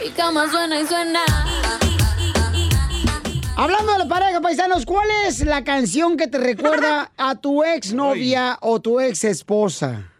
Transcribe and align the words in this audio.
Mi 0.00 0.10
cama 0.10 0.50
suena 0.50 0.80
y 0.80 0.86
suena. 0.86 1.20
Hablando 3.56 3.92
de 3.92 3.98
la 3.98 4.08
pareja, 4.08 4.40
paisanos, 4.40 4.86
¿cuál 4.86 5.08
es 5.26 5.44
la 5.44 5.62
canción 5.62 6.16
que 6.16 6.26
te 6.26 6.38
recuerda 6.38 7.12
a 7.16 7.34
tu 7.36 7.62
ex 7.62 7.92
novia 7.92 8.58
o 8.60 8.80
tu 8.80 8.98
ex 8.98 9.24
esposa? 9.24 10.10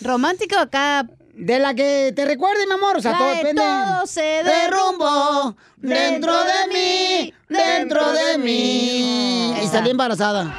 ¿Romántico 0.00 0.58
acá? 0.58 1.06
De 1.34 1.58
la 1.58 1.74
que 1.74 2.14
te 2.16 2.24
recuerde, 2.24 2.66
mi 2.66 2.72
amor. 2.72 2.96
O 2.96 3.00
sea, 3.02 3.18
todo 3.18 3.28
de 3.28 3.34
depende. 3.36 3.62
todo 3.62 4.06
se 4.06 4.42
derrumbó 4.42 5.54
dentro 5.76 6.32
de 6.32 6.72
mí, 6.72 7.34
dentro 7.46 8.10
de 8.12 8.38
mí. 8.38 9.54
Y 9.62 9.66
salí 9.68 9.90
embarazada. 9.90 10.50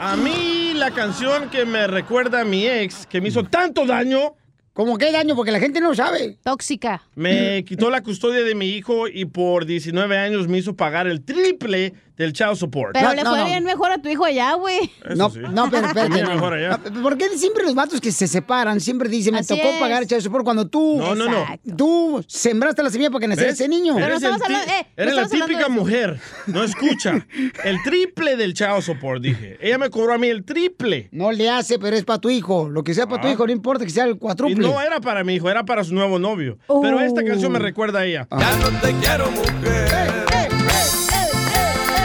A 0.00 0.16
mí 0.16 0.72
la 0.74 0.90
canción 0.90 1.50
que 1.50 1.66
me 1.66 1.86
recuerda 1.86 2.40
a 2.40 2.44
mi 2.44 2.66
ex, 2.66 3.06
que 3.06 3.20
me 3.20 3.28
hizo 3.28 3.44
tanto 3.44 3.84
daño. 3.84 4.34
¿Cómo 4.72 4.96
qué 4.96 5.12
daño? 5.12 5.36
Porque 5.36 5.52
la 5.52 5.60
gente 5.60 5.80
no 5.80 5.94
sabe. 5.94 6.38
Tóxica. 6.42 7.02
Me 7.14 7.62
quitó 7.64 7.90
la 7.90 8.02
custodia 8.02 8.42
de 8.42 8.54
mi 8.54 8.68
hijo 8.70 9.06
y 9.06 9.26
por 9.26 9.66
19 9.66 10.16
años 10.16 10.48
me 10.48 10.58
hizo 10.58 10.74
pagar 10.74 11.06
el 11.06 11.22
triple 11.22 11.92
del 12.16 12.32
child 12.32 12.56
support. 12.56 12.92
Pero 12.92 13.12
le 13.14 13.22
fue 13.24 13.44
bien 13.44 13.64
mejor 13.64 13.90
a 13.90 13.98
tu 14.00 14.08
hijo 14.08 14.24
allá, 14.24 14.54
güey. 14.54 14.90
No, 15.16 15.28
no, 15.50 15.70
pero 15.70 15.86
espérate. 15.88 16.14
Bien 16.14 16.24
no. 16.24 16.34
mejor 16.34 16.54
allá. 16.54 16.80
No, 16.90 17.02
¿Por 17.02 17.18
qué 17.18 17.28
siempre 17.36 17.64
los 17.64 17.74
vatos 17.74 18.00
que 18.00 18.12
se 18.12 18.26
separan 18.26 18.80
siempre 18.80 19.08
dicen, 19.08 19.34
me 19.34 19.40
Así 19.40 19.54
tocó 19.56 19.68
es. 19.68 19.80
pagar 19.80 20.02
el 20.02 20.08
child 20.08 20.22
support 20.22 20.44
cuando 20.44 20.66
tú... 20.68 20.96
No, 20.98 21.14
no, 21.14 21.28
no. 21.28 21.44
Tú 21.76 22.24
sembraste 22.26 22.82
la 22.82 22.90
semilla 22.90 23.10
para 23.10 23.26
que 23.34 23.46
ese 23.48 23.68
niño. 23.68 23.98
Eres, 23.98 24.22
el 24.22 24.36
ti- 24.36 24.52
eh, 24.54 24.86
eres 24.96 25.14
la 25.14 25.28
típica 25.28 25.68
mujer. 25.68 26.18
No 26.46 26.62
escucha. 26.62 27.26
El 27.64 27.82
triple 27.82 28.36
del 28.36 28.54
child 28.54 28.82
support, 28.82 29.22
dije. 29.22 29.58
Ella 29.60 29.78
me 29.78 29.90
cobró 29.90 30.14
a 30.14 30.18
mí 30.18 30.28
el 30.28 30.44
triple. 30.44 31.08
No 31.12 31.32
le 31.32 31.48
hace, 31.50 31.78
pero 31.78 31.96
es 31.96 32.04
para 32.04 32.20
tu 32.20 32.30
hijo. 32.30 32.68
Lo 32.68 32.82
que 32.84 32.94
sea 32.94 33.06
para 33.06 33.20
tu 33.22 33.28
hijo, 33.28 33.46
no 33.46 33.52
importa 33.52 33.84
que 33.84 33.90
sea 33.90 34.04
el 34.04 34.18
Y 34.48 34.54
no 34.62 34.80
era 34.80 35.00
para 35.00 35.24
mi 35.24 35.34
hijo, 35.34 35.50
era 35.50 35.64
para 35.64 35.84
su 35.84 35.94
nuevo 35.94 36.18
novio. 36.18 36.58
Pero 36.82 37.00
esta 37.00 37.24
canción 37.24 37.52
me 37.52 37.58
recuerda 37.58 38.00
a 38.00 38.04
ella. 38.04 38.26
Ya 38.30 38.56
no 38.56 38.68
te 38.80 38.92
quiero, 38.94 39.30
mujer. 39.30 39.88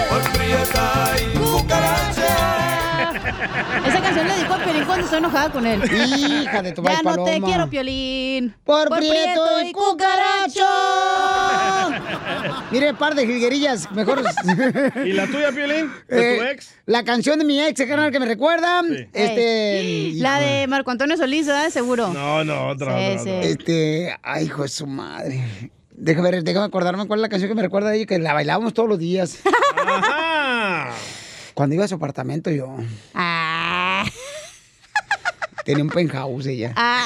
Por 0.09 0.31
prieta 0.33 1.15
y 1.21 1.37
cucaracha. 1.37 2.23
Esa 3.87 4.01
canción 4.01 4.27
le 4.27 4.33
dedicó 4.35 4.53
a 4.53 4.57
Piolín 4.63 4.85
cuando 4.85 5.03
estoy 5.05 5.19
enojada 5.19 5.49
con 5.51 5.65
él. 5.65 5.81
Hija 5.83 6.61
de 6.61 6.71
tu 6.71 6.83
Ya 6.83 7.01
no 7.03 7.23
te 7.23 7.41
quiero, 7.41 7.69
Piolín. 7.69 8.55
Por, 8.63 8.89
prieto 8.89 9.61
y 9.65 9.71
cucaracho. 9.73 10.65
Mire, 12.71 12.93
par 12.93 13.15
de 13.15 13.25
jilguerillas, 13.25 13.91
mejor. 13.91 14.23
¿Y 15.05 15.13
la 15.13 15.27
tuya, 15.27 15.51
Piolín? 15.51 15.91
¿De 16.07 16.37
tu 16.37 16.43
Eh, 16.43 16.51
ex? 16.51 16.76
La 16.87 17.03
canción 17.03 17.37
de 17.37 17.43
mi 17.43 17.59
ex, 17.61 17.81
carnal, 17.85 18.13
que 18.13 18.19
me 18.19 18.25
recuerda. 18.25 18.81
Este. 19.11 20.13
La 20.15 20.39
de 20.39 20.67
Marco 20.67 20.89
Antonio 20.89 21.17
Solís, 21.17 21.45
¿verdad? 21.45 21.69
Seguro. 21.69 22.07
No, 22.13 22.45
no, 22.45 22.69
otra, 22.69 22.97
Sí, 22.97 23.05
otra, 23.11 23.23
sí. 23.23 23.29
otra. 23.29 23.41
Este. 23.41 24.17
Ay, 24.23 24.45
hijo 24.45 24.61
de 24.63 24.69
su 24.69 24.87
madre. 24.87 25.43
Déjame, 25.91 26.31
ver, 26.31 26.43
déjame 26.45 26.65
acordarme 26.65 27.05
cuál 27.05 27.19
es 27.19 27.23
la 27.23 27.27
canción 27.29 27.49
que 27.49 27.55
me 27.55 27.61
recuerda 27.61 27.89
a 27.89 27.93
ella, 27.95 28.05
que 28.05 28.17
la 28.19 28.31
bailábamos 28.31 28.73
todos 28.73 28.87
los 28.87 28.99
días. 28.99 29.39
Ajá. 29.85 30.91
Cuando 31.53 31.75
iba 31.75 31.83
a 31.83 31.87
su 31.89 31.95
apartamento, 31.95 32.51
yo. 32.51 32.77
Ah. 33.13 34.05
Tenía 35.65 35.83
un 35.83 35.89
penthouse 35.89 36.45
ella. 36.45 36.71
Ah. 36.77 37.03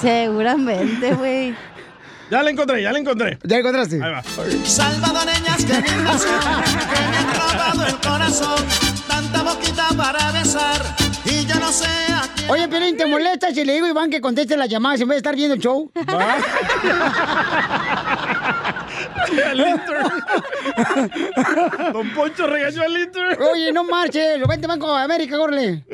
Seguramente, 0.00 1.14
güey. 1.14 1.54
Ya 2.30 2.42
la 2.42 2.50
encontré, 2.50 2.82
ya 2.82 2.92
la 2.92 2.98
encontré. 2.98 3.38
¿Ya 3.42 3.56
la 3.56 3.60
encontraste? 3.60 4.02
Ahí 4.02 4.10
va. 4.10 4.22
Salvadoreñas 4.64 5.64
que 5.64 5.72
me 5.74 5.88
han 5.90 7.34
robado 7.34 7.86
el 7.86 7.94
corazón. 7.96 8.64
Tanta 9.06 9.42
boquita 9.42 9.88
para 9.96 10.32
besar 10.32 10.82
y 11.24 11.44
yo 11.46 11.54
no 11.56 11.70
sé 11.70 11.86
a 12.12 12.22
quién. 12.34 12.50
Oye, 12.50 12.68
Pelín, 12.68 12.96
¿te 12.96 13.06
molesta 13.06 13.52
si 13.52 13.64
le 13.64 13.74
digo 13.74 13.86
a 13.86 13.90
Iván 13.90 14.10
que 14.10 14.20
conteste 14.20 14.56
las 14.56 14.68
llamadas 14.68 15.00
en 15.00 15.08
vez 15.08 15.16
de 15.16 15.18
estar 15.18 15.36
viendo 15.36 15.54
el 15.54 15.60
show? 15.60 15.90
Al 19.24 19.60
intern. 19.60 20.10
Don 21.92 22.10
Poncho 22.14 22.46
regañó 22.46 22.82
al 22.82 22.98
intern. 22.98 23.42
Oye, 23.42 23.72
no 23.72 23.84
marches, 23.84 24.40
vente 24.46 24.66
Banco 24.66 24.94
de 24.96 25.02
América, 25.02 25.36
córrele. 25.36 25.84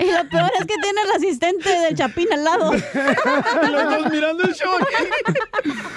Y 0.00 0.10
lo 0.12 0.28
peor 0.28 0.50
es 0.58 0.66
que 0.66 0.74
tiene 0.82 1.00
el 1.04 1.10
asistente 1.16 1.68
del 1.68 1.94
Chapín 1.96 2.32
al 2.32 2.44
lado. 2.44 2.72
Los 2.72 2.82
dos 3.98 4.10
mirando 4.10 4.42
el 4.44 4.54
show. 4.54 4.72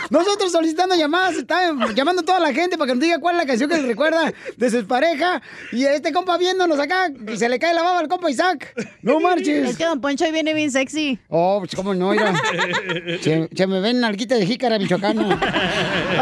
Nosotros 0.09 0.51
solicitando 0.51 0.95
llamadas, 0.95 1.35
está 1.35 1.71
llamando 1.93 2.21
a 2.21 2.25
toda 2.25 2.39
la 2.39 2.53
gente 2.53 2.77
para 2.77 2.87
que 2.87 2.95
nos 2.95 3.03
diga 3.03 3.19
cuál 3.19 3.35
es 3.35 3.41
la 3.41 3.47
canción 3.47 3.69
que 3.69 3.77
les 3.77 3.85
recuerda 3.85 4.33
de 4.55 4.69
su 4.69 4.85
pareja. 4.87 5.41
Y 5.71 5.85
este 5.85 6.11
compa 6.13 6.37
viéndonos 6.37 6.79
acá, 6.79 7.09
se 7.35 7.49
le 7.49 7.59
cae 7.59 7.73
la 7.73 7.83
baba 7.83 7.99
al 7.99 8.07
compa 8.07 8.29
Isaac. 8.29 8.73
No 9.01 9.19
marches. 9.19 9.69
Es 9.71 9.77
que 9.77 9.85
Don 9.85 9.99
Poncho 10.01 10.25
hoy 10.25 10.31
viene 10.31 10.53
bien 10.53 10.71
sexy. 10.71 11.19
Oh, 11.29 11.59
pues 11.59 11.75
cómo 11.75 11.93
no, 11.93 12.11
mira. 12.11 12.33
Se, 13.21 13.49
se 13.53 13.67
me 13.67 13.79
ven 13.79 13.99
nalguita 13.99 14.35
de 14.35 14.45
jícara 14.45 14.77
michoacana. 14.79 15.39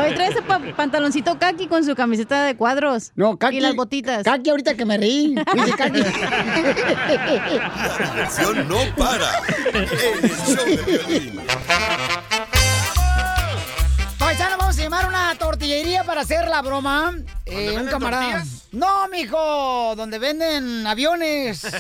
Hoy 0.02 0.15
trae 0.16 0.30
ese 0.30 0.42
pa- 0.42 0.60
pantaloncito 0.76 1.38
kaki 1.38 1.68
con 1.68 1.86
su 1.86 1.96
camiseta 1.96 2.44
de 2.46 2.56
cuadros. 2.56 3.12
No, 3.16 3.38
kaki. 3.38 3.58
Y 3.58 3.62
las 3.62 3.76
botitas. 3.76 4.24
Kaki 4.24 4.50
ahorita 4.50 4.76
que 4.76 4.86
me 4.86 4.98
reí. 4.98 5.36
Dice 5.54 5.72
kaki. 5.78 6.00
La 6.00 6.10
diversión 8.14 8.68
no 8.68 8.78
para. 8.98 9.30
En 9.74 9.76
el 9.76 10.32
show 10.32 10.66
de 10.66 10.78
violín. 10.78 11.42
Paisano, 14.18 14.58
vamos 14.58 14.78
a 14.78 14.82
llamar 14.82 15.06
a 15.06 15.08
una 15.08 15.36
tortillería 15.36 16.04
para 16.04 16.22
hacer 16.22 16.48
la 16.48 16.62
broma. 16.62 17.14
Eh, 17.46 17.76
un 17.80 17.88
camarada. 17.88 18.44
No, 18.72 19.08
mijo, 19.10 19.94
donde 19.96 20.20
venden 20.20 20.86
aviones. 20.88 21.68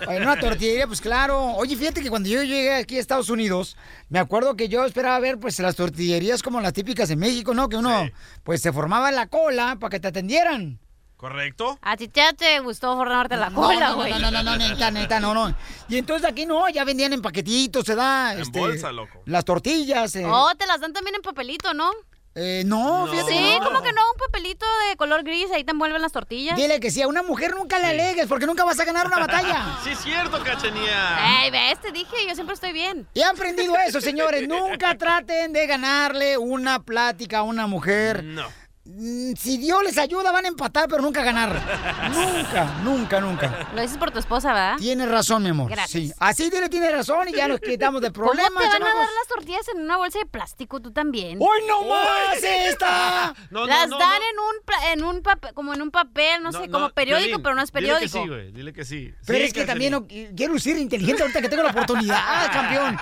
En 0.00 0.22
una 0.22 0.38
tortillería, 0.38 0.86
pues 0.86 1.00
claro. 1.00 1.52
Oye, 1.54 1.76
fíjate 1.76 2.02
que 2.02 2.10
cuando 2.10 2.28
yo 2.28 2.42
llegué 2.42 2.74
aquí 2.74 2.96
a 2.96 3.00
Estados 3.00 3.30
Unidos, 3.30 3.76
me 4.08 4.18
acuerdo 4.18 4.56
que 4.56 4.68
yo 4.68 4.84
esperaba 4.84 5.18
ver 5.20 5.38
pues 5.38 5.58
las 5.60 5.76
tortillerías 5.76 6.42
como 6.42 6.60
las 6.60 6.72
típicas 6.72 7.10
en 7.10 7.18
México, 7.18 7.54
¿no? 7.54 7.68
Que 7.68 7.76
uno 7.76 8.08
pues 8.44 8.60
se 8.62 8.72
formaba 8.72 9.08
en 9.08 9.16
la 9.16 9.26
cola 9.28 9.76
para 9.80 9.90
que 9.90 10.00
te 10.00 10.08
atendieran. 10.08 10.78
¿Correcto? 11.16 11.78
A 11.80 11.96
ti 11.96 12.10
ya 12.12 12.34
te 12.34 12.60
gustó 12.60 12.94
formarte 12.94 13.36
la 13.38 13.48
No, 13.48 13.62
cola, 13.62 13.88
no, 13.88 13.94
güey. 13.96 14.10
no, 14.12 14.18
no, 14.18 14.30
no, 14.30 14.42
no, 14.42 14.56
neta, 14.58 14.90
neta, 14.90 15.18
no, 15.18 15.32
no. 15.32 15.56
Y 15.88 15.96
entonces 15.96 16.28
aquí 16.28 16.44
no, 16.44 16.68
ya 16.68 16.84
vendían 16.84 17.14
en 17.14 17.22
paquetitos, 17.22 17.86
se 17.86 17.94
da. 17.94 18.34
En 18.34 18.40
este, 18.40 18.58
bolsa, 18.58 18.92
loco. 18.92 19.22
Las 19.24 19.44
tortillas. 19.46 20.14
eh. 20.16 20.24
Oh, 20.26 20.52
te 20.58 20.66
las 20.66 20.78
dan 20.80 20.92
también 20.92 21.14
en 21.16 21.22
papelito, 21.22 21.72
¿no? 21.72 21.90
Eh, 22.38 22.64
no, 22.66 23.06
fíjate. 23.06 23.32
Sí, 23.32 23.38
que 23.38 23.58
no. 23.58 23.64
como 23.64 23.82
que 23.82 23.92
no, 23.92 24.02
un 24.12 24.18
papelito 24.18 24.66
de 24.90 24.96
color 24.96 25.24
gris, 25.24 25.50
ahí 25.54 25.64
te 25.64 25.70
envuelven 25.70 26.02
las 26.02 26.12
tortillas. 26.12 26.54
Dile 26.54 26.80
que 26.80 26.90
sí, 26.90 27.00
a 27.00 27.08
una 27.08 27.22
mujer 27.22 27.54
nunca 27.54 27.78
le 27.78 27.86
alegues 27.86 28.26
porque 28.26 28.44
nunca 28.44 28.62
vas 28.62 28.78
a 28.78 28.84
ganar 28.84 29.06
una 29.06 29.18
batalla. 29.18 29.78
Sí, 29.82 29.90
es 29.90 30.00
cierto, 30.00 30.42
cachenía. 30.42 31.44
Ey, 31.44 31.50
ves, 31.50 31.80
te 31.80 31.92
dije, 31.92 32.14
yo 32.28 32.34
siempre 32.34 32.54
estoy 32.54 32.72
bien. 32.72 33.06
Y 33.14 33.22
han 33.22 33.34
aprendido 33.36 33.74
eso, 33.86 34.00
señores. 34.00 34.46
Nunca 34.46 34.94
traten 34.98 35.52
de 35.52 35.66
ganarle 35.66 36.36
una 36.36 36.80
plática 36.82 37.38
a 37.38 37.42
una 37.42 37.66
mujer. 37.66 38.22
No. 38.22 38.46
Mm, 38.86 39.34
si 39.36 39.58
Dios 39.58 39.82
les 39.84 39.98
ayuda, 39.98 40.32
van 40.32 40.44
a 40.44 40.48
empatar, 40.48 40.88
pero 40.88 41.02
nunca 41.02 41.22
ganar. 41.22 41.52
nunca, 42.12 42.64
nunca, 42.82 43.20
nunca. 43.20 43.68
Lo 43.74 43.82
dices 43.82 43.98
por 43.98 44.10
tu 44.10 44.18
esposa, 44.18 44.52
¿verdad? 44.52 44.76
Tienes 44.78 45.08
razón, 45.08 45.42
mi 45.42 45.50
amor. 45.50 45.70
Gracias. 45.70 45.90
Sí. 45.90 46.12
Así 46.18 46.50
dile, 46.50 46.68
tiene 46.68 46.90
razón 46.90 47.28
y 47.28 47.32
ya 47.32 47.48
nos 47.48 47.60
quitamos 47.60 48.00
de 48.00 48.06
¿Cómo 48.12 48.30
te 48.30 48.36
problemas, 48.36 48.52
van 48.52 48.82
a 48.82 48.86
dar 48.86 48.96
las 48.96 49.28
tortillas 49.28 49.68
en 49.74 49.82
una 49.82 49.96
bolsa 49.96 50.18
de 50.18 50.26
plástico? 50.26 50.80
Tú 50.80 50.92
también. 50.92 51.38
¡Hoy 51.40 51.60
no 51.68 51.82
más 51.84 52.42
esta! 52.42 53.34
No, 53.50 53.60
no, 53.60 53.66
las 53.66 53.88
no, 53.88 53.98
dan 53.98 54.20
no. 54.20 54.26
en 54.26 54.38
un 54.38 54.56
en 54.92 55.04
un 55.04 55.22
papel, 55.22 55.54
como 55.54 55.72
en 55.74 55.82
un 55.82 55.90
papel, 55.90 56.42
no, 56.42 56.52
sé, 56.52 56.68
como 56.68 56.90
periódico, 56.90 57.26
Piolín, 57.26 57.42
pero 57.42 57.54
no 57.54 57.62
es 57.62 57.72
Dile 57.72 57.80
que 57.80 57.86
periódico. 57.86 58.22
sí, 58.22 58.28
güey. 58.28 58.52
Dile 58.52 58.72
que 58.72 58.84
sí. 58.84 59.14
Pero 59.26 59.38
Sí, 59.38 59.44
es 59.44 59.52
que 59.52 59.64
también 59.64 59.92
no, 59.92 60.06
quiero 60.06 60.52
lucir 60.52 60.76
inteligente 60.76 61.22
ahorita 61.22 61.40
que 61.40 61.48
tengo 61.48 61.62
la 61.62 61.70
oportunidad, 61.70 62.52
campeón. 62.52 62.98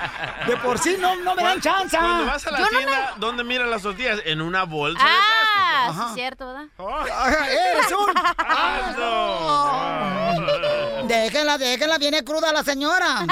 De 0.47 0.57
por 0.59 0.79
sí 0.79 0.97
no, 1.01 1.17
no 1.17 1.35
me 1.35 1.43
dan 1.43 1.61
chance. 1.61 1.97
Cuando 1.97 2.27
vas 2.27 2.47
a 2.47 2.51
la 2.51 2.59
Yo 2.59 2.65
no 2.65 2.79
tienda, 2.79 3.15
¿dónde 3.19 3.45
miran 3.45 3.71
las 3.71 3.83
tortillas? 3.83 4.21
En 4.25 4.41
una 4.41 4.65
bolsa 4.65 5.03
de 5.03 5.11
ah, 5.11 5.21
sí 5.43 5.54
Ajá. 5.56 6.06
es 6.09 6.15
cierto, 6.15 6.47
¿verdad? 6.47 6.65
Ajá, 6.79 7.51
¡Eres 7.51 7.93
un! 7.93 8.15
¡Ah, 8.39 10.35
Déjenla, 11.06 11.59
déjenla, 11.59 11.99
viene 11.99 12.25
cruda 12.25 12.53
la 12.53 12.62
señora. 12.62 13.27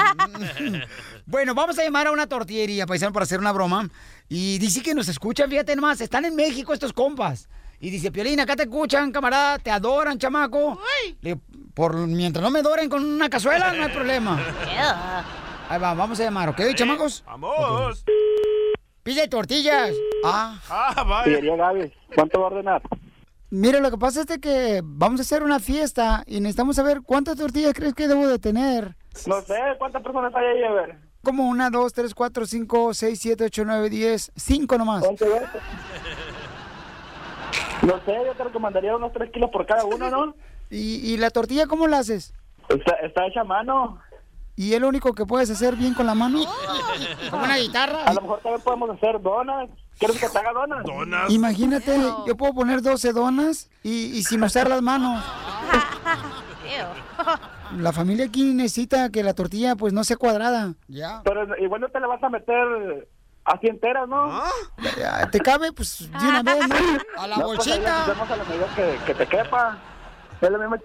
bueno, 1.25 1.55
vamos 1.55 1.77
a 1.79 1.83
llamar 1.83 2.07
a 2.07 2.11
una 2.11 2.27
tortillería, 2.27 2.85
paisano, 2.85 3.11
para 3.13 3.23
hacer 3.23 3.39
una 3.39 3.51
broma. 3.51 3.89
Y 4.29 4.57
dice 4.59 4.81
que 4.81 4.93
nos 4.93 5.07
escuchan, 5.07 5.49
fíjate 5.49 5.75
nomás, 5.75 5.99
están 6.01 6.25
en 6.25 6.35
México 6.35 6.73
estos 6.73 6.93
compas. 6.93 7.47
Y 7.79 7.89
dice, 7.89 8.11
Piolín, 8.11 8.39
acá 8.39 8.55
te 8.55 8.63
escuchan, 8.63 9.11
camarada, 9.11 9.59
te 9.59 9.69
adoran, 9.71 10.17
chamaco. 10.17 10.79
Le- 11.21 11.37
por 11.73 11.95
mientras 11.95 12.41
no 12.43 12.49
me 12.51 12.59
adoren 12.59 12.87
con 12.89 13.03
una 13.03 13.29
cazuela, 13.29 13.73
no 13.73 13.83
hay 13.83 13.89
problema. 13.91 14.39
Ahí 15.69 15.79
va, 15.79 15.93
vamos 15.93 16.19
a 16.19 16.23
llamar, 16.23 16.49
¿ok, 16.49 16.61
chamacos? 16.75 17.23
¡Vamos! 17.25 18.03
Pide 19.03 19.27
tortillas. 19.27 19.91
Ah. 20.23 20.59
¡Ah, 20.69 21.03
vaya! 21.03 21.39
Gaby, 21.55 21.91
¿cuánto 22.15 22.39
va 22.39 22.47
a 22.47 22.49
ordenar? 22.51 22.81
Mire, 23.49 23.81
lo 23.81 23.91
que 23.91 23.97
pasa 23.97 24.21
es 24.21 24.27
de 24.27 24.39
que 24.39 24.81
vamos 24.83 25.19
a 25.19 25.23
hacer 25.23 25.43
una 25.43 25.59
fiesta 25.59 26.23
y 26.25 26.39
necesitamos 26.39 26.77
saber 26.77 27.01
cuántas 27.05 27.37
tortillas 27.37 27.73
crees 27.73 27.93
que 27.93 28.07
debo 28.07 28.27
de 28.27 28.39
tener. 28.39 28.95
No 29.27 29.41
sé, 29.41 29.55
¿cuántas 29.77 30.01
personas 30.01 30.33
hay 30.33 30.45
ahí? 30.45 30.63
A 30.63 30.71
ver. 30.71 30.95
Como 31.21 31.47
una, 31.47 31.69
dos, 31.69 31.93
tres, 31.93 32.15
cuatro, 32.15 32.45
cinco, 32.45 32.93
seis, 32.93 33.19
siete, 33.19 33.43
ocho, 33.45 33.63
nueve, 33.65 33.89
diez, 33.89 34.31
cinco 34.35 34.77
nomás. 34.77 35.03
¿Cuánto 35.03 35.25
es? 35.25 35.43
No 37.83 37.99
sé, 38.05 38.15
yo 38.25 38.33
te 38.33 38.43
recomendaría 38.45 38.95
unos 38.95 39.11
3 39.11 39.29
kilos 39.31 39.49
por 39.49 39.65
cada 39.65 39.83
uno, 39.83 40.09
¿no? 40.09 40.35
¿Y, 40.69 41.13
y 41.13 41.17
la 41.17 41.29
tortilla 41.29 41.67
cómo 41.67 41.87
la 41.87 41.99
haces? 41.99 42.33
Está, 42.69 42.95
está 42.95 43.27
hecha 43.27 43.41
a 43.41 43.43
mano. 43.43 43.99
¿Y 44.55 44.73
es 44.73 44.79
lo 44.81 44.87
único 44.87 45.13
que 45.13 45.25
puedes 45.25 45.49
hacer 45.49 45.75
bien 45.75 45.93
con 45.95 46.05
la 46.05 46.13
mano? 46.13 46.39
¿Como 47.31 47.43
una 47.43 47.57
guitarra? 47.57 48.03
A 48.05 48.13
lo 48.13 48.21
mejor 48.21 48.39
también 48.41 48.61
podemos 48.61 48.89
hacer 48.91 49.19
donas. 49.21 49.69
¿Quieres 49.97 50.19
que 50.19 50.29
te 50.29 50.37
haga 50.37 50.53
donas? 50.53 50.83
Donas. 50.85 51.31
Imagínate, 51.31 51.97
yo 52.27 52.35
puedo 52.37 52.53
poner 52.53 52.81
12 52.81 53.13
donas 53.13 53.69
y, 53.81 54.05
y 54.17 54.23
sin 54.23 54.43
usar 54.43 54.69
las 54.69 54.81
manos. 54.81 55.23
La 57.77 57.91
familia 57.91 58.25
aquí 58.25 58.53
necesita 58.53 59.09
que 59.09 59.23
la 59.23 59.33
tortilla 59.33 59.75
pues 59.75 59.93
no 59.93 60.03
sea 60.03 60.17
cuadrada. 60.17 60.73
Ya. 60.87 61.21
Pero 61.23 61.57
igual 61.57 61.81
no 61.81 61.89
te 61.89 61.99
la 61.99 62.07
vas 62.07 62.21
a 62.23 62.29
meter 62.29 63.07
así 63.45 63.67
entera, 63.67 64.05
¿no? 64.05 64.43
Ya, 64.97 65.29
¿Te 65.31 65.39
cabe? 65.39 65.71
Pues 65.71 66.07
de 66.11 66.27
una 66.27 66.43
vez, 66.43 66.67
¿no? 66.67 66.75
A 67.21 67.27
la 67.27 67.37
No, 67.37 67.45
pues 67.45 67.65
la 67.65 67.73
bolsita. 67.75 68.03
hacemos 68.03 68.29
a 68.31 68.35
la 68.37 68.43
medida 68.43 68.65
que, 68.75 68.99
que 69.05 69.13
te 69.15 69.25
quepa. 69.27 69.77
Es 70.39 70.49
lo 70.51 70.59
mismo. 70.59 70.75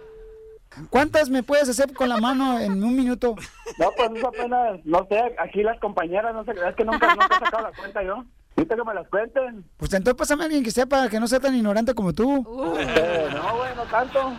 ¿Cuántas 0.91 1.31
me 1.31 1.43
puedes 1.43 1.69
hacer 1.69 1.93
con 1.93 2.09
la 2.09 2.19
mano 2.19 2.59
en 2.59 2.83
un 2.83 2.95
minuto? 2.95 3.35
No, 3.79 3.91
pues 3.97 4.11
eso 4.15 4.29
apenas, 4.29 4.81
no 4.85 5.07
sé, 5.09 5.35
aquí 5.39 5.63
las 5.63 5.79
compañeras, 5.81 6.35
no 6.35 6.45
sé, 6.45 6.53
es 6.53 6.77
que 6.77 6.85
nunca, 6.85 7.15
nunca 7.15 7.37
he 7.37 7.45
sacado 7.45 7.63
la 7.63 7.73
cuenta 7.73 8.03
yo. 8.03 8.25
Ahorita 8.57 8.75
que 8.75 8.85
me 8.85 8.95
las 8.95 9.09
cuenten. 9.09 9.65
Pues 9.77 9.93
entonces 9.93 10.19
pásame 10.19 10.43
a 10.43 10.47
alguien 10.47 10.65
que 10.65 10.73
sepa, 10.73 11.09
que 11.09 11.21
no 11.21 11.29
sea 11.29 11.39
tan 11.39 11.55
ignorante 11.55 11.95
como 11.95 12.13
tú. 12.13 12.45
Eh, 12.79 13.29
no, 13.33 13.57
güey, 13.57 13.75
no 13.77 13.85
tanto. 13.85 14.33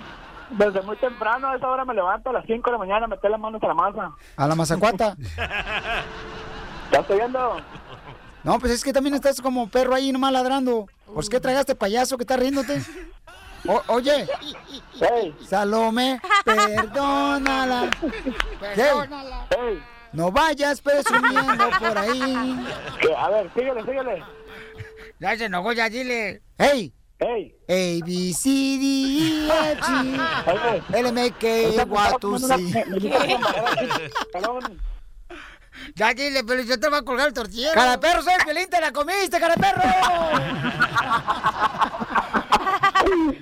Desde 0.52 0.82
muy 0.82 0.98
temprano, 0.98 1.48
a 1.48 1.56
esa 1.56 1.70
hora 1.70 1.86
me 1.86 1.94
levanto 1.94 2.32
a 2.32 2.34
las 2.34 2.46
5 2.46 2.70
de 2.70 2.72
la 2.72 2.78
mañana 2.78 3.06
a 3.06 3.08
meter 3.08 3.32
las 3.32 3.40
manos 3.40 3.64
a 3.64 3.68
la 3.68 3.74
masa. 3.74 4.12
A 4.36 4.48
la 4.48 4.56
mazacuata. 4.56 5.16
¿Ya 6.92 7.00
estoy 7.00 7.18
viendo? 7.18 7.58
No, 8.44 8.60
pues 8.60 8.74
es 8.74 8.84
que 8.84 8.92
también 8.92 9.16
estás 9.16 9.42
como 9.42 9.70
perro 9.70 9.94
ahí 9.96 10.12
nomás 10.12 10.34
ladrando. 10.34 10.88
Pues 11.14 11.30
qué 11.30 11.40
tragaste 11.40 11.76
payaso 11.76 12.18
que 12.18 12.24
estás 12.24 12.40
riéndote. 12.40 12.82
O- 13.68 13.84
oye, 13.88 14.28
Hey, 15.00 15.36
Salome, 15.48 16.20
perdónala. 16.46 17.90
Perdónala. 18.60 19.48
hey, 19.52 19.84
No 20.14 20.32
vayas 20.32 20.82
presumiendo 20.82 21.70
por 21.80 21.98
ahí. 21.98 22.66
a 23.18 23.30
ver, 23.30 23.52
síguele, 23.54 23.82
síguele. 23.82 24.24
Ya 25.20 25.38
se 25.38 25.46
enojó, 25.46 25.72
ya 25.74 25.90
dile. 25.90 26.42
Hey, 26.58 26.94
Hey, 27.22 27.54
A, 27.68 28.00
B, 28.06 28.34
C, 28.34 28.50
D, 28.50 29.50
E, 29.50 29.72
F, 29.74 29.82
G. 29.82 29.84
L, 30.94 31.10
M, 31.10 31.32
K, 31.32 31.48
Y, 31.48 31.78
C. 32.40 32.86
Perdón. 34.32 34.80
Ya 35.96 36.14
dile, 36.14 36.44
pero 36.46 36.62
yo 36.62 36.80
te 36.80 36.88
voy 36.90 37.00
a 37.00 37.02
colgar 37.02 37.28
el 37.28 37.34
tortillero. 37.34 37.74
Cara 37.74 38.00
perro, 38.00 38.22
soy 38.24 38.36
feliz, 38.46 38.70
te 38.70 38.80
la 38.80 38.92
comiste, 38.94 39.38
cara 39.40 39.56
perro. 39.56 39.82
Eh, 43.10 43.42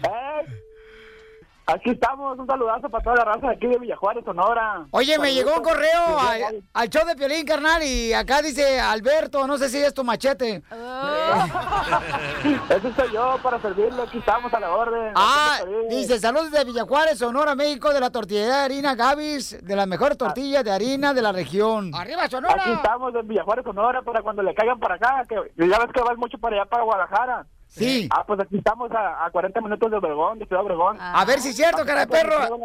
Aquí 1.69 1.89
estamos, 1.89 2.39
un 2.39 2.47
saludazo 2.47 2.87
para 2.89 3.03
toda 3.03 3.17
la 3.17 3.25
raza 3.25 3.47
de 3.47 3.53
aquí 3.55 3.67
de 3.67 3.77
Villajuárez, 3.77 4.23
Sonora. 4.23 4.85
Oye, 4.91 5.19
me 5.19 5.33
llegó 5.33 5.53
un 5.57 5.61
correo 5.63 6.17
al, 6.17 6.63
al 6.73 6.89
show 6.89 7.05
de 7.05 7.13
Piolín, 7.13 7.45
carnal, 7.45 7.83
y 7.83 8.13
acá 8.13 8.41
dice 8.41 8.79
Alberto, 8.79 9.45
no 9.45 9.57
sé 9.57 9.67
si 9.67 9.77
es 9.83 9.93
tu 9.93 10.05
machete. 10.05 10.63
Ese 12.69 12.93
soy 12.93 13.11
yo 13.11 13.37
para 13.43 13.59
servirle, 13.59 14.01
aquí 14.01 14.19
estamos 14.19 14.53
a 14.53 14.61
la 14.61 14.71
orden. 14.73 15.11
Ah, 15.13 15.57
Aquí 15.61 15.69
dice, 15.89 16.17
saludos 16.19 16.51
de 16.51 16.63
Villajuárez, 16.63 17.17
Sonora, 17.17 17.53
México, 17.53 17.93
de 17.93 17.99
la 17.99 18.11
tortillería 18.11 18.59
de 18.59 18.63
harina 18.63 18.95
Gavis, 18.95 19.57
de 19.61 19.75
las 19.75 19.87
mejores 19.87 20.17
tortillas 20.17 20.63
de 20.63 20.71
harina 20.71 21.13
de 21.13 21.21
la 21.21 21.33
región. 21.33 21.91
¡Arriba, 21.93 22.21
Aquí 22.23 22.31
Sonora! 22.31 22.63
estamos 22.65 23.13
en 23.13 23.27
Villajuárez, 23.27 23.65
Sonora, 23.65 24.01
para 24.03 24.21
cuando 24.21 24.41
le 24.41 24.55
caigan 24.55 24.79
para 24.79 24.95
acá, 24.95 25.23
que 25.27 25.35
ya 25.67 25.79
ves 25.79 25.91
que 25.93 25.99
vas 26.01 26.17
mucho 26.17 26.37
para 26.37 26.61
allá, 26.61 26.69
para 26.69 26.83
Guadalajara. 26.83 27.45
Sí. 27.69 28.07
Ah, 28.11 28.23
pues 28.25 28.39
aquí 28.39 28.57
estamos 28.57 28.89
a, 28.91 29.25
a 29.25 29.29
40 29.31 29.61
minutos 29.61 29.91
de 29.91 29.97
Obregón, 29.97 30.39
de 30.39 30.45
Ciudad 30.47 30.63
Obregón. 30.63 30.97
A 30.99 31.23
ver 31.25 31.39
si 31.39 31.49
es 31.49 31.55
cierto, 31.55 31.85
cara 31.85 32.01
de 32.01 32.07
perro. 32.07 32.57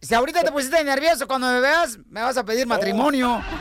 Si 0.00 0.14
ahorita 0.14 0.42
te 0.42 0.52
pusiste 0.52 0.82
nervioso, 0.84 1.26
cuando 1.26 1.48
me 1.48 1.60
veas, 1.60 1.98
me 2.08 2.22
vas 2.22 2.36
a 2.36 2.44
pedir 2.44 2.66
matrimonio. 2.66 3.40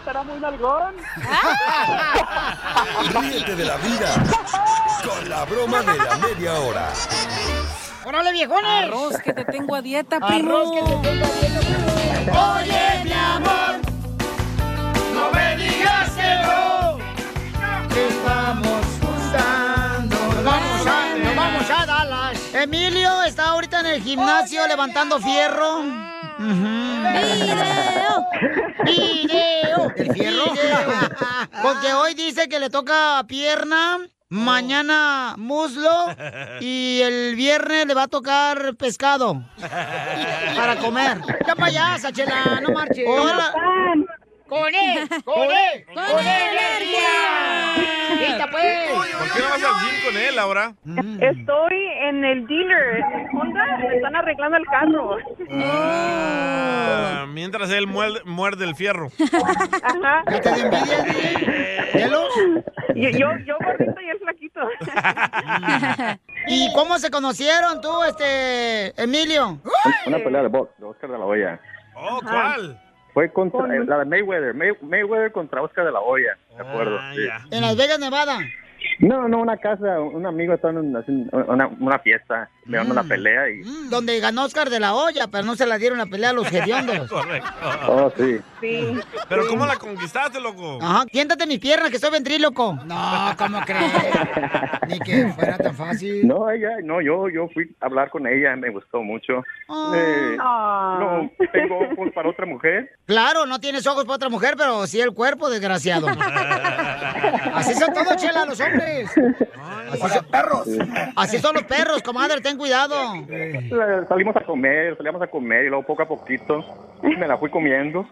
Estará 0.00 0.22
muy 0.22 0.38
nalgón. 0.38 0.94
Ríete 3.20 3.56
de 3.56 3.64
la 3.64 3.76
vida 3.78 4.14
con 5.04 5.28
la 5.28 5.44
broma 5.44 5.80
de 5.82 5.96
la 5.98 6.16
media 6.18 6.54
hora. 6.60 6.88
¡Órale, 8.04 8.30
viejones! 8.32 8.84
Arroz 8.84 9.18
que 9.18 9.32
te 9.32 9.44
tengo 9.46 9.74
a 9.74 9.82
dieta, 9.82 10.18
Arroz 10.18 10.70
primo. 10.70 10.72
que 10.72 10.80
te 10.80 10.96
tengo 11.08 11.26
a 11.26 11.30
dieta, 11.32 11.60
primo. 11.60 12.54
Oye, 12.54 13.02
mi 13.04 13.12
amor, 13.12 13.74
no 15.12 15.30
me 15.32 15.56
digas 15.56 16.10
que 16.10 16.36
no. 16.46 16.98
Que 17.92 18.08
estamos 18.08 18.85
juntando. 19.26 20.16
Nos 20.16 20.44
vamos 20.44 20.86
a, 20.86 21.16
nos 21.16 21.36
vamos 21.36 21.70
a 21.70 21.86
Dallas. 21.86 22.54
Emilio 22.54 23.22
está 23.22 23.48
ahorita 23.48 23.80
en 23.80 23.86
el 23.86 24.02
gimnasio 24.02 24.66
levantando 24.66 25.18
fierro. 25.20 25.82
¡Video! 26.38 28.26
¡Video! 28.84 29.92
¿El 29.96 30.12
fierro? 30.12 30.44
Porque 31.62 31.92
hoy 31.94 32.14
dice 32.14 32.48
que 32.48 32.60
le 32.60 32.70
toca 32.70 33.24
pierna, 33.26 33.98
mañana 34.28 35.34
muslo 35.38 36.06
y 36.60 37.00
el 37.02 37.34
viernes 37.36 37.86
le 37.86 37.94
va 37.94 38.04
a 38.04 38.08
tocar 38.08 38.74
pescado 38.76 39.42
para 40.56 40.76
comer. 40.76 41.20
Ya 41.46 41.54
payasa, 41.54 42.12
chela, 42.12 42.60
no 42.60 42.70
marches. 42.70 43.04
Hola. 43.08 43.52
¡Con 44.48 44.74
él! 44.74 45.08
¡Con 45.24 45.42
él! 45.42 45.84
¡Con 45.86 46.20
energía! 46.20 47.74
¡Quita, 48.18 48.46
pues! 48.50 48.90
¿Por 48.92 49.32
qué 49.32 49.40
no 49.40 49.48
vas 49.50 49.64
al 49.64 49.74
gym 49.80 50.04
con 50.04 50.16
él 50.16 50.38
ahora? 50.38 50.74
Estoy 51.20 51.76
en 52.02 52.24
el 52.24 52.46
dealer, 52.46 52.96
en 52.96 53.20
el 53.20 53.26
Honda, 53.36 53.78
me 53.78 53.96
están 53.96 54.16
arreglando 54.16 54.56
el 54.56 54.66
carro. 54.66 55.16
Ah, 55.52 57.26
mientras 57.28 57.70
él 57.70 57.86
muerde, 57.88 58.20
muerde 58.24 58.64
el 58.64 58.76
fierro. 58.76 59.08
Ajá. 59.82 60.22
¿Qué 60.28 60.40
te 60.40 60.48
envidia. 60.50 62.08
Yo, 62.94 63.10
yo, 63.10 63.28
yo 63.44 63.56
gordito 63.64 64.00
y 64.00 64.08
él 64.10 64.18
flaquito. 64.20 64.60
¿Y 66.48 66.72
cómo 66.72 66.98
se 66.98 67.10
conocieron 67.10 67.80
tú, 67.80 68.04
este, 68.04 69.00
Emilio? 69.02 69.60
Una 70.06 70.18
pelea 70.18 70.42
de 70.42 70.48
box, 70.48 70.70
de 70.78 70.86
Oscar 70.86 71.10
de 71.10 71.18
la 71.18 71.24
Hoya. 71.24 71.60
Oh, 71.94 72.20
¿cuál? 72.22 72.80
Fue 73.16 73.32
contra 73.32 73.74
eh, 73.74 73.82
la 73.86 74.00
de 74.00 74.04
Mayweather, 74.04 74.52
May- 74.52 74.76
Mayweather 74.82 75.32
contra 75.32 75.62
Oscar 75.62 75.86
de 75.86 75.92
la 75.92 76.00
Hoya, 76.00 76.36
de 76.54 76.60
acuerdo. 76.68 76.98
Ah, 77.00 77.12
sí. 77.14 77.24
ya. 77.24 77.40
En 77.50 77.62
Las 77.62 77.74
Vegas, 77.74 77.98
Nevada. 77.98 78.40
No, 78.98 79.28
no, 79.28 79.38
una 79.40 79.56
casa, 79.56 80.00
un 80.00 80.24
amigo 80.26 80.54
está 80.54 80.70
en 80.70 80.78
una, 80.78 81.04
una, 81.46 81.66
una 81.80 81.98
fiesta, 81.98 82.48
le 82.66 82.76
dando 82.78 82.92
una 82.92 83.02
Mm. 83.02 83.08
pelea 83.08 83.50
y... 83.50 83.60
Donde 83.90 84.18
ganó 84.20 84.44
Oscar 84.44 84.70
de 84.70 84.80
la 84.80 84.94
olla, 84.94 85.26
pero 85.30 85.44
no 85.44 85.54
se 85.56 85.66
la 85.66 85.78
dieron 85.78 85.98
la 85.98 86.06
pelea 86.06 86.30
a 86.30 86.32
los 86.32 86.50
hediondos. 86.52 87.08
Correcto. 87.10 87.48
Oh, 87.88 88.12
sí. 88.16 88.38
Sí. 88.60 88.98
Pero 89.28 89.46
¿cómo 89.48 89.66
la 89.66 89.76
conquistaste, 89.76 90.40
loco? 90.40 90.78
Ajá, 90.82 91.04
siéntate 91.12 91.42
en 91.44 91.48
mis 91.50 91.58
piernas, 91.58 91.90
que 91.90 91.98
soy 91.98 92.10
ventríloco. 92.10 92.78
No, 92.86 93.34
¿cómo 93.38 93.60
crees? 93.66 93.92
Ni 94.88 94.98
que 95.00 95.28
fuera 95.28 95.58
tan 95.58 95.74
fácil. 95.74 96.26
No, 96.26 96.48
ella, 96.50 96.70
no, 96.82 97.00
yo, 97.00 97.28
yo 97.28 97.48
fui 97.48 97.74
a 97.80 97.86
hablar 97.86 98.08
con 98.10 98.26
ella, 98.26 98.56
me 98.56 98.70
gustó 98.70 99.02
mucho. 99.02 99.38
Eh, 99.94 100.36
Ah. 100.40 100.98
no, 101.00 101.46
tengo 101.52 101.78
ojos 101.78 102.12
para 102.14 102.28
otra 102.30 102.46
mujer. 102.46 102.90
Claro, 103.06 103.46
no 103.46 103.58
tienes 103.60 103.86
ojos 103.86 104.04
para 104.04 104.16
otra 104.16 104.28
mujer, 104.28 104.54
pero 104.56 104.86
sí 104.86 105.00
el 105.00 105.12
cuerpo, 105.12 105.50
desgraciado. 105.50 106.06
Así 107.54 107.74
son 107.74 107.92
todos, 107.92 108.16
chela, 108.16 108.44
los 108.46 108.58
hombres. 108.60 108.75
Así 109.92 110.08
son 110.08 110.24
perros. 110.26 110.68
Así 111.16 111.38
son 111.38 111.54
los 111.54 111.64
perros, 111.64 112.02
comadre, 112.02 112.40
ten 112.40 112.56
cuidado. 112.56 112.94
Salimos 114.08 114.36
a 114.36 114.40
comer, 114.40 114.96
salíamos 114.96 115.22
a 115.22 115.26
comer 115.26 115.66
y 115.66 115.68
luego 115.68 115.86
poco 115.86 116.02
a 116.02 116.08
poquito 116.08 116.64
me 117.02 117.26
la 117.26 117.38
fui 117.38 117.50
comiendo. 117.50 118.06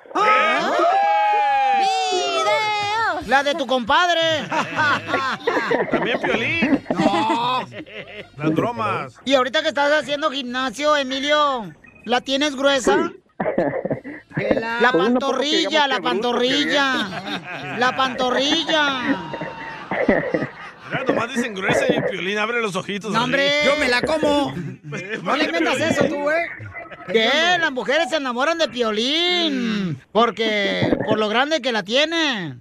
La 3.27 3.43
de 3.43 3.55
tu 3.55 3.67
compadre. 3.67 4.21
También 5.91 6.21
Piolín. 6.21 6.85
No. 6.91 7.65
Las 8.37 8.55
bromas. 8.55 9.21
Y 9.25 9.35
ahorita 9.35 9.63
que 9.63 9.69
estás 9.69 9.91
haciendo 9.93 10.31
gimnasio, 10.31 10.97
Emilio, 10.97 11.73
¿la 12.05 12.21
tienes 12.21 12.55
gruesa? 12.55 13.11
La 14.37 14.91
pantorrilla, 14.93 15.87
la 15.87 16.01
pantorrilla. 16.01 17.77
La 17.79 17.95
pantorrilla. 17.97 19.21
Mira, 20.91 21.05
nomás 21.07 21.35
dicen 21.35 21.55
gruesa 21.55 21.87
y 21.89 22.01
Piolín 22.11 22.39
abre 22.39 22.61
los 22.61 22.77
ojitos. 22.77 23.13
No, 23.13 23.25
hombre, 23.25 23.51
yo 23.65 23.77
me 23.77 23.89
la 23.89 24.03
como. 24.03 24.55
No 25.23 25.37
le 25.37 25.45
inventas 25.45 25.81
eso 25.81 26.05
tú, 26.05 26.23
güey. 26.23 26.37
¿Qué? 27.11 27.29
Las 27.59 27.73
mujeres 27.73 28.11
se 28.11 28.17
enamoran 28.17 28.59
de 28.59 28.69
Piolín. 28.69 30.01
Porque, 30.13 30.97
por 31.07 31.19
lo 31.19 31.29
grande 31.29 31.61
que 31.61 31.73
la 31.73 31.83
tiene. 31.83 32.59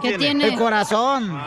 ¿Qué 0.00 0.16
tiene? 0.16 0.48
El 0.48 0.54
corazón. 0.54 1.38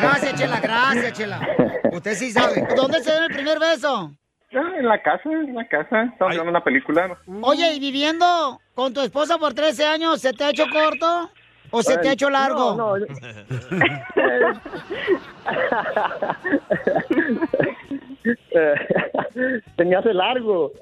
Gracias, 0.00 0.34
Chela, 0.34 0.60
gracias, 0.60 1.12
Chela. 1.12 1.48
Usted 1.90 2.14
sí 2.14 2.30
sabe. 2.30 2.66
¿Dónde 2.76 3.02
se 3.02 3.10
dio 3.10 3.24
el 3.24 3.34
primer 3.34 3.58
beso? 3.58 4.12
Ah, 4.54 4.70
en 4.78 4.86
la 4.86 5.02
casa, 5.02 5.22
en 5.30 5.54
la 5.54 5.66
casa, 5.66 6.02
estamos 6.04 6.34
viendo 6.34 6.50
una 6.50 6.62
película. 6.62 7.18
Oye, 7.40 7.72
¿y 7.74 7.80
viviendo 7.80 8.60
con 8.74 8.92
tu 8.92 9.00
esposa 9.00 9.38
por 9.38 9.54
13 9.54 9.86
años, 9.86 10.20
se 10.20 10.34
te 10.34 10.44
ha 10.44 10.50
hecho 10.50 10.66
corto? 10.70 11.30
¿O 11.72 11.82
se 11.82 11.98
te 11.98 12.10
ha 12.10 12.12
hecho 12.12 12.30
largo? 12.30 12.76
No, 12.76 12.98
no. 12.98 13.06
Se 19.76 19.84
me 19.84 19.96
hace 19.96 20.14
largo. 20.14 20.72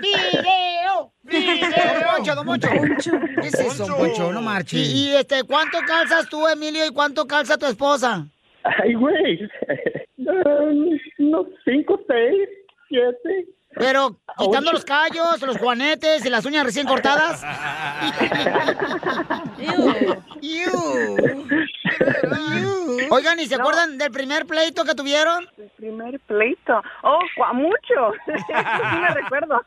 ¡Video! 0.00 1.12
¡Video! 1.22 1.68
Don 1.94 2.02
Poncho, 2.16 2.34
don 2.34 2.46
Poncho. 2.46 2.68
¿Qué 3.40 3.48
es 3.48 3.54
eso, 3.54 3.86
don 3.86 3.96
Poncho? 3.96 4.32
No 4.32 4.42
marches. 4.42 4.80
¿Y, 4.80 5.10
y, 5.10 5.16
este, 5.16 5.42
cuánto 5.44 5.78
calzas 5.86 6.28
tú, 6.28 6.46
Emilio, 6.46 6.84
y 6.86 6.90
cuánto 6.90 7.26
calza 7.26 7.56
tu 7.56 7.66
esposa? 7.66 8.26
Ay, 8.64 8.94
güey. 8.94 9.40
Um, 10.28 10.98
Unos 11.20 11.46
cinco, 11.64 11.98
seis, 12.06 12.48
siete. 12.88 13.46
Pero, 13.74 14.16
quitando 14.38 14.70
Ocho. 14.70 14.72
los 14.72 14.84
callos, 14.84 15.42
los 15.42 15.58
juanetes 15.58 16.24
y 16.24 16.30
las 16.30 16.44
uñas 16.46 16.64
recién 16.64 16.86
cortadas. 16.86 17.44
Iu. 20.40 21.16
Oigan, 23.10 23.38
¿y 23.40 23.46
se 23.46 23.54
acuerdan 23.54 23.98
del 23.98 24.10
primer 24.10 24.46
pleito 24.46 24.84
que 24.84 24.94
tuvieron? 24.94 25.46
El 25.56 25.70
primer 25.76 26.18
pleito. 26.20 26.82
Oh, 27.02 27.20
mucho. 27.54 28.12
sí 28.26 28.98
me 29.00 29.08
recuerdo. 29.10 29.62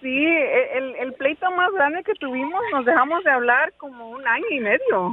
Sí, 0.00 0.24
e, 0.26 0.78
el, 0.78 0.94
el 0.96 1.12
pleito 1.14 1.50
más 1.52 1.70
grande 1.72 2.02
que 2.04 2.14
tuvimos, 2.14 2.60
nos 2.72 2.84
dejamos 2.84 3.22
de 3.24 3.30
hablar 3.30 3.72
como 3.76 4.10
un 4.10 4.26
año 4.26 4.46
y 4.50 4.60
medio. 4.60 5.12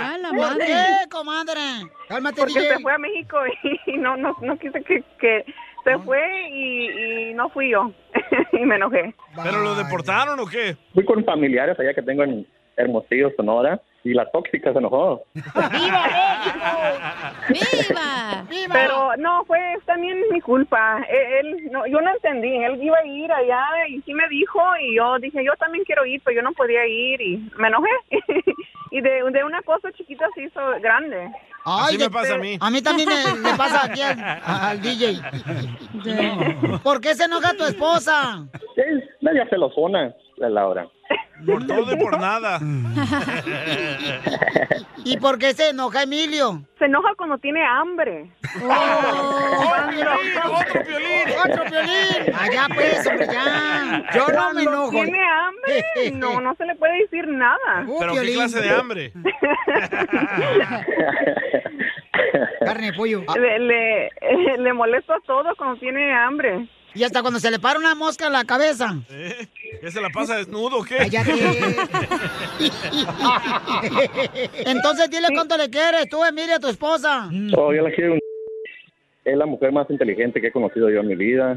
¡Ah, 0.00 0.16
la 0.20 0.30
¿Por 0.30 0.58
qué, 0.58 0.84
comadre? 1.10 1.60
Cálmate, 2.08 2.40
Porque 2.40 2.60
DJ. 2.60 2.76
se 2.76 2.80
fue 2.80 2.92
a 2.92 2.98
México 2.98 3.38
y 3.86 3.96
no, 3.98 4.16
no, 4.16 4.36
no 4.40 4.58
quise 4.58 4.82
que, 4.82 5.02
que 5.18 5.44
se 5.84 5.98
fue 5.98 6.20
y, 6.50 7.30
y 7.30 7.34
no 7.34 7.48
fui 7.50 7.70
yo. 7.70 7.90
y 8.52 8.60
me 8.60 8.76
enojé. 8.76 9.14
¿Pero 9.42 9.62
lo 9.62 9.74
deportaron 9.74 10.38
o 10.40 10.46
qué? 10.46 10.76
Fui 10.94 11.04
con 11.04 11.24
familiares 11.24 11.78
allá 11.78 11.94
que 11.94 12.02
tengo 12.02 12.22
en 12.24 12.46
Hermosillo, 12.76 13.30
Sonora, 13.36 13.80
y 14.04 14.14
la 14.14 14.30
tóxica 14.30 14.72
se 14.72 14.78
enojó. 14.78 15.24
¡Viva! 18.48 18.72
Pero 18.72 19.16
no, 19.18 19.44
fue 19.44 19.60
también 19.86 20.18
mi 20.30 20.40
culpa. 20.40 21.04
E- 21.08 21.40
Él, 21.40 21.68
no, 21.70 21.86
yo 21.86 22.00
no 22.00 22.10
entendí. 22.10 22.56
Él 22.64 22.82
iba 22.82 22.98
a 22.98 23.06
ir 23.06 23.30
allá 23.32 23.62
y 23.88 24.00
sí 24.02 24.14
me 24.14 24.26
dijo 24.28 24.60
y 24.80 24.96
yo 24.96 25.18
dije, 25.18 25.44
yo 25.44 25.52
también 25.56 25.84
quiero 25.84 26.04
ir, 26.06 26.20
pero 26.24 26.36
yo 26.36 26.42
no 26.42 26.52
podía 26.52 26.86
ir 26.86 27.20
y 27.20 27.50
me 27.58 27.68
enojé. 27.68 27.90
y 28.90 29.00
de, 29.00 29.22
de 29.30 29.44
una 29.44 29.62
cosa 29.62 29.92
chiquita 29.92 30.26
se 30.34 30.44
hizo 30.44 30.60
grande. 30.80 31.30
Ay, 31.64 31.96
de- 31.96 32.58
A 32.60 32.70
mí 32.70 32.82
también 32.82 33.08
me, 33.08 33.34
me 33.50 33.56
pasa 33.56 33.84
aquí 33.84 34.00
al, 34.02 34.18
al 34.44 34.80
DJ. 34.82 35.20
¿Por 36.82 37.00
qué 37.00 37.14
se 37.14 37.24
enoja 37.24 37.54
tu 37.56 37.64
esposa? 37.64 38.44
Es 38.76 39.04
media 39.20 39.46
celosona, 39.48 40.14
la 40.36 40.48
Laura. 40.48 40.86
Por 41.46 41.66
todo 41.66 41.92
y 41.92 41.96
por 41.96 42.20
nada. 42.20 42.60
¿Y 45.04 45.16
por 45.18 45.38
qué 45.38 45.52
se 45.52 45.70
enoja 45.70 46.04
Emilio? 46.04 46.62
Se 46.78 46.84
enoja 46.84 47.08
cuando 47.16 47.38
tiene 47.38 47.64
hambre. 47.64 48.30
¡Otro 50.52 50.84
piolín! 50.84 51.34
¡Otro 51.44 51.64
piolín! 51.64 52.34
Allá 52.38 52.68
pues, 52.74 53.06
hombre, 53.06 53.26
ya. 53.26 54.04
Yo 54.14 54.28
no 54.28 54.52
me 54.54 54.62
enojo. 54.62 54.90
tiene 54.90 55.18
hambre, 55.18 56.10
no, 56.12 56.40
no 56.40 56.54
se 56.54 56.64
le 56.66 56.76
puede 56.76 56.98
decir 57.02 57.26
nada. 57.28 57.84
¿Pero 57.98 58.14
qué 58.14 58.32
clase 58.34 58.60
de 58.60 58.70
hambre? 58.70 59.12
Carne 62.64 62.92
pollo. 62.92 63.24
Le, 63.34 63.58
le, 63.58 64.10
le 64.58 64.72
molesto 64.72 65.12
a 65.14 65.20
todo 65.26 65.54
cuando 65.56 65.80
tiene 65.80 66.12
hambre. 66.14 66.68
Y 66.94 67.04
hasta 67.04 67.22
cuando 67.22 67.40
se 67.40 67.50
le 67.50 67.58
para 67.58 67.78
una 67.78 67.94
mosca 67.94 68.26
en 68.26 68.32
la 68.34 68.44
cabeza. 68.44 68.94
¿Eh? 69.10 69.46
¿Ya 69.82 69.90
se 69.90 70.00
la 70.00 70.10
pasa 70.10 70.36
desnudo 70.36 70.78
o 70.78 70.84
qué? 70.84 70.96
Cállate. 70.98 71.32
Entonces 74.66 75.10
dile 75.10 75.28
cuánto 75.34 75.56
le 75.56 75.70
quieres 75.70 76.08
tú, 76.08 76.24
Emilia, 76.24 76.56
a 76.56 76.60
tu 76.60 76.68
esposa. 76.68 77.28
Oh, 77.56 77.72
yo 77.72 77.82
la 77.82 77.90
quiero. 77.92 78.16
Es 79.24 79.36
la 79.36 79.46
mujer 79.46 79.70
más 79.70 79.88
inteligente 79.88 80.40
que 80.40 80.48
he 80.48 80.52
conocido 80.52 80.90
yo 80.90 80.98
en 80.98 81.06
mi 81.06 81.14
vida. 81.14 81.56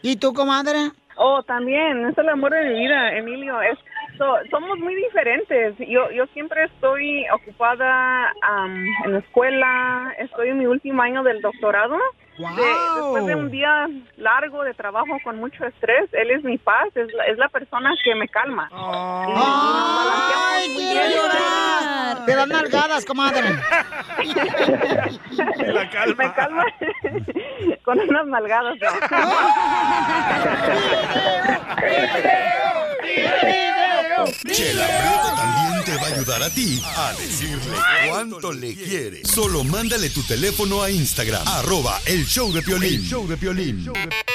¿Y 0.00 0.14
tú, 0.14 0.32
comadre? 0.32 0.92
Oh, 1.16 1.42
también, 1.42 2.06
es 2.06 2.16
el 2.16 2.28
amor 2.28 2.52
de 2.52 2.68
mi 2.68 2.78
vida, 2.78 3.16
Emilio. 3.18 3.60
Es, 3.62 3.76
so- 4.16 4.38
somos 4.48 4.78
muy 4.78 4.94
diferentes. 4.94 5.74
Yo, 5.78 6.08
yo 6.12 6.24
siempre 6.34 6.66
estoy 6.66 7.24
ocupada 7.34 8.32
en 9.04 9.12
la 9.12 9.18
escuela, 9.18 10.14
estoy 10.20 10.50
en 10.50 10.58
mi 10.58 10.66
último 10.66 11.02
año 11.02 11.24
del 11.24 11.40
doctorado. 11.42 11.96
De- 12.40 13.00
después 13.00 13.26
de 13.26 13.34
un 13.34 13.50
día 13.50 13.86
largo 14.16 14.62
de 14.64 14.72
trabajo 14.74 15.18
con 15.22 15.36
mucho 15.36 15.64
estrés, 15.66 16.08
él 16.12 16.30
es 16.30 16.42
mi 16.44 16.56
paz, 16.58 16.86
es 16.94 17.12
la, 17.12 17.24
es 17.26 17.36
la 17.38 17.48
persona 17.48 17.90
que 18.02 18.14
me 18.14 18.26
calma. 18.28 18.68
¡Ay, 18.72 20.74
quiero 20.76 21.10
llorar! 21.10 22.24
Te 22.26 22.34
dan 22.34 22.48
nalgadas, 22.48 23.04
comadre. 23.04 23.42
Me 26.16 26.34
calma 26.34 26.64
con 27.84 27.98
unas 28.00 28.26
nalgadas. 28.26 28.76
¿no? 28.80 28.90
Chela 34.52 34.86
Prieto 34.86 35.34
también 35.36 35.84
te 35.84 35.96
va 35.96 36.02
a 36.02 36.06
ayudar 36.14 36.42
a 36.42 36.50
ti 36.50 36.82
a 36.96 37.12
decirle 37.14 37.76
cuánto 38.08 38.52
le 38.52 38.74
quiere. 38.74 39.24
Solo 39.24 39.64
mándale 39.64 40.10
tu 40.10 40.22
teléfono 40.22 40.82
a 40.82 40.90
Instagram, 40.90 41.46
arroba 41.48 41.98
el 42.06 42.26
show 42.30 42.52
de 42.52 42.62
Piolín. 42.62 42.94
El 42.94 43.02
show 43.02 43.26
de 43.26 43.36
Piolín. 43.36 43.90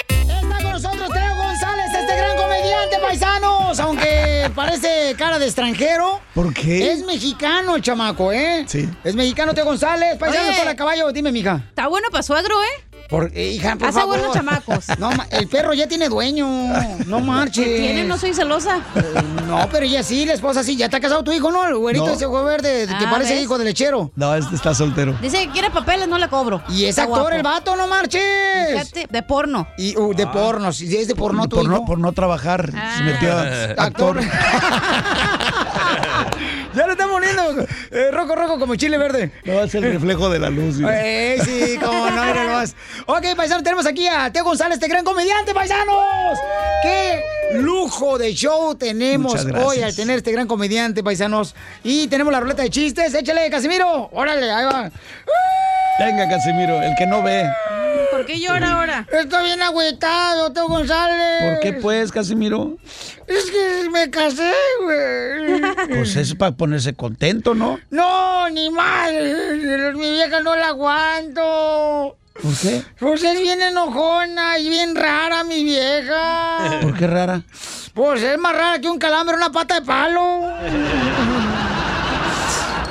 Está 0.10 0.42
con 0.62 0.72
nosotros 0.74 1.10
Teo 1.14 1.36
González, 1.38 1.86
este 1.98 2.18
gran 2.18 2.36
comediante, 2.36 2.98
paisanos. 3.02 3.80
Aunque 3.80 4.52
parece 4.54 5.16
cara 5.18 5.40
de 5.40 5.46
extranjero. 5.46 6.20
¿Por 6.34 6.54
qué? 6.54 6.92
Es 6.92 7.06
mexicano 7.06 7.78
el 7.78 7.82
chamaco, 7.82 8.34
¿eh? 8.34 8.66
Sí. 8.68 8.90
Es 9.02 9.16
mexicano 9.16 9.54
Teo 9.54 9.64
González. 9.64 10.18
Paisano 10.18 10.50
Oye. 10.50 10.58
con 10.58 10.66
la 10.66 10.76
caballo. 10.76 11.10
Dime, 11.14 11.32
mija. 11.32 11.64
Está 11.70 11.88
bueno 11.88 12.10
para 12.12 12.22
suegro, 12.22 12.56
¿eh? 12.62 12.95
Por, 13.10 13.32
eh, 13.36 13.52
hija, 13.52 13.76
por 13.76 13.90
Hace 13.90 14.00
favor. 14.00 14.18
buenos 14.18 14.34
chamacos. 14.36 14.86
No, 14.98 15.10
el 15.30 15.48
perro 15.48 15.74
ya 15.74 15.88
tiene 15.88 16.10
dueño. 16.10 16.48
No 17.06 17.20
marches. 17.20 17.64
¿Qué 17.66 17.78
tiene? 17.78 18.04
No 18.04 18.18
soy 18.18 18.34
celosa. 18.34 18.80
Eh, 18.96 19.22
No, 19.48 19.68
pero 19.72 19.86
ella 19.86 20.02
sí, 20.02 20.26
la 20.26 20.34
esposa 20.34 20.64
sí. 20.64 20.76
¿Ya 20.76 20.90
te 20.90 20.98
ha 20.98 21.00
casado 21.00 21.24
tu 21.24 21.32
hijo, 21.32 21.52
no? 21.52 21.66
El 21.68 21.76
güerito 21.78 22.08
No. 22.08 22.12
ese 22.14 22.26
juego 22.26 22.46
verde 22.46 22.88
que 22.88 23.06
Ah, 23.06 23.10
parece 23.12 23.36
¿ves? 23.36 23.44
hijo 23.44 23.58
de 23.60 23.66
lechero. 23.66 24.12
No, 24.16 24.34
este 24.36 24.56
está 24.56 24.74
soltero. 24.74 25.16
Dice 25.22 25.46
que 25.46 25.52
quiere 25.52 25.70
papeles, 25.70 26.08
no 26.08 26.18
le 26.18 26.28
cobro. 26.30 26.64
Y 26.70 26.86
es 26.86 26.90
Está 26.92 27.04
actor 27.04 27.20
guapo. 27.20 27.36
el 27.36 27.44
vato, 27.44 27.76
no 27.76 27.86
marches. 27.88 28.22
Fíjate, 28.72 29.08
de 29.12 29.24
porno. 29.24 29.68
Y 29.78 29.96
uh, 29.98 30.14
de 30.16 30.26
porno, 30.28 30.74
si 30.74 30.96
es 30.98 31.08
de 31.08 31.16
porno 31.16 31.48
tu 31.48 31.58
por, 31.58 31.66
hijo. 31.66 31.74
no, 31.74 31.86
por 31.86 32.00
no 32.00 32.12
trabajar, 32.12 32.72
se 32.98 33.04
metió 33.04 33.32
a 33.34 33.84
actor. 33.84 34.20
ya 36.76 36.86
le 36.86 36.92
están 36.94 37.10
poniendo 37.10 37.66
eh, 37.92 38.12
rojo, 38.12 38.36
rojo 38.36 38.60
como 38.60 38.76
chile 38.76 38.98
verde. 38.98 39.32
No, 39.44 39.64
es 39.64 39.74
el 39.76 39.84
reflejo 39.84 40.30
de 40.30 40.40
la 40.40 40.50
luz. 40.50 40.78
Eh, 40.88 41.40
sí, 41.44 41.78
como 41.84 42.10
no, 42.10 42.26
mira 42.26 42.44
nomás. 42.44 42.76
Ok, 43.06 43.26
paisanos, 43.36 43.64
tenemos 43.64 43.86
aquí 43.86 44.08
a 44.08 44.32
Teo 44.32 44.44
González, 44.44 44.76
este 44.76 44.88
gran 44.88 45.04
comediante, 45.04 45.54
paisanos. 45.54 46.38
¡Qué 46.84 47.22
lujo 47.54 48.18
de 48.18 48.34
show 48.34 48.76
tenemos 48.76 49.46
hoy 49.64 49.82
al 49.82 49.96
tener 49.96 50.18
este 50.18 50.32
gran 50.32 50.48
comediante, 50.48 51.04
paisanos! 51.04 51.56
Y 51.84 52.08
tenemos 52.08 52.32
la 52.32 52.40
ruleta 52.40 52.64
de 52.64 52.70
chistes. 52.70 53.14
Échale, 53.14 53.50
Casimiro. 53.50 54.10
Órale, 54.12 54.52
ahí 54.52 54.66
va. 54.66 54.92
Venga, 56.00 56.28
Casimiro, 56.28 56.82
el 56.82 56.94
que 56.98 57.06
no 57.06 57.24
ve. 57.24 57.46
¿Por 58.16 58.26
qué 58.26 58.40
llora 58.40 58.72
ahora? 58.72 59.06
Estoy 59.12 59.44
bien 59.44 59.62
agüitado, 59.62 60.54
Teo 60.54 60.70
González. 60.70 61.44
¿Por 61.44 61.60
qué 61.60 61.74
pues, 61.74 62.14
Casimiro? 62.14 62.78
Es 63.28 63.52
que 63.52 63.90
me 63.90 64.10
casé, 64.10 64.54
güey. 64.82 65.62
Pues 65.90 66.16
es 66.16 66.34
para 66.34 66.56
ponerse 66.56 66.94
contento, 66.94 67.54
¿no? 67.54 67.78
No, 67.90 68.50
ni 68.52 68.70
mal. 68.70 69.14
Mi 69.98 70.12
vieja 70.12 70.40
no 70.40 70.56
la 70.56 70.70
aguanto. 70.70 72.16
¿Por 72.42 72.58
qué? 72.58 72.84
Pues 72.98 73.22
es 73.22 73.38
bien 73.42 73.62
enojona 73.62 74.60
y 74.60 74.70
bien 74.70 74.96
rara 74.96 75.44
mi 75.44 75.66
vieja. 75.66 76.80
¿Por 76.82 76.98
qué 76.98 77.08
rara? 77.08 77.42
Pues 77.94 78.24
es 78.24 78.38
más 78.38 78.56
rara 78.56 78.80
que 78.80 78.88
un 78.88 78.98
calambre, 78.98 79.36
una 79.36 79.52
pata 79.52 79.82
de 79.82 79.86
palo. 79.86 80.54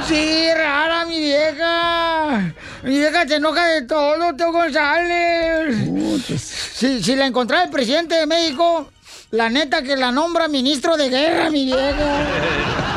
Sí, 0.06 0.48
rara 0.54 1.06
mi 1.06 1.18
vieja. 1.18 2.52
Mi 2.84 2.98
vieja 2.98 3.26
se 3.26 3.36
enoja 3.36 3.66
de 3.66 3.82
todo, 3.82 4.34
Teo 4.36 4.52
González. 4.52 5.88
Si, 6.74 7.02
si 7.02 7.16
la 7.16 7.26
encontrara 7.26 7.64
el 7.64 7.70
presidente 7.70 8.14
de 8.14 8.26
México, 8.26 8.90
la 9.30 9.48
neta 9.48 9.82
que 9.82 9.96
la 9.96 10.12
nombra 10.12 10.48
ministro 10.48 10.96
de 10.96 11.08
guerra, 11.08 11.50
mi 11.50 11.64
vieja. 11.64 12.26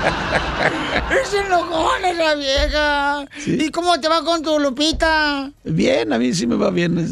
Es 1.10 1.34
enojona 1.34 2.10
esa 2.10 2.36
vieja. 2.36 3.26
¿Y 3.46 3.70
cómo 3.70 4.00
te 4.00 4.10
va 4.10 4.24
con 4.24 4.42
tu 4.42 4.60
Lupita? 4.60 5.52
Bien, 5.64 6.12
a 6.12 6.20
mí 6.20 6.34
sí 6.34 6.48
me 6.48 6.56
va 6.56 6.70
bien. 6.70 7.08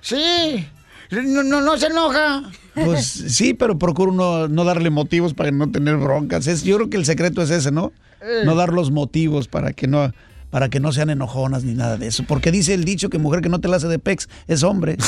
Sí. 0.00 0.66
No, 1.10 1.42
no, 1.42 1.60
no 1.60 1.78
se 1.78 1.86
enoja. 1.86 2.42
Pues 2.74 3.06
sí, 3.06 3.54
pero 3.54 3.78
procuro 3.78 4.12
no, 4.12 4.48
no 4.48 4.64
darle 4.64 4.90
motivos 4.90 5.34
para 5.34 5.50
no 5.50 5.70
tener 5.70 5.96
broncas. 5.96 6.46
Es, 6.46 6.62
yo 6.62 6.76
creo 6.76 6.90
que 6.90 6.96
el 6.96 7.04
secreto 7.04 7.42
es 7.42 7.50
ese, 7.50 7.70
¿no? 7.70 7.92
Eh. 8.20 8.42
No 8.44 8.54
dar 8.54 8.72
los 8.72 8.90
motivos 8.90 9.48
para 9.48 9.72
que 9.72 9.86
no 9.86 10.12
para 10.52 10.68
que 10.68 10.80
no 10.80 10.92
sean 10.92 11.08
enojonas 11.08 11.64
ni 11.64 11.72
nada 11.72 11.96
de 11.96 12.08
eso. 12.08 12.24
Porque 12.28 12.52
dice 12.52 12.74
el 12.74 12.84
dicho 12.84 13.08
que 13.08 13.18
mujer 13.18 13.40
que 13.40 13.48
no 13.48 13.58
te 13.60 13.68
la 13.68 13.78
hace 13.78 13.88
de 13.88 13.98
pex 13.98 14.28
es 14.46 14.62
hombre. 14.62 14.98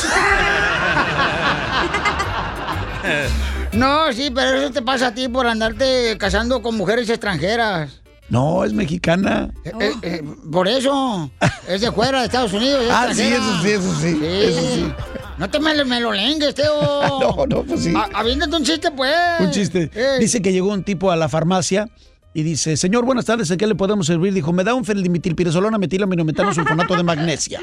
No, 3.71 4.11
sí, 4.13 4.31
pero 4.33 4.57
eso 4.57 4.71
te 4.71 4.81
pasa 4.81 5.07
a 5.07 5.13
ti 5.13 5.27
por 5.27 5.45
andarte 5.45 6.17
casando 6.17 6.61
con 6.63 6.75
mujeres 6.75 7.07
extranjeras. 7.09 8.01
No, 8.29 8.63
es 8.63 8.73
mexicana. 8.73 9.51
Eh, 9.63 9.71
eh, 9.79 9.93
eh, 10.01 10.23
por 10.51 10.67
eso. 10.67 11.29
Es 11.67 11.81
de 11.81 11.91
fuera, 11.91 12.21
de 12.21 12.25
Estados 12.25 12.53
Unidos. 12.53 12.83
es 12.83 12.89
Ah, 12.89 13.09
sí, 13.13 13.21
eso 13.21 13.61
sí, 13.61 13.69
eso 13.69 13.95
sí, 13.99 14.19
eso 14.23 14.61
sí. 14.61 14.93
No 15.37 15.49
te 15.49 15.59
me, 15.59 15.83
me 15.83 15.99
lo 15.99 16.13
lengues, 16.13 16.55
Teo. 16.55 17.19
No, 17.19 17.45
no, 17.45 17.63
pues 17.63 17.83
sí. 17.83 17.93
Aviéntate 18.13 18.55
un 18.55 18.63
chiste, 18.63 18.89
pues. 18.91 19.13
Un 19.39 19.51
chiste. 19.51 19.91
Dice 20.19 20.41
que 20.41 20.51
llegó 20.51 20.71
un 20.71 20.83
tipo 20.83 21.11
a 21.11 21.15
la 21.15 21.29
farmacia 21.29 21.89
y 22.35 22.43
dice, 22.43 22.75
señor, 22.75 23.05
buenas 23.05 23.23
tardes, 23.23 23.49
¿en 23.49 23.57
qué 23.57 23.65
le 23.65 23.75
podemos 23.75 24.07
servir? 24.07 24.33
Dijo, 24.33 24.51
me 24.51 24.65
da 24.65 24.73
un 24.73 24.83
feldimitilpiresolona 24.83 25.77
metilaminometano 25.77 26.53
sulfonato 26.53 26.97
de 26.97 27.03
magnesia. 27.03 27.61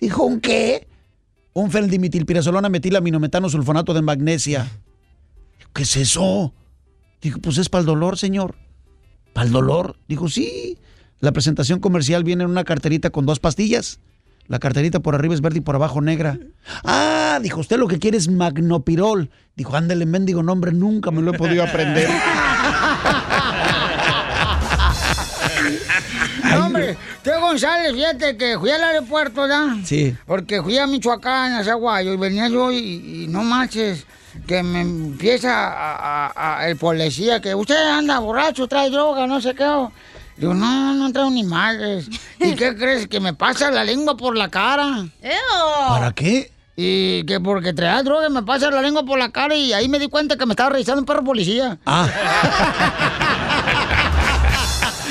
Dijo, 0.00 0.22
¿un 0.22 0.40
qué? 0.40 0.86
Un 1.52 1.72
feldimitilpiresolona 1.72 2.68
metilaminometano 2.68 3.48
sulfonato 3.48 3.92
de 3.92 4.02
magnesia. 4.02 4.70
¿Qué 5.74 5.82
es 5.82 5.96
eso? 5.96 6.54
Dijo, 7.20 7.40
pues 7.40 7.58
es 7.58 7.68
para 7.68 7.80
el 7.80 7.86
dolor, 7.86 8.16
señor. 8.16 8.54
¿Para 9.32 9.48
el 9.48 9.52
dolor? 9.52 9.96
Dijo, 10.06 10.28
sí. 10.28 10.78
La 11.18 11.32
presentación 11.32 11.80
comercial 11.80 12.22
viene 12.22 12.44
en 12.44 12.50
una 12.50 12.62
carterita 12.62 13.10
con 13.10 13.26
dos 13.26 13.40
pastillas. 13.40 13.98
La 14.46 14.60
carterita 14.60 15.00
por 15.00 15.16
arriba 15.16 15.34
es 15.34 15.40
verde 15.40 15.58
y 15.58 15.62
por 15.62 15.74
abajo 15.74 16.00
negra. 16.00 16.38
Ah, 16.84 17.40
dijo, 17.42 17.58
usted 17.58 17.78
lo 17.78 17.88
que 17.88 17.98
quiere 17.98 18.16
es 18.16 18.28
magnopirol. 18.28 19.28
Dijo, 19.56 19.74
ándele, 19.74 20.06
mendigo 20.06 20.44
nombre, 20.44 20.70
nunca 20.70 21.10
me 21.10 21.20
lo 21.20 21.34
he 21.34 21.36
podido 21.36 21.64
aprender. 21.64 22.08
No, 26.54 26.66
hombre, 26.66 26.96
Teo 27.22 27.40
González, 27.40 27.92
fíjate 27.92 28.36
que 28.36 28.58
fui 28.58 28.70
al 28.70 28.82
aeropuerto, 28.84 29.46
¿ya? 29.48 29.76
Sí. 29.84 30.16
Porque 30.26 30.62
fui 30.62 30.78
a 30.78 30.86
Michoacán, 30.86 31.52
a 31.54 31.64
Zaguayo, 31.64 32.12
y 32.12 32.16
venía 32.16 32.48
yo 32.48 32.70
y, 32.72 33.24
y 33.24 33.26
no 33.28 33.42
manches, 33.42 34.04
que 34.46 34.62
me 34.62 34.80
empieza 34.82 35.52
a, 35.68 36.26
a- 36.28 36.58
a- 36.58 36.68
el 36.68 36.76
policía 36.76 37.40
que 37.40 37.54
usted 37.54 37.76
anda 37.90 38.18
borracho, 38.18 38.66
trae 38.68 38.90
droga, 38.90 39.26
no 39.26 39.40
sé 39.40 39.54
qué. 39.54 39.64
Digo, 40.36 40.52
no, 40.52 40.92
no 40.94 41.10
traigo 41.12 41.30
ni 41.30 41.42
madres. 41.44 42.08
¿Y 42.38 42.54
qué 42.54 42.76
crees? 42.78 43.08
Que 43.08 43.20
me 43.20 43.32
pasa 43.32 43.70
la 43.70 43.82
lengua 43.84 44.16
por 44.16 44.36
la 44.36 44.48
cara. 44.50 45.06
¿Para 45.88 46.12
qué? 46.12 46.52
Y 46.78 47.24
que 47.24 47.40
porque 47.40 47.72
traía 47.72 48.02
droga 48.02 48.28
me 48.28 48.42
pasa 48.42 48.70
la 48.70 48.82
lengua 48.82 49.02
por 49.02 49.18
la 49.18 49.30
cara 49.30 49.54
y 49.54 49.72
ahí 49.72 49.88
me 49.88 49.98
di 49.98 50.08
cuenta 50.08 50.36
que 50.36 50.44
me 50.44 50.52
estaba 50.52 50.68
revisando 50.68 51.00
un 51.00 51.06
perro 51.06 51.24
policía. 51.24 51.78
Ah. 51.86 52.06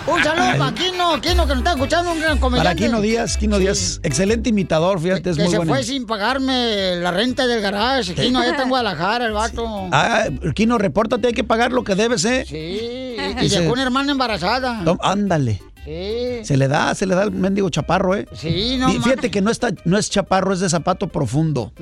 Un 0.07 0.23
saludo 0.23 0.59
para 0.59 0.75
Kino, 0.75 1.21
Kino 1.21 1.47
que 1.47 1.55
nos 1.55 1.59
está 1.59 1.73
escuchando, 1.73 2.13
un 2.13 2.21
gran 2.21 2.39
comediante. 2.39 2.69
Para 2.69 2.75
Quino 2.77 3.01
Díaz, 3.01 3.37
Quino 3.37 3.59
Díaz, 3.59 4.01
excelente 4.03 4.49
imitador, 4.51 5.01
fíjate, 5.01 5.31
es 5.31 5.37
que 5.37 5.43
muy 5.45 5.51
se 5.53 5.57
bueno. 5.59 5.73
fue 5.73 5.85
sin 5.85 6.07
pagarme 6.07 6.97
la 6.97 7.13
renta 7.13 7.47
del 7.47 7.61
garage. 7.61 8.15
Kino, 8.15 8.41
allá 8.41 8.51
está 8.51 8.65
en 8.65 8.69
Guadalajara, 8.69 9.27
el 9.27 9.33
vato. 9.33 9.89
Ah, 9.93 10.25
Quino, 10.55 10.79
repórtate, 10.79 11.29
hay 11.29 11.33
que 11.35 11.45
pagar 11.45 11.73
lo 11.73 11.85
que 11.85 11.95
debes, 11.95 12.25
¿eh? 12.25 12.45
Sí, 12.49 12.57
y 12.57 13.35
Dice- 13.41 13.61
dejó 13.61 13.73
una 13.75 13.83
hermana 13.83 14.13
embarazada. 14.13 14.83
Tom- 14.85 14.99
ándale. 15.03 15.63
Sí. 15.85 16.45
Se 16.45 16.57
le 16.57 16.69
da, 16.69 16.95
se 16.95 17.07
le 17.07 17.17
da 17.17 17.25
el 17.25 17.33
mendigo 17.33 17.69
chaparro, 17.69 18.15
¿eh? 18.15 18.27
Sí, 18.35 18.77
no 18.79 18.89
Y 18.89 19.01
Fíjate 19.01 19.33
que 19.33 19.41
no 19.41 19.51
está, 19.51 19.71
no 19.85 19.99
es 19.99 20.09
chaparro, 20.11 20.53
es 20.53 20.61
de 20.61 20.69
zapato 20.69 21.09
profundo. 21.09 21.73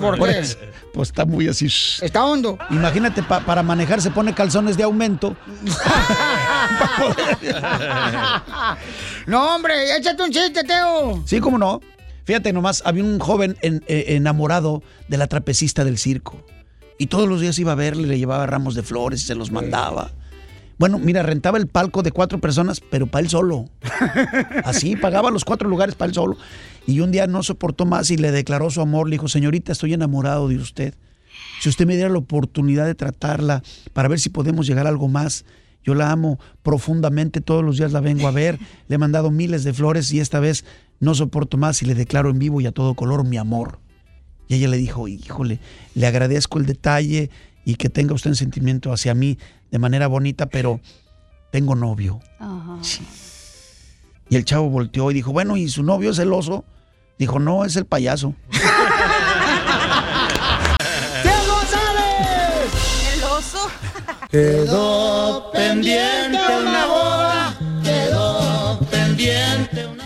¿Por 0.00 0.18
qué? 0.18 0.38
eso, 0.40 0.58
pues 0.92 1.10
está 1.10 1.24
muy 1.24 1.46
así. 1.48 1.66
Está 2.02 2.24
hondo. 2.24 2.58
Imagínate, 2.70 3.22
pa- 3.22 3.40
para 3.40 3.62
manejar 3.62 4.02
se 4.02 4.10
pone 4.10 4.34
calzones 4.34 4.76
de 4.76 4.82
aumento. 4.82 5.36
no, 9.26 9.54
hombre, 9.54 9.96
échate 9.96 10.22
un 10.22 10.30
chiste, 10.30 10.64
Teo. 10.64 11.22
Sí, 11.26 11.40
cómo 11.40 11.58
no. 11.58 11.80
Fíjate 12.24 12.52
nomás, 12.52 12.82
había 12.86 13.04
un 13.04 13.18
joven 13.18 13.56
en- 13.60 13.84
eh, 13.86 14.04
enamorado 14.08 14.82
de 15.08 15.18
la 15.18 15.26
trapecista 15.26 15.84
del 15.84 15.98
circo. 15.98 16.44
Y 16.98 17.08
todos 17.08 17.28
los 17.28 17.40
días 17.40 17.58
iba 17.58 17.72
a 17.72 17.74
verle, 17.74 18.06
le 18.06 18.18
llevaba 18.18 18.46
ramos 18.46 18.74
de 18.74 18.82
flores 18.82 19.22
y 19.22 19.26
se 19.26 19.34
los 19.34 19.50
mandaba. 19.50 20.12
Bueno, 20.78 20.98
mira, 20.98 21.22
rentaba 21.22 21.58
el 21.58 21.68
palco 21.68 22.02
de 22.02 22.10
cuatro 22.10 22.40
personas, 22.40 22.80
pero 22.80 23.06
para 23.06 23.22
él 23.22 23.30
solo. 23.30 23.66
Así, 24.64 24.96
pagaba 24.96 25.30
los 25.30 25.44
cuatro 25.44 25.68
lugares 25.68 25.94
para 25.94 26.08
él 26.08 26.14
solo. 26.14 26.36
Y 26.86 27.00
un 27.00 27.12
día 27.12 27.26
no 27.26 27.42
soportó 27.42 27.86
más 27.86 28.10
y 28.10 28.16
le 28.16 28.32
declaró 28.32 28.70
su 28.70 28.80
amor. 28.80 29.08
Le 29.08 29.14
dijo, 29.14 29.28
señorita, 29.28 29.72
estoy 29.72 29.94
enamorado 29.94 30.48
de 30.48 30.56
usted. 30.56 30.94
Si 31.60 31.68
usted 31.68 31.86
me 31.86 31.94
diera 31.94 32.10
la 32.10 32.18
oportunidad 32.18 32.86
de 32.86 32.94
tratarla 32.94 33.62
para 33.92 34.08
ver 34.08 34.20
si 34.20 34.30
podemos 34.30 34.66
llegar 34.66 34.86
a 34.86 34.90
algo 34.90 35.08
más. 35.08 35.44
Yo 35.84 35.94
la 35.94 36.10
amo 36.10 36.38
profundamente, 36.62 37.42
todos 37.42 37.62
los 37.62 37.76
días 37.76 37.92
la 37.92 38.00
vengo 38.00 38.26
a 38.26 38.30
ver, 38.30 38.58
le 38.88 38.94
he 38.94 38.98
mandado 38.98 39.30
miles 39.30 39.64
de 39.64 39.74
flores 39.74 40.10
y 40.12 40.20
esta 40.20 40.40
vez 40.40 40.64
no 40.98 41.14
soporto 41.14 41.58
más 41.58 41.82
y 41.82 41.84
le 41.84 41.94
declaro 41.94 42.30
en 42.30 42.38
vivo 42.38 42.62
y 42.62 42.66
a 42.66 42.72
todo 42.72 42.94
color 42.94 43.24
mi 43.24 43.36
amor. 43.36 43.80
Y 44.48 44.54
ella 44.54 44.68
le 44.68 44.78
dijo, 44.78 45.08
híjole, 45.08 45.60
le 45.94 46.06
agradezco 46.06 46.58
el 46.58 46.64
detalle 46.64 47.30
y 47.66 47.76
que 47.76 47.90
tenga 47.90 48.14
usted 48.14 48.30
un 48.30 48.36
sentimiento 48.36 48.92
hacia 48.92 49.14
mí 49.14 49.38
de 49.74 49.78
manera 49.80 50.06
bonita, 50.06 50.46
pero 50.46 50.80
tengo 51.50 51.74
novio. 51.74 52.20
Y 54.28 54.36
el 54.36 54.44
chavo 54.44 54.70
volteó 54.70 55.10
y 55.10 55.14
dijo, 55.14 55.32
bueno, 55.32 55.56
¿y 55.56 55.68
su 55.68 55.82
novio 55.82 56.12
es 56.12 56.20
el 56.20 56.32
oso? 56.32 56.64
Dijo, 57.18 57.40
no, 57.40 57.64
es 57.64 57.74
el 57.74 57.84
payaso. 57.84 58.36
Quedó 64.30 65.50
pendiente 65.50 66.38
una 66.38 66.86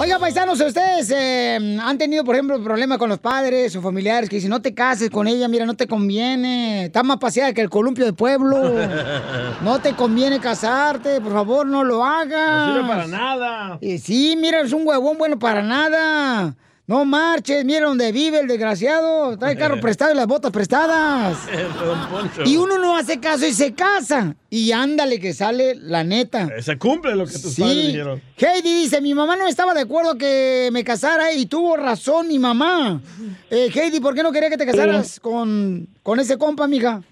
Oiga, 0.08 0.20
paisanos, 0.20 0.58
ustedes 0.58 1.10
eh, 1.10 1.78
han 1.82 1.98
tenido, 1.98 2.24
por 2.24 2.34
ejemplo, 2.34 2.58
problemas 2.64 2.96
con 2.96 3.10
los 3.10 3.18
padres 3.18 3.76
o 3.76 3.82
familiares 3.82 4.30
que 4.30 4.36
dicen, 4.36 4.48
no 4.48 4.62
te 4.62 4.72
cases 4.72 5.10
con 5.10 5.28
ella, 5.28 5.48
mira, 5.48 5.66
no 5.66 5.74
te 5.74 5.86
conviene. 5.86 6.86
Está 6.86 7.02
más 7.02 7.18
paseada 7.18 7.52
que 7.52 7.60
el 7.60 7.68
columpio 7.68 8.06
de 8.06 8.14
pueblo. 8.14 8.56
No 9.60 9.80
te 9.80 9.92
conviene 9.92 10.40
casarte, 10.40 11.20
por 11.20 11.32
favor, 11.32 11.66
no 11.66 11.84
lo 11.84 12.02
hagas. 12.02 12.68
No 12.68 12.74
sirve 12.74 12.88
para 12.88 13.06
nada. 13.06 13.78
Y 13.82 13.98
sí, 13.98 14.34
mira, 14.40 14.62
es 14.62 14.72
un 14.72 14.86
huevón 14.86 15.18
bueno 15.18 15.38
para 15.38 15.62
nada. 15.62 16.56
No 16.88 17.04
marches, 17.04 17.66
mira 17.66 17.86
dónde 17.86 18.10
vive 18.12 18.40
el 18.40 18.48
desgraciado. 18.48 19.36
Trae 19.36 19.56
carro 19.56 19.78
prestado 19.78 20.10
y 20.12 20.16
las 20.16 20.26
botas 20.26 20.50
prestadas. 20.50 21.46
Y 22.46 22.56
uno 22.56 22.78
no 22.78 22.96
hace 22.96 23.20
caso 23.20 23.46
y 23.46 23.52
se 23.52 23.74
casa. 23.74 24.34
Y 24.48 24.72
ándale 24.72 25.20
que 25.20 25.34
sale 25.34 25.74
la 25.74 26.02
neta. 26.02 26.48
Se 26.62 26.78
cumple 26.78 27.14
lo 27.14 27.26
que 27.26 27.32
tus 27.32 27.58
padres 27.58 27.74
Sí. 27.76 27.86
dijeron. 27.88 28.22
Heidi 28.38 28.74
dice, 28.82 29.02
mi 29.02 29.12
mamá 29.12 29.36
no 29.36 29.46
estaba 29.46 29.74
de 29.74 29.82
acuerdo 29.82 30.16
que 30.16 30.70
me 30.72 30.82
casara 30.82 31.32
y 31.34 31.44
tuvo 31.44 31.76
razón 31.76 32.26
mi 32.26 32.38
mamá. 32.38 33.02
Eh, 33.50 33.68
Heidi, 33.74 34.00
¿por 34.00 34.14
qué 34.14 34.22
no 34.22 34.32
quería 34.32 34.48
que 34.48 34.56
te 34.56 34.64
casaras 34.66 35.20
con, 35.20 35.86
con 36.02 36.18
ese 36.20 36.38
compa, 36.38 36.64
amiga? 36.64 37.02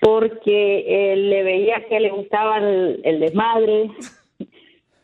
porque 0.00 0.84
eh, 1.12 1.16
le 1.16 1.42
veía 1.42 1.84
que 1.88 1.98
le 2.00 2.10
gustaba 2.10 2.58
el, 2.58 3.00
el 3.04 3.20
desmadre, 3.20 3.90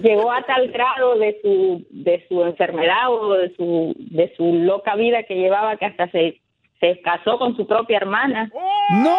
Llegó 0.00 0.32
a 0.32 0.42
tal 0.42 0.68
grado 0.68 1.16
de 1.16 1.38
su, 1.42 1.84
de 1.90 2.24
su 2.28 2.42
enfermedad 2.42 3.10
o 3.10 3.34
de 3.34 3.54
su, 3.56 3.94
de 3.96 4.32
su 4.36 4.44
loca 4.44 4.94
vida 4.96 5.24
que 5.24 5.34
llevaba 5.34 5.76
que 5.76 5.86
hasta 5.86 6.10
se, 6.10 6.40
se 6.80 7.00
casó 7.02 7.38
con 7.38 7.56
su 7.56 7.66
propia 7.66 7.98
hermana. 7.98 8.50
¡No! 8.90 9.16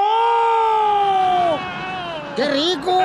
¡Qué 2.35 2.45
rico! 2.45 2.99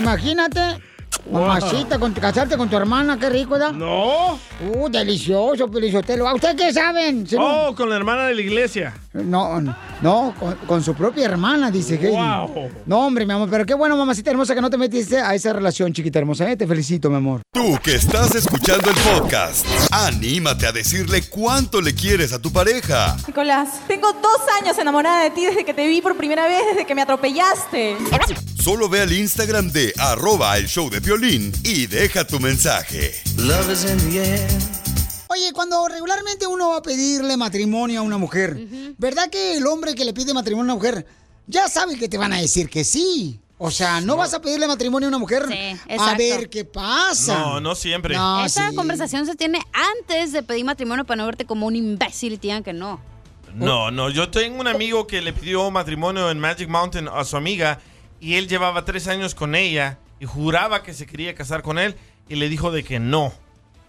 Imagínate. 0.00 0.93
Mamacita, 1.30 1.98
con, 1.98 2.12
casarte 2.12 2.56
con 2.56 2.68
tu 2.68 2.76
hermana, 2.76 3.18
qué 3.18 3.30
rico, 3.30 3.50
¿verdad? 3.52 3.72
No. 3.72 4.38
Uh, 4.74 4.88
delicioso, 4.90 5.68
Pelizotelo. 5.70 6.28
¿A 6.28 6.34
ustedes 6.34 6.54
qué 6.56 6.72
saben? 6.72 7.26
Si 7.26 7.36
no- 7.36 7.44
Oh, 7.68 7.74
con 7.74 7.88
la 7.88 7.96
hermana 7.96 8.26
de 8.26 8.34
la 8.34 8.40
iglesia. 8.42 8.94
No, 9.12 9.60
no, 10.02 10.34
con, 10.38 10.54
con 10.66 10.82
su 10.82 10.94
propia 10.94 11.24
hermana, 11.26 11.70
dice 11.70 11.94
Heidi. 11.94 12.08
Wow. 12.16 12.70
No, 12.86 13.06
hombre, 13.06 13.24
mi 13.24 13.32
amor, 13.32 13.48
pero 13.50 13.64
qué 13.64 13.74
bueno, 13.74 13.96
mamacita 13.96 14.30
hermosa, 14.30 14.54
que 14.54 14.60
no 14.60 14.68
te 14.70 14.76
metiste 14.76 15.18
a 15.18 15.34
esa 15.34 15.52
relación, 15.52 15.92
chiquita 15.92 16.18
hermosa. 16.18 16.50
¿eh? 16.50 16.56
Te 16.56 16.66
felicito, 16.66 17.08
mi 17.10 17.16
amor. 17.16 17.40
Tú 17.52 17.78
que 17.82 17.94
estás 17.94 18.34
escuchando 18.34 18.90
el 18.90 18.96
podcast, 18.96 19.64
anímate 19.92 20.66
a 20.66 20.72
decirle 20.72 21.22
cuánto 21.28 21.80
le 21.80 21.94
quieres 21.94 22.32
a 22.32 22.38
tu 22.40 22.52
pareja. 22.52 23.16
Nicolás, 23.26 23.68
tengo 23.86 24.12
dos 24.14 24.40
años 24.60 24.76
enamorada 24.78 25.22
de 25.22 25.30
ti 25.30 25.44
desde 25.46 25.64
que 25.64 25.72
te 25.74 25.86
vi 25.86 26.00
por 26.02 26.16
primera 26.16 26.46
vez, 26.48 26.62
desde 26.70 26.84
que 26.84 26.94
me 26.94 27.02
atropellaste. 27.02 27.96
Solo 28.64 28.88
ve 28.88 29.02
al 29.02 29.12
Instagram 29.12 29.70
de 29.72 29.92
arroba 29.98 30.56
el 30.56 30.66
show 30.68 30.88
de 30.88 30.98
violín 30.98 31.52
y 31.64 31.86
deja 31.86 32.26
tu 32.26 32.40
mensaje. 32.40 33.12
Oye, 35.28 35.52
cuando 35.52 35.86
regularmente 35.86 36.46
uno 36.46 36.70
va 36.70 36.78
a 36.78 36.82
pedirle 36.82 37.36
matrimonio 37.36 38.00
a 38.00 38.02
una 38.02 38.16
mujer, 38.16 38.56
¿verdad 38.96 39.28
que 39.28 39.58
el 39.58 39.66
hombre 39.66 39.94
que 39.94 40.06
le 40.06 40.14
pide 40.14 40.32
matrimonio 40.32 40.72
a 40.72 40.76
una 40.76 40.82
mujer 40.82 41.06
ya 41.46 41.68
sabe 41.68 41.98
que 41.98 42.08
te 42.08 42.16
van 42.16 42.32
a 42.32 42.40
decir 42.40 42.70
que 42.70 42.84
sí? 42.84 43.38
O 43.58 43.70
sea, 43.70 44.00
no 44.00 44.16
vas 44.16 44.32
a 44.32 44.40
pedirle 44.40 44.66
matrimonio 44.66 45.08
a 45.08 45.10
una 45.10 45.18
mujer 45.18 45.42
a 45.42 45.92
exacto. 45.92 46.16
ver 46.16 46.48
qué 46.48 46.64
pasa. 46.64 47.38
No, 47.38 47.60
no 47.60 47.74
siempre. 47.74 48.14
No, 48.14 48.46
Esa 48.46 48.70
sí. 48.70 48.76
conversación 48.76 49.26
se 49.26 49.34
tiene 49.34 49.60
antes 49.98 50.32
de 50.32 50.42
pedir 50.42 50.64
matrimonio 50.64 51.04
para 51.04 51.16
no 51.16 51.26
verte 51.26 51.44
como 51.44 51.66
un 51.66 51.76
imbécil 51.76 52.32
y 52.32 52.36
te 52.38 52.46
digan 52.46 52.64
que 52.64 52.72
no. 52.72 52.98
No, 53.52 53.90
no, 53.90 54.08
yo 54.08 54.30
tengo 54.30 54.58
un 54.58 54.68
amigo 54.68 55.06
que 55.06 55.20
le 55.20 55.34
pidió 55.34 55.70
matrimonio 55.70 56.30
en 56.30 56.40
Magic 56.40 56.66
Mountain 56.70 57.08
a 57.08 57.24
su 57.26 57.36
amiga 57.36 57.78
y 58.24 58.36
él 58.36 58.48
llevaba 58.48 58.86
tres 58.86 59.06
años 59.06 59.34
con 59.34 59.54
ella 59.54 59.98
y 60.18 60.24
juraba 60.24 60.82
que 60.82 60.94
se 60.94 61.04
quería 61.04 61.34
casar 61.34 61.62
con 61.62 61.78
él 61.78 61.94
y 62.26 62.36
le 62.36 62.48
dijo 62.48 62.70
de 62.70 62.82
que 62.82 62.98
no. 62.98 63.34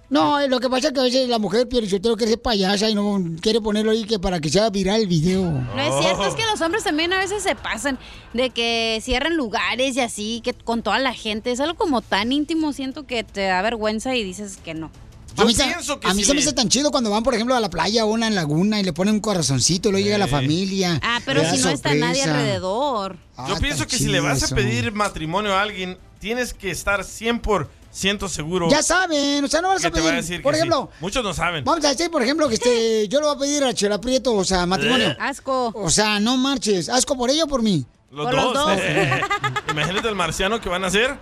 No, 0.09 0.41
eh, 0.41 0.49
lo 0.49 0.59
que 0.59 0.69
pasa 0.69 0.89
es 0.89 0.93
que 0.93 0.99
a 0.99 1.03
veces 1.03 1.29
la 1.29 1.39
mujer 1.39 1.69
Pierichotero 1.69 2.17
quiere 2.17 2.33
ser 2.33 2.41
payasa 2.41 2.89
y 2.89 2.95
no 2.95 3.17
quiere 3.41 3.61
ponerlo 3.61 3.91
ahí 3.91 4.03
que 4.03 4.19
para 4.19 4.41
que 4.41 4.49
sea 4.49 4.69
viral 4.69 5.01
el 5.01 5.07
video. 5.07 5.41
No 5.41 5.81
es 5.81 6.03
cierto, 6.03 6.25
es 6.25 6.35
que 6.35 6.45
los 6.51 6.59
hombres 6.59 6.83
también 6.83 7.13
a 7.13 7.19
veces 7.19 7.43
se 7.43 7.55
pasan 7.55 7.97
de 8.33 8.49
que 8.49 8.99
cierran 9.01 9.37
lugares 9.37 9.95
y 9.95 10.01
así, 10.01 10.41
que 10.43 10.53
con 10.53 10.83
toda 10.83 10.99
la 10.99 11.13
gente. 11.13 11.51
Es 11.51 11.61
algo 11.61 11.75
como 11.75 12.01
tan 12.01 12.33
íntimo, 12.33 12.73
siento 12.73 13.07
que 13.07 13.23
te 13.23 13.45
da 13.45 13.61
vergüenza 13.61 14.15
y 14.17 14.23
dices 14.23 14.57
que 14.57 14.73
no. 14.73 14.91
A 15.37 15.45
mí, 15.45 15.53
se- 15.53 15.63
a 15.63 16.13
mí 16.13 16.23
se 16.23 16.33
me 16.33 16.39
hace 16.41 16.53
tan 16.53 16.69
chido 16.69 16.91
cuando 16.91 17.09
van, 17.09 17.23
por 17.23 17.33
ejemplo, 17.35 17.55
a 17.55 17.59
la 17.59 17.69
playa 17.69 18.05
o 18.05 18.07
una 18.09 18.27
en 18.27 18.35
laguna 18.35 18.79
y 18.79 18.83
le 18.83 18.93
ponen 18.93 19.15
un 19.15 19.19
corazoncito 19.19 19.89
y 19.89 19.91
luego 19.91 20.05
llega 20.05 20.17
la 20.17 20.27
familia. 20.27 20.99
Ah, 21.03 21.19
pero 21.25 21.41
si 21.49 21.57
no 21.61 21.69
está 21.69 21.93
nadie 21.93 22.23
alrededor. 22.23 23.15
Yo 23.15 23.19
Ah, 23.55 23.57
pienso 23.59 23.83
está 23.83 23.87
que 23.87 23.97
si 23.97 24.07
le 24.09 24.19
vas 24.19 24.51
a 24.51 24.55
pedir 24.55 24.91
matrimonio 24.91 25.53
a 25.55 25.61
alguien, 25.61 25.97
tienes 26.19 26.53
que 26.53 26.71
estar 26.71 27.03
100% 27.03 28.27
seguro. 28.29 28.69
Ya 28.69 28.81
saben, 28.83 29.43
o 29.43 29.47
sea, 29.47 29.61
no 29.61 29.69
vas 29.69 29.83
a 29.85 29.91
pedir, 29.91 30.09
a 30.09 30.13
decir 30.15 30.41
por 30.41 30.53
sí. 30.53 30.59
ejemplo, 30.59 30.89
Muchos 31.01 31.23
no 31.23 31.33
saben. 31.33 31.63
Vamos 31.63 31.83
a 31.85 31.89
decir, 31.89 32.09
por 32.09 32.21
ejemplo, 32.23 32.47
que 32.47 32.55
este, 32.55 33.07
yo 33.07 33.19
le 33.19 33.27
voy 33.27 33.35
a 33.35 33.39
pedir 33.39 33.63
a 33.63 33.73
Chela 33.73 33.99
Prieto, 34.01 34.33
o 34.33 34.45
sea, 34.45 34.65
matrimonio. 34.65 35.15
Asco. 35.19 35.71
O 35.75 35.89
sea, 35.89 36.19
no 36.19 36.37
marches. 36.37 36.89
¿Asco 36.89 37.17
por 37.17 37.29
ella 37.29 37.43
o 37.43 37.47
por 37.47 37.61
mí? 37.61 37.85
Los 38.11 38.25
Por 38.27 38.35
dos. 38.35 38.53
los 38.53 38.53
dos. 38.53 38.79
Imagínate 39.71 40.07
el 40.07 40.15
marciano 40.15 40.61
que 40.61 40.69
van 40.69 40.83
a 40.83 40.87
hacer. 40.87 41.19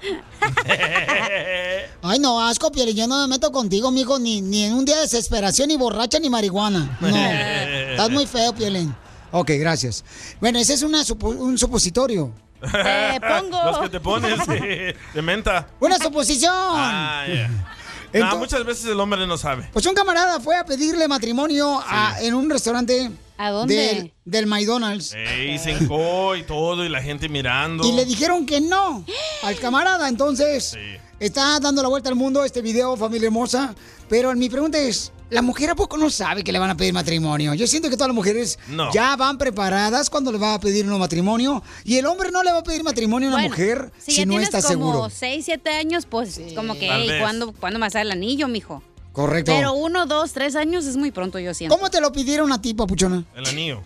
Ay, 2.02 2.20
no, 2.20 2.46
asco, 2.46 2.72
Piel, 2.72 2.94
yo 2.94 3.08
no 3.08 3.22
me 3.22 3.28
meto 3.28 3.52
contigo, 3.52 3.90
mijo, 3.92 4.20
ni, 4.20 4.42
ni 4.42 4.66
en 4.66 4.74
un 4.74 4.86
día 4.86 4.96
de 4.98 5.02
desesperación, 5.04 5.70
ni 5.70 5.78
borracha, 5.78 6.20
ni 6.20 6.30
marihuana. 6.30 6.98
No, 7.00 7.08
estás 7.92 8.10
muy 8.10 8.28
feo, 8.28 8.54
Pielín. 8.54 8.94
Ok, 9.32 9.52
gracias. 9.58 10.04
Bueno, 10.40 10.60
ese 10.60 10.74
es 10.74 10.84
una 10.84 11.04
supo- 11.04 11.36
un 11.36 11.58
supositorio. 11.58 12.32
Te 12.62 13.20
pongo. 13.20 13.64
Los 13.66 13.80
que 13.80 13.90
te 13.90 14.00
pones 14.00 14.46
de, 14.48 14.96
de 15.14 15.22
menta. 15.22 15.68
Una 15.80 15.98
suposición. 15.98 16.54
Ah, 16.56 17.26
ya. 17.28 17.50
Entonces- 18.14 18.34
No, 18.34 18.38
muchas 18.38 18.66
veces 18.66 18.86
el 18.86 19.00
hombre 19.00 19.26
no 19.28 19.38
sabe. 19.38 19.70
Pues 19.74 19.86
un 19.86 19.94
camarada 19.96 20.40
fue 20.40 20.56
a 20.56 20.66
pedirle 20.66 21.08
matrimonio 21.08 21.82
a- 21.86 22.16
en 22.22 22.34
un 22.36 22.50
restaurante. 22.50 23.12
¿A 23.38 23.50
dónde? 23.50 23.76
Del, 23.76 24.14
del 24.26 24.46
McDonald's. 24.46 25.14
Ey, 25.14 25.58
se 25.58 25.72
hincó 25.72 26.36
y 26.36 26.44
todo, 26.44 26.86
y 26.86 26.90
la 26.90 27.02
gente 27.02 27.28
mirando. 27.28 27.84
Y 27.86 27.92
le 27.94 28.06
dijeron 28.06 28.46
que 28.46 28.62
no 28.62 29.04
al 29.42 29.56
camarada. 29.58 30.08
Entonces, 30.08 30.78
está 31.20 31.60
dando 31.60 31.82
la 31.82 31.88
vuelta 31.90 32.10
al 32.10 32.16
mundo 32.16 32.44
este 32.44 32.62
video, 32.62 32.96
familia 32.98 33.28
hermosa. 33.28 33.76
Pero 34.10 34.34
mi 34.36 34.50
pregunta 34.50 34.78
es, 34.78 35.12
¿la 35.30 35.42
mujer 35.42 35.70
a 35.72 35.76
poco 35.76 35.98
no 35.98 36.10
sabe 36.10 36.44
que 36.44 36.52
le 36.52 36.60
van 36.60 36.70
a 36.70 36.78
pedir 36.78 36.94
matrimonio? 36.94 37.54
Yo 37.54 37.66
siento 37.68 37.90
que 37.90 37.96
todas 37.96 38.10
las 38.10 38.16
mujeres 38.16 38.60
No. 38.68 38.92
ya 38.94 39.16
van 39.16 39.38
preparadas 39.38 40.10
cuando 40.10 40.32
le 40.32 40.38
va 40.38 40.56
a 40.56 40.60
pedir 40.60 40.86
un 40.90 41.00
matrimonio. 41.00 41.64
Y 41.84 41.98
el 41.98 42.06
hombre 42.06 42.30
no 42.32 42.44
le 42.44 42.52
va 42.52 42.60
a 42.60 42.64
pedir 42.64 42.84
matrimonio 42.84 43.30
a 43.30 43.32
una 43.34 43.42
Bueno, 43.42 43.50
mujer 43.56 43.92
si, 43.98 44.14
ya 44.14 44.26
no 44.26 44.32
tienes 44.32 44.54
está 44.54 44.62
como 44.62 44.92
seguro. 44.92 45.10
6, 45.10 45.46
7 45.46 45.70
años, 45.72 46.06
pues 46.06 46.40
como 46.56 46.78
que, 46.78 46.88
Tal 46.88 47.02
"Ey, 47.02 47.10
vez. 47.10 47.22
¿cuándo, 47.22 47.54
¿cuándo 47.54 47.80
me 47.80 47.88
el 47.88 48.12
anillo, 48.12 48.48
mijo? 48.48 48.84
Correcto. 49.14 49.52
Pero 49.56 49.74
uno, 49.74 50.06
dos, 50.08 50.34
tres 50.34 50.56
años 50.56 50.86
es 50.86 50.98
muy 50.98 51.12
pronto, 51.12 51.38
yo 51.40 51.54
siento. 51.54 51.76
¿Cómo 51.76 51.90
te 51.92 52.02
lo 52.02 52.12
pidieron 52.12 52.52
a 52.52 52.60
ti, 52.62 52.74
papuchona? 52.74 53.24
El 53.36 53.46
anillo. 53.46 53.84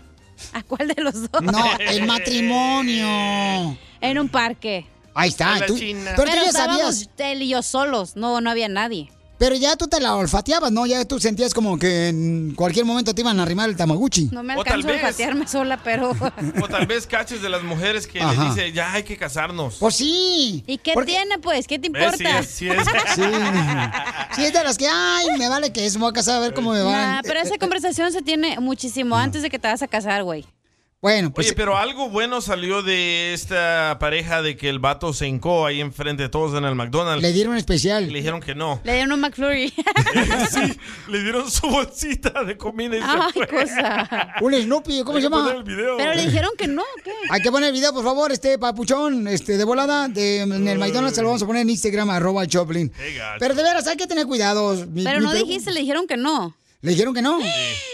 ¿A 0.53 0.63
cuál 0.63 0.87
de 0.87 1.01
los 1.01 1.29
dos? 1.31 1.41
No, 1.41 1.63
el 1.79 2.05
matrimonio. 2.05 3.77
En 3.99 4.19
un 4.19 4.29
parque. 4.29 4.85
Ahí 5.17 5.29
está. 5.29 5.65
Tú- 5.65 5.75
pero 6.15 6.31
tú 6.31 6.37
ya 6.45 6.51
sabías. 6.51 7.09
él 7.17 7.41
y 7.41 7.49
yo 7.49 7.61
solos, 7.63 8.15
no, 8.15 8.39
no 8.39 8.49
había 8.51 8.69
nadie. 8.69 9.09
Pero 9.39 9.55
ya 9.55 9.75
tú 9.75 9.87
te 9.87 9.99
la 9.99 10.15
olfateabas, 10.15 10.71
¿no? 10.71 10.87
Ya 10.87 11.05
tú 11.05 11.19
sentías 11.19 11.53
como 11.53 11.77
que 11.77 12.07
en 12.07 12.55
cualquier 12.55 12.85
momento 12.85 13.13
te 13.13 13.21
iban 13.21 13.39
a 13.39 13.43
arrimar 13.43 13.69
el 13.69 13.75
tamaguchi. 13.75 14.29
No 14.31 14.41
me 14.41 14.53
alcanzo 14.53 14.87
a 14.87 14.91
vez. 14.91 15.03
olfatearme 15.03 15.47
sola, 15.47 15.77
pero... 15.83 16.09
O 16.61 16.67
tal 16.67 16.87
vez 16.87 17.05
caches 17.05 17.41
de 17.43 17.49
las 17.49 17.61
mujeres 17.61 18.07
que 18.07 18.19
Ajá. 18.19 18.33
le 18.43 18.49
dice, 18.49 18.71
ya 18.71 18.93
hay 18.93 19.03
que 19.03 19.15
casarnos. 19.15 19.75
Pues 19.79 19.95
sí. 19.95 20.63
¿Y 20.65 20.79
qué 20.79 20.93
tiene, 21.05 21.37
pues? 21.37 21.67
¿Qué 21.67 21.77
te 21.77 21.89
¿Ves? 21.89 22.15
Sí 22.17 22.23
importa? 22.23 22.39
es, 22.39 22.49
sí 22.49 22.67
es. 22.69 22.77
Sí. 23.15 23.21
Sí, 24.35 24.45
es 24.45 24.53
de 24.53 24.63
las 24.63 24.77
que, 24.77 24.87
ay, 24.91 25.27
me 25.37 25.47
vale 25.49 25.71
que 25.71 25.85
eso, 25.85 25.99
me 25.99 26.05
voy 26.05 26.11
a 26.11 26.13
casar 26.13 26.37
a 26.37 26.39
ver 26.39 26.55
cómo 26.55 26.73
me 26.73 26.81
va. 26.81 26.91
Nah, 26.91 27.21
pero 27.23 27.39
esa 27.39 27.57
conversación 27.59 28.11
se 28.11 28.21
tiene 28.23 28.59
muchísimo 28.59 29.15
antes 29.15 29.43
de 29.43 29.49
que 29.51 29.59
te 29.59 29.67
vas 29.67 29.81
a 29.83 29.87
casar, 29.87 30.23
güey. 30.23 30.45
Bueno, 30.99 31.31
pues 31.31 31.45
Oye, 31.47 31.55
pero 31.55 31.77
algo 31.77 32.09
bueno 32.09 32.41
salió 32.41 32.81
de 32.81 33.31
esta 33.35 33.97
pareja 33.99 34.41
de 34.41 34.57
que 34.57 34.67
el 34.67 34.79
vato 34.79 35.13
se 35.13 35.27
hincó 35.27 35.67
ahí 35.67 35.79
enfrente 35.79 36.23
de 36.23 36.29
todos 36.29 36.57
en 36.57 36.65
el 36.65 36.73
McDonald's. 36.73 37.21
le 37.21 37.31
dieron 37.33 37.55
especial. 37.55 38.07
Le 38.11 38.17
dijeron 38.17 38.41
que 38.41 38.55
no. 38.55 38.81
Le 38.83 38.93
dieron 38.95 39.11
un 39.11 39.19
McFlurry. 39.19 39.69
sí, 40.51 40.79
le 41.07 41.21
dieron 41.21 41.51
su 41.51 41.67
bolsita 41.67 42.43
de 42.43 42.57
comida 42.57 42.97
y 42.97 43.01
Ay, 43.03 43.19
se 43.31 43.45
fue. 43.45 43.47
cosa. 43.47 44.33
Un 44.41 44.55
Snoopy, 44.55 45.03
¿cómo 45.03 45.17
Hay 45.17 45.23
se 45.23 45.29
que 45.29 45.33
llama? 45.35 45.43
poner 45.43 45.57
el 45.57 45.63
video. 45.63 45.97
Pero 45.97 46.13
le 46.15 46.25
dijeron 46.25 46.51
que 46.57 46.67
no, 46.67 46.83
¿qué? 47.03 47.11
Hay 47.29 47.41
que 47.41 47.51
poner 47.51 47.67
el 47.69 47.73
video, 47.73 47.93
por 47.93 48.03
favor, 48.03 48.31
este 48.31 48.57
papuchón, 48.57 49.27
este, 49.27 49.55
de 49.57 49.63
volada, 49.65 50.07
de, 50.07 50.39
en 50.41 50.67
el 50.67 50.79
McDonald's, 50.79 51.15
se 51.15 51.21
lo 51.21 51.27
vamos 51.27 51.43
a 51.43 51.45
poner 51.45 51.61
en 51.61 51.69
Instagram, 51.69 52.09
arroba 52.09 52.47
Choplin. 52.47 52.91
Pero 53.37 53.53
de 53.53 53.61
veras, 53.61 53.85
hay 53.85 53.97
que 53.97 54.07
tener 54.07 54.25
cuidado. 54.25 54.73
Mi- 54.87 55.03
Pero 55.03 55.19
mi 55.19 55.25
no 55.25 55.31
pregu- 55.31 55.45
dijiste, 55.45 55.71
le 55.71 55.81
dijeron 55.81 56.07
que 56.07 56.17
no. 56.17 56.55
¿Le 56.81 56.91
dijeron 56.91 57.13
que 57.13 57.21
no? 57.23 57.39
Le 57.39 57.45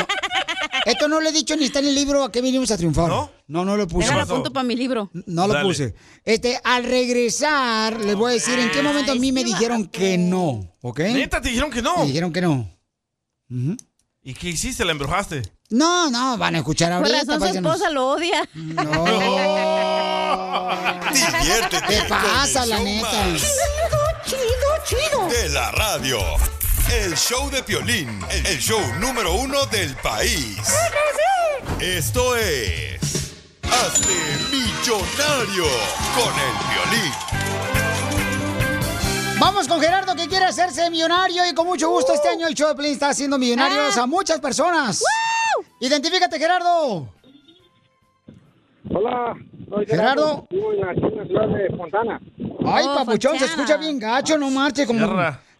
Esto 0.86 1.08
no 1.08 1.22
lo 1.22 1.30
he 1.30 1.32
dicho 1.32 1.56
ni 1.56 1.66
está 1.66 1.80
en 1.80 1.86
el 1.88 1.96
libro 1.96 2.24
a 2.24 2.32
qué 2.32 2.42
venimos 2.42 2.70
a 2.72 2.78
triunfar. 2.78 3.08
No, 3.10 3.32
no, 3.48 3.64
no 3.66 3.78
lo 3.78 3.88
puse. 3.88 4.06
Déjalo 4.08 4.24
apunto 4.24 4.52
para 4.52 4.64
mi 4.64 4.76
libro. 4.76 5.10
No 5.26 5.48
lo 5.48 5.54
Dale. 5.54 5.66
puse. 5.66 5.96
Este, 6.26 6.60
al 6.64 6.84
regresar, 6.84 8.00
les 8.02 8.16
voy 8.16 8.32
a 8.32 8.34
decir 8.34 8.58
en 8.60 8.70
qué 8.72 8.82
momento 8.84 9.12
a 9.12 9.16
mí 9.16 9.32
me 9.32 9.44
dijeron 9.44 9.88
que 9.88 10.18
no, 10.18 10.76
¿ok? 10.82 11.00
¿Neta 11.00 11.42
te 11.42 11.50
dijeron 11.50 11.72
que 11.72 11.82
no? 11.82 11.98
Me 11.98 12.06
dijeron 12.08 12.34
que 12.34 12.42
no. 12.42 12.70
Ujú. 13.50 13.78
¿Y 14.24 14.34
qué 14.34 14.50
hiciste? 14.50 14.86
¿La 14.86 14.92
embrujaste? 14.94 15.42
No, 15.70 16.10
no, 16.10 16.38
van 16.38 16.56
a 16.56 16.60
escuchar 16.60 16.90
Por 17.02 17.08
ahorita. 17.14 17.18
razón 17.20 17.34
su 17.36 17.40
paisanos. 17.40 17.74
esposa 17.76 17.90
lo 17.92 18.08
odia. 18.10 18.50
Diviértete 21.14 21.86
¿Qué 21.88 22.02
pasa, 22.10 22.66
la 22.66 22.80
neta? 22.80 23.08
más 23.28 23.42
de 25.32 25.50
la 25.50 25.72
radio. 25.72 26.20
El 27.02 27.16
show 27.16 27.50
de 27.50 27.64
Piolín, 27.64 28.08
el 28.30 28.60
show 28.60 28.80
número 29.00 29.34
uno 29.34 29.66
del 29.68 29.96
país. 29.96 30.60
Esto 31.80 32.36
es... 32.36 33.34
Hazte 33.64 34.14
millonario 34.52 35.66
con 36.14 36.34
el 36.38 36.54
Piolín. 36.70 37.14
Vamos 39.40 39.68
con 39.68 39.82
Gerardo 39.82 40.16
que 40.16 40.28
quiere 40.28 40.46
hacerse 40.46 40.90
millonario 40.92 41.46
y 41.50 41.54
con 41.56 41.66
mucho 41.66 41.90
gusto 41.90 42.14
este 42.14 42.30
año 42.30 42.48
el 42.48 42.54
show 42.54 42.70
de 42.70 42.76
Play 42.76 42.92
está 42.92 43.10
haciendo 43.10 43.38
millonarios 43.40 43.98
a 43.98 44.06
muchas 44.06 44.40
personas. 44.40 45.04
Identifícate, 45.80 46.38
Gerardo. 46.38 47.10
Hola, 48.92 49.34
soy 49.70 49.86
Gerardo. 49.88 50.46
Vivo 50.52 50.74
en, 50.74 50.88
aquí 50.88 51.02
en 51.02 51.18
la 51.18 51.26
ciudad 51.26 51.48
de 51.48 51.76
Fontana. 51.76 52.22
Ay, 52.66 52.86
Oh, 52.88 52.96
papuchón, 52.96 53.40
se 53.40 53.46
escucha 53.46 53.78
bien 53.78 53.98
gacho, 54.00 54.38
no 54.38 54.50
marche 54.52 54.86
como. 54.86 55.08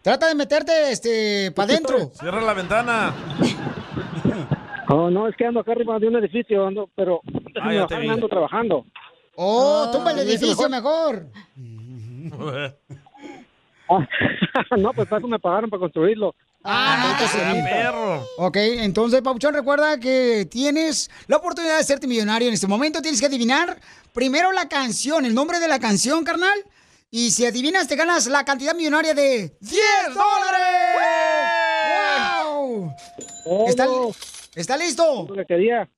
Trata 0.04 0.28
de 0.28 0.34
meterte 0.34 0.92
este 0.92 1.50
para 1.52 1.72
adentro. 1.72 2.10
Cierra 2.20 2.42
la 2.42 2.52
ventana. 2.52 3.14
Oh, 4.86 5.08
no, 5.08 5.26
es 5.26 5.34
que 5.34 5.46
ando 5.46 5.60
acá 5.60 5.72
arriba 5.72 5.98
de 5.98 6.08
un 6.08 6.16
edificio, 6.16 6.66
ando, 6.66 6.90
pero 6.94 7.22
Ah, 7.58 7.72
ya 7.72 7.86
te 7.86 7.94
ando, 7.94 8.12
ando 8.12 8.28
trabajando. 8.28 8.84
Oh, 9.34 9.88
tumba 9.90 10.10
el 10.10 10.18
¿me 10.18 10.24
dice 10.24 10.44
edificio 10.44 10.68
mejor. 10.68 11.26
Ah, 13.88 14.06
no, 14.76 14.92
pues 14.92 15.08
para 15.08 15.20
eso 15.20 15.26
me 15.26 15.38
pagaron 15.38 15.70
para 15.70 15.80
construirlo. 15.80 16.34
Ah, 16.62 17.16
Ah, 17.18 17.54
perro. 17.64 18.26
Ok, 18.36 18.56
entonces, 18.58 19.22
Papuchón, 19.22 19.54
recuerda 19.54 19.98
que 19.98 20.46
tienes 20.50 21.10
la 21.28 21.38
oportunidad 21.38 21.76
de 21.76 21.80
hacerte 21.80 22.06
millonario 22.06 22.48
en 22.48 22.54
este 22.54 22.66
momento. 22.66 23.00
Tienes 23.00 23.20
que 23.20 23.26
adivinar 23.26 23.80
primero 24.12 24.52
la 24.52 24.68
canción, 24.68 25.24
el 25.24 25.34
nombre 25.34 25.60
de 25.60 25.68
la 25.68 25.78
canción, 25.78 26.24
carnal. 26.24 26.58
Y 27.16 27.30
si 27.30 27.46
adivinas, 27.46 27.86
te 27.86 27.94
ganas 27.94 28.26
la 28.26 28.44
cantidad 28.44 28.74
millonaria 28.74 29.14
de 29.14 29.56
10 29.60 29.80
dólares. 30.08 30.96
¡Wow! 32.44 32.92
¿Está, 33.68 33.86
está 34.56 34.76
listo? 34.76 35.24
Lo 35.28 35.34
que 35.36 35.46
quería. 35.46 35.88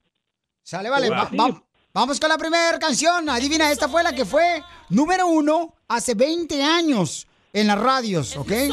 Sale, 0.63 0.91
vale. 0.91 1.09
Va- 1.09 1.31
va- 1.35 1.63
vamos 1.95 2.21
con 2.21 2.29
la 2.29 2.37
primera 2.37 2.79
canción. 2.79 3.31
Adivina, 3.31 3.71
esta 3.73 3.89
fue 3.89 4.03
la 4.03 4.15
que 4.15 4.27
fue 4.27 4.63
número 4.91 5.27
uno 5.29 5.73
hace 5.89 6.13
20 6.13 6.63
años 6.63 7.27
en 7.51 7.67
las 7.69 7.79
radios, 7.79 8.37
¿ok? 8.37 8.51
Y 8.53 8.69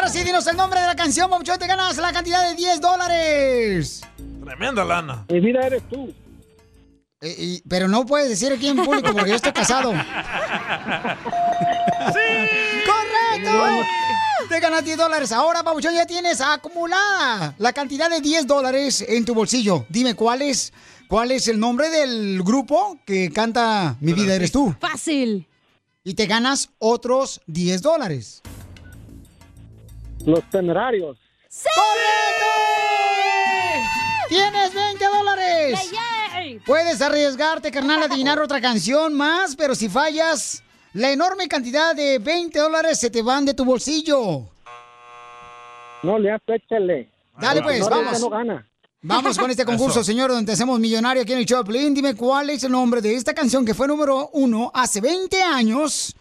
Ahora 0.00 0.10
sí, 0.14 0.24
dinos 0.24 0.46
el 0.46 0.56
nombre 0.56 0.80
de 0.80 0.86
la 0.86 0.96
canción, 0.96 1.28
Papuchón. 1.28 1.58
Te 1.58 1.66
ganas 1.66 1.98
la 1.98 2.10
cantidad 2.10 2.48
de 2.48 2.54
10 2.54 2.80
dólares. 2.80 4.00
Tremenda 4.42 4.82
lana. 4.82 5.26
Mi 5.28 5.40
vida 5.40 5.60
eres 5.66 5.82
tú. 5.90 6.10
Eh, 7.20 7.34
y- 7.38 7.62
pero 7.68 7.86
no 7.86 8.06
puedes 8.06 8.30
decir 8.30 8.50
aquí 8.50 8.68
en 8.68 8.78
público 8.82 9.12
porque 9.12 9.28
yo 9.28 9.36
estoy 9.36 9.52
casado. 9.52 9.90
¡Correcto! 12.86 13.52
Te 14.48 14.58
ganas 14.58 14.82
10 14.86 14.96
dólares. 14.96 15.32
Ahora, 15.32 15.62
Pabuchón, 15.62 15.92
ya 15.92 16.06
tienes 16.06 16.40
acumulada 16.40 17.54
la 17.58 17.74
cantidad 17.74 18.08
de 18.08 18.22
10 18.22 18.46
dólares 18.46 19.04
en 19.06 19.26
tu 19.26 19.34
bolsillo. 19.34 19.84
Dime, 19.90 20.14
¿cuál 20.14 20.40
es, 20.40 20.72
cuál 21.08 21.30
es 21.30 21.46
el 21.46 21.60
nombre 21.60 21.90
del 21.90 22.42
grupo 22.42 22.96
que 23.04 23.30
canta 23.30 23.98
Mi 24.00 24.14
vida 24.14 24.34
eres 24.34 24.50
tú? 24.50 24.74
Fácil. 24.80 25.46
Y 26.04 26.14
te 26.14 26.24
ganas 26.26 26.70
otros 26.78 27.42
10 27.46 27.82
dólares. 27.82 28.40
Los 30.26 30.48
temerarios. 30.50 31.18
¡Correcto! 31.64 32.46
¡Tienes 34.28 34.74
20 34.74 35.04
dólares! 35.04 35.90
Puedes 36.66 37.00
arriesgarte, 37.00 37.70
carnal, 37.70 38.02
a 38.02 38.04
adivinar 38.06 38.38
otra 38.40 38.60
canción 38.60 39.14
más, 39.14 39.56
pero 39.56 39.74
si 39.74 39.88
fallas, 39.88 40.62
la 40.92 41.10
enorme 41.10 41.48
cantidad 41.48 41.94
de 41.94 42.18
20 42.18 42.58
dólares 42.58 43.00
se 43.00 43.10
te 43.10 43.22
van 43.22 43.44
de 43.44 43.54
tu 43.54 43.64
bolsillo. 43.64 44.42
No 46.02 46.18
le 46.18 46.36
échale. 46.46 47.10
Dale, 47.38 47.62
pues, 47.62 47.80
No, 47.80 47.90
vamos. 47.90 48.20
No 48.20 48.30
gana. 48.30 48.66
Vamos 49.02 49.38
con 49.38 49.50
este 49.50 49.64
concurso, 49.66 50.00
Eso. 50.00 50.04
señor, 50.04 50.30
donde 50.30 50.52
hacemos 50.52 50.78
millonario 50.78 51.22
aquí 51.22 51.32
en 51.32 51.38
el 51.38 51.46
Choplin. 51.46 51.94
Dime 51.94 52.14
cuál 52.14 52.50
es 52.50 52.62
el 52.64 52.72
nombre 52.72 53.00
de 53.00 53.14
esta 53.14 53.32
canción 53.34 53.64
que 53.64 53.74
fue 53.74 53.88
número 53.88 54.28
uno 54.34 54.70
hace 54.74 55.00
20 55.00 55.42
años 55.42 56.14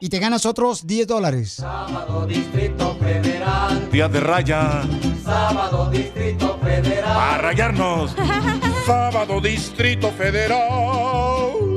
y 0.00 0.08
te 0.08 0.18
ganas 0.18 0.46
otros 0.46 0.86
10 0.86 1.06
dólares. 1.06 1.54
Sábado 1.56 2.26
Distrito 2.26 2.96
Federal. 2.96 3.90
Día 3.90 4.08
de 4.08 4.20
raya. 4.20 4.82
Sábado 5.22 5.90
Distrito 5.90 6.58
Federal. 6.62 7.16
A 7.16 7.38
rayarnos. 7.38 8.14
Sábado 8.86 9.40
Distrito 9.40 10.10
Federal. 10.12 10.60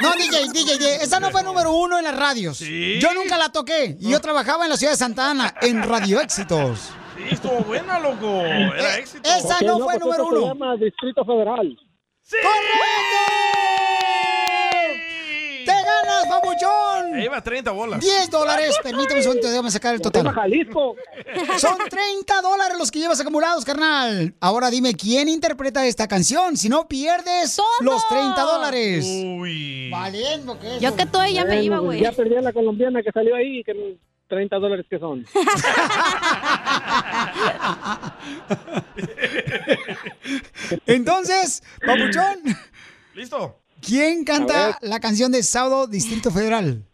No, 0.00 0.12
DJ, 0.14 0.48
DJ, 0.52 0.78
DJ, 0.78 0.94
esa 1.02 1.18
no 1.18 1.30
fue 1.30 1.42
número 1.42 1.72
uno 1.72 1.98
en 1.98 2.04
las 2.04 2.16
radios. 2.16 2.60
Yo 2.60 3.12
nunca 3.14 3.36
la 3.36 3.48
toqué. 3.50 3.96
Y 4.00 4.10
yo 4.10 4.20
trabajaba 4.20 4.64
en 4.64 4.70
la 4.70 4.76
ciudad 4.76 4.92
de 4.92 4.96
Santa 4.96 5.30
Ana, 5.30 5.52
en 5.60 5.82
Radio 5.82 6.20
Éxitos. 6.20 6.90
Sí, 7.16 7.24
estuvo 7.32 7.58
buena, 7.64 7.98
loco. 7.98 8.42
Era 8.46 8.96
éxito. 8.98 9.28
Esa 9.28 9.58
no 9.66 9.78
fue 9.80 9.94
pues 9.94 10.00
número 10.00 10.22
esto 10.22 10.30
se 10.30 10.36
uno. 10.38 10.46
llama 10.54 10.76
Distrito 10.76 11.24
Federal. 11.24 11.76
¡Te 15.64 15.72
ganas, 15.72 16.26
papuchón! 16.28 17.14
Ahí 17.14 17.26
va 17.26 17.42
30 17.42 17.70
bolas. 17.70 18.00
10 18.00 18.30
dólares. 18.30 18.76
Permíteme 18.82 19.20
un 19.20 19.22
segundo, 19.22 19.48
déjame 19.48 19.70
sacar 19.70 19.94
el 19.94 20.00
total. 20.00 20.30
Jalisco. 20.30 20.94
Son 21.58 21.78
30 21.88 22.42
dólares 22.42 22.76
los 22.78 22.90
que 22.90 22.98
llevas 22.98 23.20
acumulados, 23.20 23.64
carnal. 23.64 24.34
Ahora 24.40 24.70
dime 24.70 24.94
quién 24.94 25.28
interpreta 25.28 25.86
esta 25.86 26.06
canción. 26.06 26.56
Si 26.56 26.68
no, 26.68 26.86
pierdes 26.86 27.58
los 27.80 28.06
30 28.08 28.42
dólares. 28.42 29.06
Uy. 29.06 29.90
Valiendo, 29.90 30.58
¿qué? 30.60 30.78
Yo 30.80 30.94
que 30.94 31.06
todo 31.06 31.22
ella 31.22 31.44
me 31.44 31.62
iba, 31.62 31.76
pues 31.78 31.86
güey. 31.86 32.00
Ya 32.00 32.12
perdí 32.12 32.36
a 32.36 32.42
la 32.42 32.52
colombiana 32.52 33.02
que 33.02 33.10
salió 33.10 33.34
ahí. 33.34 33.64
Que... 33.64 33.98
30 34.28 34.56
dólares 34.58 34.86
que 34.88 34.98
son. 34.98 35.26
Entonces, 40.86 41.62
papuchón. 41.84 42.38
¿Listo? 43.14 43.58
¿Quién 43.80 44.24
canta 44.24 44.78
la 44.82 45.00
canción 45.00 45.32
de 45.32 45.42
Sábado 45.42 45.86
Distrito 45.86 46.30
Federal? 46.30 46.84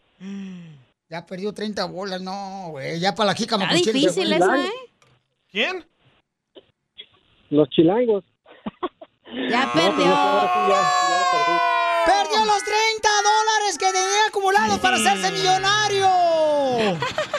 Ya 1.09 1.25
perdió 1.25 1.53
30 1.53 1.85
bolas, 1.85 2.21
no, 2.21 2.69
güey. 2.71 2.99
Ya 2.99 3.13
para 3.13 3.27
la 3.27 3.35
jica 3.35 3.55
Está 3.55 3.73
difícil 3.73 4.33
esa, 4.33 4.57
¿eh? 4.57 4.69
¿Quién? 5.51 5.85
Los 7.49 7.69
chilangos. 7.69 8.23
Ya 9.49 9.71
perdió. 9.73 10.05
¡Perdió 12.05 12.45
los 12.45 12.63
30 12.63 13.09
dólares 13.23 13.77
que 13.79 13.85
tenía 13.85 14.27
acumulados 14.29 14.79
para 14.79 14.97
hacerse 14.97 15.31
millonario! 15.31 16.07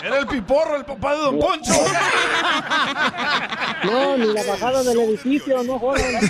Era 0.06 0.18
el 0.20 0.26
piporro, 0.28 0.76
el 0.76 0.84
papá 0.84 1.16
de 1.16 1.20
Don 1.22 1.38
Poncho. 1.40 1.72
No, 3.84 4.16
ni 4.16 4.32
la 4.32 4.42
bajada 4.42 4.82
del 4.82 4.98
edificio, 5.00 5.62
no 5.62 5.78
jodan. 5.78 6.04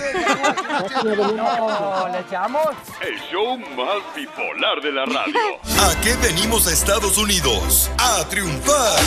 No, 1.37 2.09
¿le 2.09 2.21
echamos? 2.21 2.67
El 3.01 3.19
show 3.31 3.57
más 3.59 4.15
bipolar 4.15 4.81
de 4.83 4.93
la 4.93 5.05
radio. 5.05 5.39
¿A 5.81 6.01
qué 6.01 6.15
venimos 6.17 6.67
a 6.67 6.73
Estados 6.73 7.19
Unidos? 7.19 7.91
A 7.99 8.25
triunfar. 8.29 8.99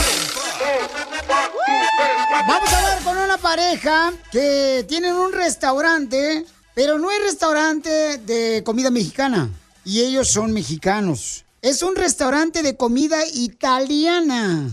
Vamos 2.48 2.74
a 2.74 2.78
hablar 2.78 3.04
con 3.04 3.18
una 3.18 3.38
pareja 3.38 4.14
que 4.32 4.86
tienen 4.88 5.14
un 5.14 5.34
restaurante, 5.34 6.46
pero 6.76 6.98
no 6.98 7.12
es 7.12 7.22
restaurante 7.24 8.20
de 8.20 8.64
comida 8.64 8.90
mexicana. 8.92 9.50
Y 9.84 10.02
ellos 10.02 10.28
son 10.30 10.54
mexicanos. 10.54 11.44
Es 11.62 11.84
un 11.84 11.96
restaurante 11.96 12.64
de 12.64 12.78
comida 12.78 13.18
italiana. 13.34 14.70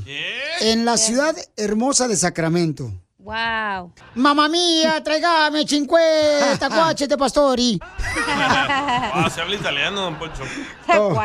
En 0.61 0.85
la 0.85 0.97
ciudad 0.97 1.37
hermosa 1.57 2.07
de 2.07 2.17
Sacramento. 2.17 2.93
Wow. 3.19 3.93
Mamma 4.15 4.49
mía, 4.49 5.03
tráigame 5.03 5.67
50 5.67 6.69
cuaches 6.69 7.09
de 7.09 7.19
pastori. 7.19 7.81
Ah, 7.83 9.29
se 9.35 9.41
habla 9.41 9.57
italiano, 9.57 10.03
Don 10.03 10.19
Poncho. 10.19 10.45
Oh. 10.89 11.19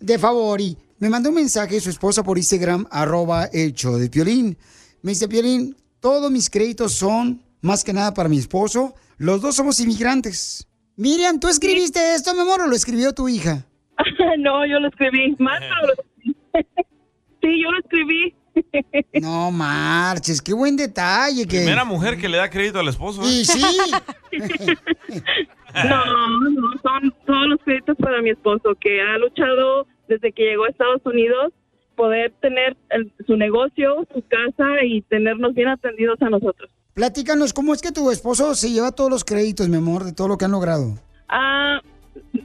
De 0.00 0.18
favori. 0.18 0.76
Me 0.98 1.10
mandó 1.10 1.28
un 1.28 1.34
mensaje 1.34 1.78
su 1.80 1.90
esposa 1.90 2.22
por 2.22 2.38
Instagram, 2.38 2.86
arroba 2.90 3.44
el 3.52 3.74
show 3.74 3.96
de 3.96 4.08
Piolín. 4.08 4.56
Me 5.02 5.12
dice, 5.12 5.28
Piolín, 5.28 5.76
todos 6.00 6.30
mis 6.30 6.48
créditos 6.48 6.94
son 6.94 7.42
más 7.60 7.84
que 7.84 7.92
nada 7.92 8.14
para 8.14 8.30
mi 8.30 8.38
esposo. 8.38 8.94
Los 9.18 9.42
dos 9.42 9.56
somos 9.56 9.78
inmigrantes. 9.80 10.66
Miriam, 10.96 11.38
¿tú 11.38 11.48
escribiste 11.48 12.14
esto, 12.14 12.32
mi 12.32 12.40
amor, 12.40 12.62
o 12.62 12.66
lo 12.66 12.74
escribió 12.74 13.12
tu 13.12 13.28
hija? 13.28 13.66
no, 14.38 14.66
yo 14.66 14.80
lo 14.80 14.88
escribí. 14.88 15.34
Márcalo. 15.38 15.86
lo 15.88 15.92
escribí. 15.92 16.36
sí, 17.42 17.62
yo 17.62 17.70
lo 17.70 17.78
escribí. 17.78 18.34
No 19.22 19.50
marches, 19.52 20.42
qué 20.42 20.52
buen 20.52 20.76
detalle. 20.76 21.46
Que... 21.46 21.58
Primera 21.58 21.84
mujer 21.84 22.18
que 22.18 22.28
le 22.28 22.36
da 22.36 22.50
crédito 22.50 22.80
al 22.80 22.88
esposo. 22.88 23.22
¿eh? 23.22 23.26
Y 23.26 23.44
sí. 23.44 23.62
No, 25.88 26.04
no, 26.50 26.60
son 26.82 27.14
todos 27.26 27.46
los 27.48 27.60
créditos 27.64 27.96
para 27.98 28.20
mi 28.22 28.30
esposo, 28.30 28.74
que 28.80 29.00
ha 29.00 29.18
luchado 29.18 29.86
desde 30.08 30.32
que 30.32 30.42
llegó 30.42 30.64
a 30.64 30.68
Estados 30.68 31.00
Unidos 31.04 31.52
poder 31.96 32.32
tener 32.40 32.76
el- 32.90 33.12
su 33.26 33.36
negocio, 33.36 34.06
su 34.12 34.22
casa 34.26 34.82
y 34.84 35.02
tenernos 35.02 35.54
bien 35.54 35.68
atendidos 35.68 36.20
a 36.22 36.30
nosotros. 36.30 36.70
Platícanos, 36.94 37.52
¿cómo 37.52 37.72
es 37.72 37.82
que 37.82 37.92
tu 37.92 38.10
esposo 38.10 38.54
se 38.54 38.70
lleva 38.70 38.90
todos 38.92 39.10
los 39.10 39.24
créditos, 39.24 39.68
mi 39.68 39.76
amor, 39.76 40.04
de 40.04 40.12
todo 40.12 40.26
lo 40.28 40.36
que 40.38 40.44
han 40.46 40.50
logrado? 40.52 40.94
Ah, 41.28 41.80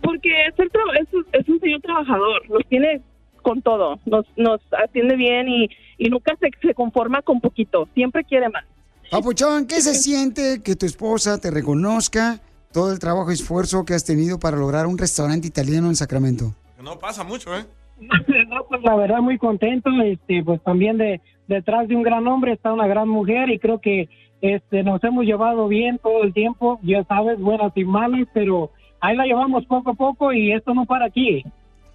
porque 0.01 0.29
es, 0.47 0.57
el 0.59 0.69
es, 1.01 1.13
un- 1.13 1.25
es 1.33 1.49
un 1.49 1.59
señor 1.59 1.81
trabajador, 1.81 2.49
los 2.49 2.65
tiene 2.67 3.01
con 3.41 3.61
todo, 3.61 3.99
nos, 4.05 4.25
nos 4.37 4.59
atiende 4.83 5.15
bien 5.15 5.47
y, 5.47 5.69
y 5.97 6.09
nunca 6.09 6.35
se, 6.39 6.49
se 6.67 6.73
conforma 6.73 7.21
con 7.21 7.39
poquito, 7.41 7.87
siempre 7.93 8.23
quiere 8.23 8.49
más. 8.49 8.65
Papuchón, 9.11 9.67
¿qué 9.67 9.75
se 9.81 9.93
siente 9.93 10.61
que 10.63 10.75
tu 10.75 10.85
esposa 10.87 11.39
te 11.39 11.51
reconozca 11.51 12.39
todo 12.73 12.91
el 12.91 12.97
trabajo 12.99 13.29
y 13.29 13.35
esfuerzo 13.35 13.85
que 13.85 13.93
has 13.93 14.03
tenido 14.03 14.39
para 14.39 14.57
lograr 14.57 14.87
un 14.87 14.97
restaurante 14.97 15.47
italiano 15.47 15.87
en 15.87 15.95
Sacramento? 15.95 16.53
No 16.83 16.97
pasa 16.97 17.23
mucho, 17.23 17.55
¿eh? 17.55 17.65
No, 18.49 18.65
pues 18.67 18.81
la 18.83 18.95
verdad 18.95 19.19
muy 19.19 19.37
contento, 19.37 19.89
este, 20.03 20.43
pues 20.43 20.61
también 20.63 20.97
de 20.97 21.21
detrás 21.47 21.87
de 21.87 21.95
un 21.95 22.01
gran 22.03 22.27
hombre 22.27 22.53
está 22.53 22.73
una 22.73 22.87
gran 22.87 23.07
mujer 23.07 23.49
y 23.49 23.59
creo 23.59 23.79
que 23.79 24.09
este 24.41 24.83
nos 24.83 25.03
hemos 25.03 25.23
llevado 25.25 25.67
bien 25.67 25.99
todo 25.99 26.23
el 26.23 26.33
tiempo, 26.33 26.79
ya 26.83 27.03
sabes, 27.05 27.39
buenas 27.39 27.71
y 27.75 27.83
malas, 27.85 28.27
pero 28.33 28.71
ahí 29.05 29.15
la 29.15 29.25
llevamos 29.25 29.65
poco 29.65 29.91
a 29.91 29.93
poco 29.93 30.33
y 30.33 30.51
esto 30.51 30.73
no 30.73 30.85
para 30.85 31.05
aquí. 31.05 31.43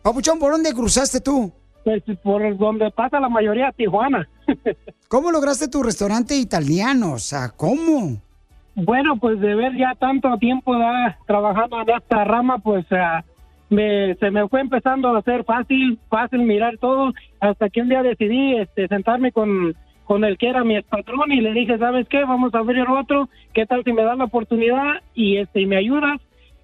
Papuchón, 0.03 0.38
¿por 0.38 0.53
dónde 0.53 0.73
cruzaste 0.73 1.20
tú? 1.20 1.53
Pues 1.85 2.03
por 2.23 2.57
donde 2.57 2.90
pasa 2.90 3.20
la 3.20 3.29
mayoría, 3.29 3.73
Tijuana. 3.73 4.29
¿Cómo 5.09 5.31
lograste 5.31 5.68
tu 5.68 5.83
restaurante 5.83 6.37
italiano? 6.37 7.12
O 7.12 7.18
sea, 7.18 7.51
¿cómo? 7.57 8.18
Bueno, 8.75 9.16
pues 9.16 9.40
de 9.40 9.55
ver 9.55 9.77
ya 9.77 9.94
tanto 9.99 10.37
tiempo 10.38 10.73
¿verdad? 10.73 11.16
trabajando 11.27 11.81
en 11.83 11.90
esta 11.90 12.25
rama, 12.25 12.59
pues 12.59 12.87
ah, 12.92 13.25
me, 13.68 14.14
se 14.16 14.31
me 14.31 14.46
fue 14.49 14.61
empezando 14.61 15.09
a 15.09 15.18
hacer 15.18 15.44
fácil, 15.44 15.99
fácil 16.09 16.40
mirar 16.40 16.79
todo, 16.79 17.12
hasta 17.40 17.68
que 17.68 17.81
un 17.81 17.88
día 17.88 18.03
decidí 18.03 18.57
este, 18.57 18.88
sentarme 18.88 19.33
con, 19.33 19.75
con 20.05 20.25
el 20.25 20.38
que 20.38 20.49
era 20.49 20.64
mi 20.64 20.81
patrón 20.83 21.33
y 21.33 21.40
le 21.40 21.53
dije, 21.53 21.79
¿sabes 21.79 22.09
qué? 22.09 22.25
Vamos 22.25 22.55
a 22.55 22.59
abrir 22.59 22.88
otro, 22.88 23.29
¿qué 23.53 23.66
tal 23.66 23.83
si 23.85 23.92
me 23.92 24.03
das 24.03 24.18
la 24.18 24.25
oportunidad 24.25 25.03
y 25.14 25.38
este 25.38 25.61
y 25.61 25.66
me 25.66 25.77
ayudas? 25.77 26.20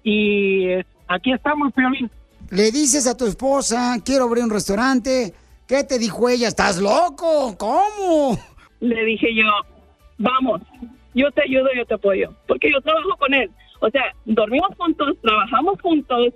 Y 0.09 0.69
aquí 1.09 1.33
estamos, 1.33 1.73
Piolín. 1.73 2.09
Le 2.49 2.71
dices 2.71 3.07
a 3.07 3.17
tu 3.17 3.25
esposa, 3.25 3.97
quiero 4.05 4.23
abrir 4.23 4.41
un 4.41 4.49
restaurante. 4.49 5.33
¿Qué 5.67 5.83
te 5.83 5.99
dijo 5.99 6.29
ella? 6.29 6.47
¿Estás 6.47 6.77
loco? 6.77 7.57
¿Cómo? 7.57 8.39
Le 8.79 9.03
dije 9.03 9.35
yo, 9.35 9.43
vamos, 10.17 10.61
yo 11.13 11.29
te 11.31 11.41
ayudo, 11.41 11.67
yo 11.75 11.85
te 11.85 11.95
apoyo, 11.95 12.33
porque 12.47 12.71
yo 12.71 12.79
trabajo 12.79 13.17
con 13.19 13.33
él. 13.33 13.51
O 13.81 13.89
sea, 13.89 14.03
dormimos 14.23 14.69
juntos, 14.77 15.17
trabajamos 15.21 15.81
juntos, 15.81 16.33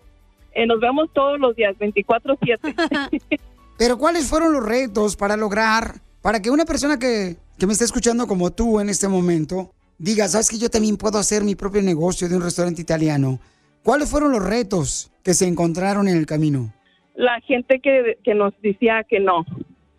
eh, 0.53 0.65
nos 0.65 0.81
vemos 0.81 1.09
todos 1.13 1.39
los 1.39 1.55
días, 1.55 1.73
24/7. 1.79 3.39
Pero 3.77 3.97
¿cuáles 3.97 4.27
fueron 4.27 4.51
los 4.51 4.65
retos 4.65 5.15
para 5.15 5.37
lograr, 5.37 6.01
para 6.21 6.41
que 6.41 6.51
una 6.51 6.65
persona 6.65 6.99
que, 6.99 7.37
que 7.57 7.67
me 7.67 7.71
está 7.71 7.85
escuchando 7.85 8.27
como 8.27 8.51
tú 8.51 8.81
en 8.81 8.89
este 8.89 9.07
momento, 9.07 9.71
diga, 9.97 10.27
sabes 10.27 10.49
que 10.49 10.57
yo 10.57 10.69
también 10.69 10.97
puedo 10.97 11.17
hacer 11.17 11.45
mi 11.45 11.55
propio 11.55 11.81
negocio 11.81 12.27
de 12.27 12.35
un 12.35 12.43
restaurante 12.43 12.81
italiano? 12.81 13.39
¿Cuáles 13.83 14.09
fueron 14.11 14.31
los 14.31 14.45
retos 14.47 15.11
que 15.23 15.33
se 15.33 15.47
encontraron 15.47 16.07
en 16.07 16.17
el 16.17 16.25
camino? 16.25 16.73
la 17.13 17.39
gente 17.41 17.79
que, 17.81 18.17
que 18.23 18.33
nos 18.33 18.53
decía 18.61 19.03
que 19.03 19.19
no, 19.19 19.45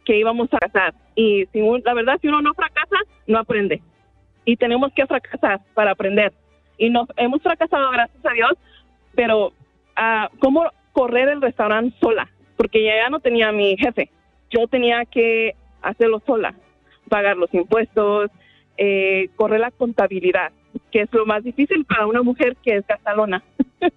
que 0.04 0.18
íbamos 0.18 0.48
a 0.52 0.56
fracasar. 0.58 0.94
Y 1.14 1.44
si 1.52 1.60
un- 1.60 1.82
la 1.84 1.94
verdad, 1.94 2.18
si 2.20 2.26
uno 2.26 2.40
no 2.40 2.52
fracasa, 2.54 2.96
no 3.28 3.38
aprende. 3.38 3.80
Y 4.44 4.56
tenemos 4.56 4.92
que 4.96 5.06
fracasar 5.06 5.60
para 5.74 5.92
aprender. 5.92 6.32
Y 6.78 6.90
nos 6.90 7.06
hemos 7.18 7.40
fracasado, 7.42 7.90
gracias 7.90 8.24
a 8.26 8.32
Dios, 8.32 8.52
pero 9.14 9.52
ah, 9.94 10.30
¿cómo 10.40 10.64
correr 10.92 11.28
el 11.28 11.42
restaurante 11.42 11.94
sola? 12.00 12.28
Porque 12.56 12.82
ya 12.82 13.08
no 13.10 13.20
tenía 13.20 13.52
mi 13.52 13.76
jefe. 13.76 14.10
Yo 14.50 14.66
tenía 14.66 15.04
que 15.04 15.54
hacerlo 15.82 16.22
sola, 16.26 16.54
pagar 17.08 17.36
los 17.36 17.52
impuestos, 17.54 18.30
eh, 18.78 19.28
correr 19.36 19.60
la 19.60 19.70
contabilidad, 19.70 20.50
que 20.90 21.02
es 21.02 21.08
lo 21.12 21.26
más 21.26 21.42
difícil 21.44 21.84
para 21.84 22.06
una 22.06 22.22
mujer 22.22 22.56
que 22.62 22.76
es 22.76 22.86
gastalona. 22.86 23.42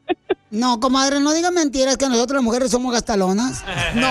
No, 0.52 0.80
comadre, 0.80 1.20
no 1.20 1.34
diga 1.34 1.52
mentiras 1.52 1.98
que 1.98 2.08
nosotros 2.08 2.36
las 2.36 2.44
mujeres 2.44 2.72
somos 2.72 2.94
gastalonas. 2.94 3.66
No. 3.96 4.10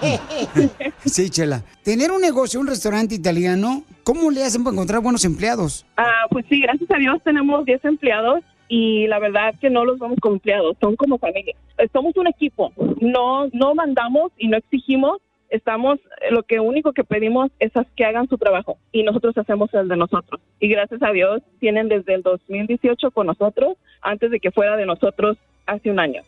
Sí, 1.04 1.30
Chela. 1.30 1.62
Tener 1.82 2.12
un 2.12 2.20
negocio, 2.20 2.60
un 2.60 2.66
restaurante 2.66 3.14
italiano, 3.14 3.82
¿cómo 4.04 4.30
le 4.30 4.44
hacen 4.44 4.62
para 4.62 4.74
encontrar 4.74 5.00
buenos 5.00 5.24
empleados? 5.24 5.86
Ah, 5.96 6.26
pues 6.30 6.44
sí, 6.48 6.60
gracias 6.60 6.88
a 6.90 6.98
Dios 6.98 7.16
tenemos 7.24 7.64
10 7.64 7.84
empleados 7.84 8.40
y 8.68 9.06
la 9.08 9.18
verdad 9.18 9.54
que 9.60 9.70
no 9.70 9.84
los 9.84 9.98
vamos 9.98 10.18
como 10.20 10.36
empleados, 10.36 10.76
son 10.80 10.94
como 10.94 11.18
familia. 11.18 11.54
Eh, 11.78 11.88
Somos 11.92 12.16
un 12.16 12.26
equipo, 12.28 12.72
no 13.00 13.46
no 13.52 13.74
mandamos 13.74 14.30
y 14.38 14.48
no 14.48 14.56
exigimos, 14.56 15.18
estamos, 15.54 15.98
eh, 16.20 16.30
lo 16.30 16.42
que 16.42 16.60
único 16.60 16.92
que 16.92 17.04
pedimos 17.04 17.50
es 17.58 17.72
que 17.96 18.04
hagan 18.04 18.28
su 18.28 18.36
trabajo 18.38 18.78
y 18.92 19.02
nosotros 19.02 19.36
hacemos 19.38 19.72
el 19.74 19.88
de 19.88 19.96
nosotros. 19.96 20.40
Y 20.60 20.68
gracias 20.68 21.02
a 21.02 21.10
Dios 21.10 21.42
tienen 21.60 21.88
desde 21.88 22.14
el 22.14 22.22
2018 22.22 23.10
con 23.12 23.28
nosotros, 23.28 23.76
antes 24.02 24.30
de 24.30 24.40
que 24.40 24.50
fuera 24.50 24.76
de 24.76 24.86
nosotros 24.86 25.38
hace 25.66 25.90
un 25.90 26.00
año. 26.00 26.22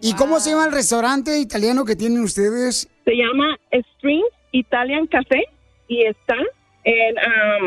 ¿Y 0.00 0.14
cómo 0.14 0.40
se 0.40 0.50
llama 0.50 0.66
el 0.66 0.72
restaurante 0.72 1.38
italiano 1.38 1.84
que 1.84 1.94
tienen 1.94 2.22
ustedes? 2.22 2.88
Se 3.04 3.12
llama 3.12 3.56
Streams 3.72 4.26
Italian 4.50 5.06
Café 5.06 5.44
y 5.86 6.04
está 6.04 6.36
en 6.84 7.14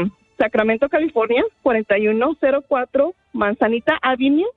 um, 0.03 0.11
Sacramento, 0.37 0.89
California, 0.89 1.43
4104 1.63 3.15
Manzanita 3.31 3.97
Avenue, 4.01 4.47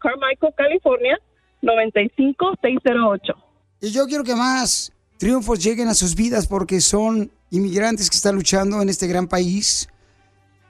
Carmichael, 0.00 0.52
California, 0.56 1.18
95608. 1.62 3.34
Y 3.80 3.92
yo 3.92 4.06
quiero 4.06 4.24
que 4.24 4.34
más 4.34 4.92
triunfos 5.18 5.62
lleguen 5.62 5.88
a 5.88 5.94
sus 5.94 6.14
vidas 6.14 6.46
porque 6.46 6.80
son 6.80 7.30
inmigrantes 7.50 8.08
que 8.08 8.16
están 8.16 8.36
luchando 8.36 8.80
en 8.80 8.88
este 8.88 9.06
gran 9.06 9.26
país. 9.26 9.88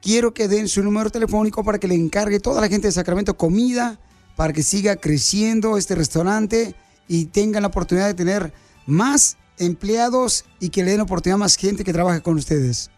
Quiero 0.01 0.33
que 0.33 0.49
den 0.49 0.69
su 0.69 0.83
número 0.83 1.11
telefónico 1.11 1.65
para 1.65 1.79
que 1.79 1.89
le 1.89 1.95
encargue 1.95 2.41
toda 2.41 2.61
la 2.61 2.69
gente 2.69 2.89
de 2.89 2.93
Sacramento 2.93 3.37
comida, 3.37 3.99
para 4.37 4.53
que 4.53 4.63
siga 4.63 4.97
creciendo 4.97 5.77
este 5.77 5.95
restaurante 5.95 6.75
y 7.09 7.27
tengan 7.27 7.63
la 7.63 7.69
oportunidad 7.69 8.07
de 8.07 8.15
tener 8.15 8.53
más 8.87 9.37
empleados 9.59 10.45
y 10.61 10.71
que 10.71 10.83
le 10.83 10.93
den 10.93 11.01
oportunidad 11.01 11.37
a 11.37 11.39
más 11.39 11.57
gente 11.57 11.85
que 11.85 11.93
trabaje 11.93 12.23
con 12.23 12.37
ustedes. 12.37 12.91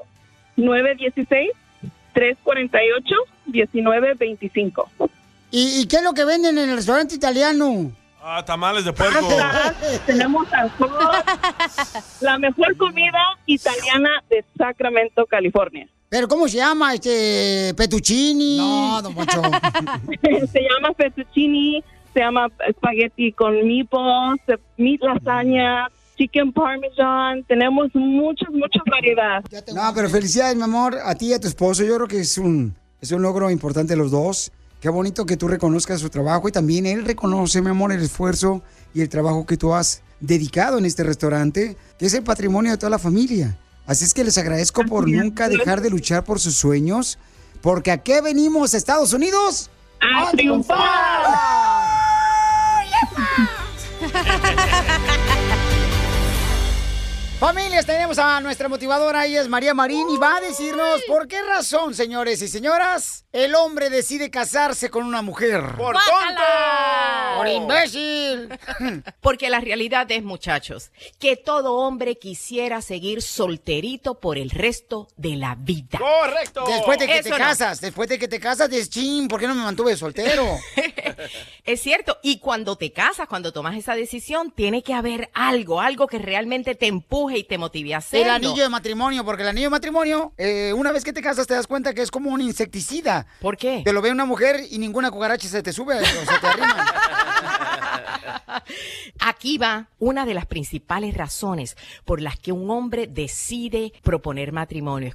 916-348-1925. 0.57 3.32
¿Y, 5.51 5.81
¿Y 5.81 5.87
qué 5.87 5.97
es 5.97 6.03
lo 6.03 6.13
que 6.13 6.25
venden 6.25 6.57
en 6.57 6.69
el 6.69 6.75
restaurante 6.75 7.15
italiano? 7.15 7.91
Ah, 8.25 8.43
tamales 8.45 8.85
de 8.85 8.93
puerco. 8.93 9.27
Tenemos 10.05 10.51
alcohol, 10.53 10.91
la 12.21 12.37
mejor 12.37 12.75
comida 12.77 13.19
italiana 13.45 14.09
de 14.29 14.45
Sacramento, 14.57 15.25
California. 15.25 15.87
¿Pero 16.07 16.27
cómo 16.27 16.47
se 16.47 16.57
llama? 16.57 16.93
Este, 16.93 17.73
Petuccini. 17.75 18.57
No, 18.57 19.01
don 19.01 19.13
Poncho. 19.13 19.41
se 20.51 20.59
llama 20.61 20.93
fettuccini, 20.95 21.83
se 22.13 22.19
llama 22.19 22.47
espagueti 22.67 23.33
con 23.33 23.55
meatballs, 23.67 24.39
se- 24.45 24.59
meat 24.77 25.01
lasagna, 25.01 25.89
chicken 26.17 26.53
parmesan. 26.53 27.43
Tenemos 27.43 27.89
muchas, 27.93 28.49
muchas 28.51 28.83
variedades. 28.89 29.43
No, 29.73 29.91
pero 29.93 30.07
felicidades, 30.09 30.55
mi 30.55 30.63
amor, 30.63 30.97
a 31.03 31.13
ti 31.15 31.27
y 31.27 31.33
a 31.33 31.39
tu 31.39 31.47
esposo. 31.47 31.83
Yo 31.83 31.95
creo 31.95 32.07
que 32.07 32.19
es 32.21 32.37
un, 32.37 32.73
es 33.03 33.11
un 33.11 33.21
logro 33.21 33.51
importante 33.51 33.97
los 33.97 34.11
dos. 34.11 34.53
Qué 34.79 34.87
bonito 34.87 35.25
que 35.25 35.35
tú 35.35 35.49
reconozcas 35.49 35.99
su 35.99 36.09
trabajo 36.09 36.47
y 36.47 36.53
también 36.53 36.85
él 36.85 37.03
reconoce, 37.03 37.61
mi 37.61 37.69
amor, 37.69 37.91
el 37.91 38.01
esfuerzo 38.01 38.61
y 38.93 39.01
el 39.01 39.09
trabajo 39.09 39.45
que 39.45 39.57
tú 39.57 39.73
has 39.73 40.01
dedicado 40.21 40.77
en 40.77 40.85
este 40.85 41.03
restaurante, 41.03 41.75
que 41.99 42.05
es 42.05 42.13
el 42.13 42.23
patrimonio 42.23 42.71
de 42.71 42.77
toda 42.77 42.91
la 42.91 42.99
familia. 42.99 43.57
Así 43.85 44.05
es 44.05 44.13
que 44.13 44.23
les 44.23 44.37
agradezco 44.37 44.85
por 44.85 45.09
nunca 45.09 45.49
dejar 45.49 45.81
de 45.81 45.89
luchar 45.89 46.23
por 46.23 46.39
sus 46.39 46.55
sueños, 46.55 47.19
porque 47.61 47.91
¿a 47.91 47.97
qué 47.97 48.21
venimos, 48.21 48.73
Estados 48.73 49.11
Unidos? 49.11 49.69
¡A 49.99 50.31
triunfar! 50.31 51.72
Familias, 57.43 57.85
tenemos 57.85 58.19
a 58.19 58.39
nuestra 58.39 58.69
motivadora, 58.69 59.25
ella 59.25 59.41
es 59.41 59.49
María 59.49 59.73
Marín, 59.73 60.09
y 60.09 60.15
va 60.15 60.37
a 60.37 60.39
decirnos 60.39 61.01
por 61.09 61.27
qué 61.27 61.41
razón, 61.43 61.93
señores 61.93 62.41
y 62.41 62.47
señoras, 62.47 63.25
el 63.33 63.53
hombre 63.55 63.89
decide 63.89 64.31
casarse 64.31 64.89
con 64.89 65.03
una 65.03 65.21
mujer. 65.21 65.61
¡Por 65.75 65.93
tonto! 65.93 66.41
¡Por 67.35 67.47
imbécil! 67.49 68.47
Porque 69.19 69.49
la 69.49 69.59
realidad 69.59 70.09
es, 70.09 70.23
muchachos, 70.23 70.91
que 71.19 71.35
todo 71.35 71.73
hombre 71.79 72.17
quisiera 72.17 72.81
seguir 72.81 73.21
solterito 73.21 74.21
por 74.21 74.37
el 74.37 74.49
resto 74.49 75.09
de 75.17 75.35
la 75.35 75.55
vida. 75.55 75.99
¡Correcto! 75.99 76.63
Después 76.65 76.97
de 76.97 77.07
que 77.07 77.17
Eso 77.17 77.23
te 77.23 77.29
no. 77.31 77.37
casas, 77.39 77.81
después 77.81 78.07
de 78.07 78.19
que 78.19 78.29
te 78.29 78.39
casas, 78.39 78.69
dices, 78.69 78.89
ching, 78.89 79.27
¿por 79.27 79.41
qué 79.41 79.47
no 79.47 79.55
me 79.55 79.63
mantuve 79.63 79.97
soltero? 79.97 80.47
Es 81.65 81.81
cierto, 81.81 82.19
y 82.21 82.39
cuando 82.39 82.75
te 82.75 82.91
casas, 82.91 83.27
cuando 83.27 83.53
tomas 83.53 83.77
esa 83.77 83.95
decisión, 83.95 84.51
tiene 84.51 84.83
que 84.83 84.93
haber 84.93 85.29
algo, 85.33 85.79
algo 85.79 86.07
que 86.07 86.19
realmente 86.19 86.75
te 86.75 86.87
empuje 86.87 87.32
y 87.37 87.43
te 87.43 87.57
motive 87.57 87.93
a 87.93 87.97
hacerlo. 87.97 88.25
El 88.25 88.31
anillo 88.31 88.63
de 88.63 88.69
matrimonio, 88.69 89.23
porque 89.25 89.43
el 89.43 89.49
anillo 89.49 89.67
de 89.67 89.71
matrimonio, 89.71 90.33
eh, 90.37 90.73
una 90.73 90.91
vez 90.91 91.03
que 91.03 91.13
te 91.13 91.21
casas 91.21 91.47
te 91.47 91.53
das 91.53 91.67
cuenta 91.67 91.93
que 91.93 92.01
es 92.01 92.11
como 92.11 92.29
un 92.29 92.41
insecticida. 92.41 93.27
¿Por 93.41 93.57
qué? 93.57 93.81
Te 93.83 93.93
lo 93.93 94.01
ve 94.01 94.11
una 94.11 94.25
mujer 94.25 94.61
y 94.69 94.77
ninguna 94.77 95.11
cucaracha 95.11 95.47
se 95.47 95.63
te 95.63 95.73
sube 95.73 95.99
o 95.99 96.05
se 96.05 96.39
te 96.39 96.47
arrima. 96.47 96.85
Aquí 99.19 99.57
va 99.57 99.89
una 99.99 100.25
de 100.25 100.33
las 100.33 100.45
principales 100.45 101.15
razones 101.15 101.75
por 102.05 102.21
las 102.21 102.37
que 102.37 102.51
un 102.51 102.69
hombre 102.69 103.07
decide 103.07 103.93
proponer 104.03 104.51
matrimonio. 104.51 105.13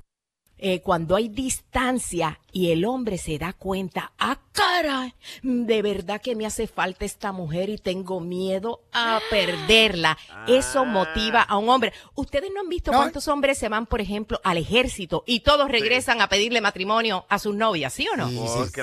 Eh, 0.58 0.80
cuando 0.80 1.16
hay 1.16 1.28
distancia 1.28 2.40
y 2.52 2.72
el 2.72 2.84
hombre 2.84 3.18
se 3.18 3.38
da 3.38 3.52
cuenta, 3.52 4.12
ah, 4.18 4.38
caray, 4.52 5.14
de 5.42 5.82
verdad 5.82 6.20
que 6.20 6.34
me 6.34 6.46
hace 6.46 6.66
falta 6.66 7.04
esta 7.04 7.30
mujer 7.30 7.68
y 7.68 7.78
tengo 7.78 8.20
miedo 8.20 8.80
a 8.92 9.20
perderla. 9.30 10.18
Eso 10.48 10.84
motiva 10.84 11.42
a 11.42 11.58
un 11.58 11.68
hombre. 11.68 11.92
Ustedes 12.14 12.50
no 12.52 12.60
han 12.60 12.68
visto 12.68 12.90
cuántos 12.90 13.28
hombres 13.28 13.58
se 13.58 13.68
van, 13.68 13.86
por 13.86 14.00
ejemplo, 14.00 14.40
al 14.42 14.56
ejército 14.56 15.22
y 15.26 15.40
todos 15.40 15.70
regresan 15.70 16.20
a 16.20 16.28
pedirle 16.28 16.60
matrimonio 16.60 17.26
a 17.28 17.38
sus 17.38 17.54
novias, 17.54 17.92
¿sí 17.92 18.08
o 18.12 18.16
no? 18.16 18.28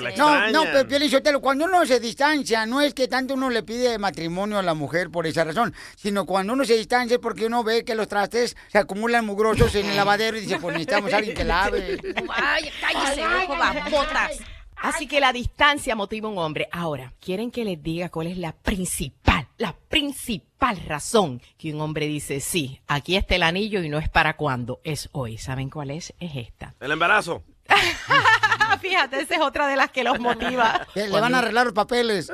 La 0.00 0.16
No, 0.16 0.50
no, 0.50 0.62
pero 0.64 0.88
Piolín 0.88 1.10
Sotelo, 1.10 1.40
cuando 1.40 1.66
uno 1.66 1.84
se 1.84 2.00
distancia, 2.00 2.64
no 2.64 2.80
es 2.80 2.94
que 2.94 3.08
tanto 3.08 3.34
uno 3.34 3.50
le 3.50 3.62
pide 3.62 3.98
matrimonio 3.98 4.58
a 4.58 4.62
la 4.62 4.74
mujer 4.74 5.10
por 5.10 5.26
esa 5.26 5.44
razón, 5.44 5.74
sino 5.96 6.24
cuando 6.24 6.52
uno 6.52 6.64
se 6.64 6.76
distancia 6.76 7.16
es 7.16 7.20
porque 7.20 7.46
uno 7.46 7.64
ve 7.64 7.84
que 7.84 7.94
los 7.94 8.08
trastes 8.08 8.56
se 8.68 8.78
acumulan 8.78 9.26
mugrosos 9.26 9.74
en 9.74 9.86
el 9.86 9.96
lavadero 9.96 10.38
y 10.38 10.40
dice, 10.40 10.58
pues 10.58 10.72
necesitamos 10.72 11.12
a 11.12 11.16
alguien 11.18 11.36
que 11.36 11.44
lave. 11.70 12.00
Ay, 12.34 12.70
cállese, 12.80 13.26
ojo, 13.26 13.56
babotas. 13.56 14.40
Así 14.76 15.06
que 15.06 15.20
la 15.20 15.32
distancia 15.32 15.96
motiva 15.96 16.28
a 16.28 16.32
un 16.32 16.38
hombre. 16.38 16.68
Ahora, 16.70 17.14
¿quieren 17.20 17.50
que 17.50 17.64
les 17.64 17.82
diga 17.82 18.10
cuál 18.10 18.26
es 18.26 18.36
la 18.36 18.52
principal, 18.52 19.48
la 19.56 19.74
principal 19.74 20.76
razón 20.86 21.40
que 21.58 21.72
un 21.72 21.80
hombre 21.80 22.06
dice, 22.06 22.40
sí, 22.40 22.80
aquí 22.86 23.16
está 23.16 23.36
el 23.36 23.42
anillo 23.42 23.82
y 23.82 23.88
no 23.88 23.98
es 23.98 24.08
para 24.08 24.36
cuando, 24.36 24.80
es 24.84 25.08
hoy? 25.12 25.38
¿Saben 25.38 25.70
cuál 25.70 25.90
es? 25.90 26.12
Es 26.20 26.36
esta. 26.36 26.74
El 26.80 26.92
embarazo. 26.92 27.42
Fíjate, 28.88 29.20
esa 29.20 29.34
es 29.34 29.40
otra 29.40 29.66
de 29.66 29.76
las 29.76 29.90
que 29.90 30.04
los 30.04 30.20
motiva. 30.20 30.86
Le 30.94 31.08
van 31.08 31.34
a 31.34 31.38
arreglar 31.38 31.66
los 31.66 31.74
papeles. 31.74 32.30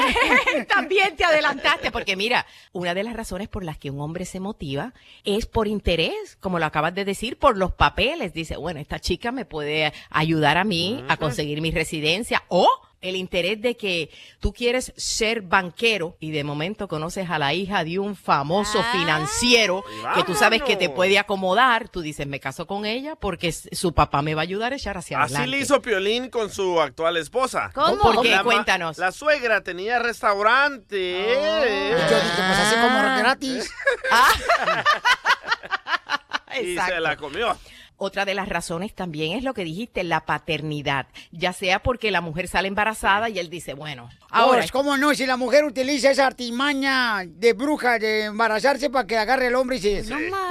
También 0.68 1.16
te 1.16 1.24
adelantaste, 1.24 1.90
porque 1.90 2.16
mira, 2.16 2.46
una 2.72 2.94
de 2.94 3.02
las 3.02 3.14
razones 3.14 3.48
por 3.48 3.64
las 3.64 3.78
que 3.78 3.90
un 3.90 4.00
hombre 4.00 4.24
se 4.24 4.40
motiva 4.40 4.92
es 5.24 5.46
por 5.46 5.66
interés, 5.66 6.36
como 6.40 6.58
lo 6.58 6.66
acabas 6.66 6.94
de 6.94 7.04
decir, 7.04 7.38
por 7.38 7.56
los 7.56 7.72
papeles. 7.72 8.32
Dice, 8.32 8.56
bueno, 8.56 8.78
esta 8.78 9.00
chica 9.00 9.32
me 9.32 9.44
puede 9.44 9.92
ayudar 10.10 10.58
a 10.58 10.64
mí 10.64 11.04
a 11.08 11.16
conseguir 11.16 11.60
mi 11.60 11.70
residencia 11.70 12.44
o 12.48 12.68
el 13.00 13.16
interés 13.16 13.60
de 13.62 13.76
que 13.76 14.10
tú 14.40 14.52
quieres 14.52 14.92
ser 14.96 15.42
banquero 15.42 16.16
y 16.20 16.32
de 16.32 16.44
momento 16.44 16.86
conoces 16.86 17.30
a 17.30 17.38
la 17.38 17.54
hija 17.54 17.82
de 17.82 17.98
un 17.98 18.14
famoso 18.14 18.82
financiero 18.92 19.84
que 20.14 20.22
tú 20.24 20.34
sabes 20.34 20.62
que 20.62 20.76
te 20.76 20.90
puede 20.90 21.18
acomodar. 21.18 21.88
Tú 21.88 22.02
dices, 22.02 22.26
me 22.26 22.40
caso 22.40 22.66
con 22.66 22.84
ella 22.84 23.16
porque 23.16 23.52
su 23.52 23.94
papá 23.94 24.22
me 24.22 24.34
va 24.34 24.42
a 24.42 24.44
ayudar 24.44 24.72
a 24.72 24.76
echar 24.76 24.98
hacia 24.98 25.22
Así 25.22 25.34
adelante. 25.34 25.56
le 25.56 25.62
hizo 25.62 25.80
Piolín 25.80 26.28
con 26.28 26.50
su 26.50 26.80
actual 26.80 27.16
esposa. 27.16 27.70
¿Cómo? 27.74 27.98
¿Por 27.98 28.22
qué? 28.22 28.30
La 28.30 28.44
Cuéntanos. 28.44 28.98
La 28.98 29.12
suegra 29.12 29.62
tenía 29.62 29.98
restaurante. 29.98 30.96
Y 30.96 31.90
yo 31.90 32.16
dije, 32.16 32.36
pues 32.36 32.58
así 32.58 32.74
como 32.76 33.18
gratis. 33.18 33.70
Y 36.60 36.76
se 36.76 37.00
la 37.00 37.16
comió. 37.16 37.56
Otra 38.02 38.24
de 38.24 38.34
las 38.34 38.48
razones 38.48 38.94
también 38.94 39.36
es 39.36 39.44
lo 39.44 39.52
que 39.52 39.62
dijiste, 39.62 40.04
la 40.04 40.24
paternidad. 40.24 41.06
Ya 41.32 41.52
sea 41.52 41.82
porque 41.82 42.10
la 42.10 42.22
mujer 42.22 42.48
sale 42.48 42.66
embarazada 42.66 43.28
y 43.28 43.38
él 43.38 43.50
dice, 43.50 43.74
bueno, 43.74 44.08
ahora 44.30 44.62
Ahora, 44.62 44.66
¿cómo 44.72 44.96
no? 44.96 45.14
Si 45.14 45.26
la 45.26 45.36
mujer 45.36 45.64
utiliza 45.66 46.10
esa 46.10 46.26
artimaña 46.26 47.26
de 47.26 47.52
bruja 47.52 47.98
de 47.98 48.24
embarazarse 48.24 48.88
para 48.88 49.06
que 49.06 49.18
agarre 49.18 49.48
el 49.48 49.54
hombre 49.54 49.76
y, 49.76 49.80
se, 49.80 50.02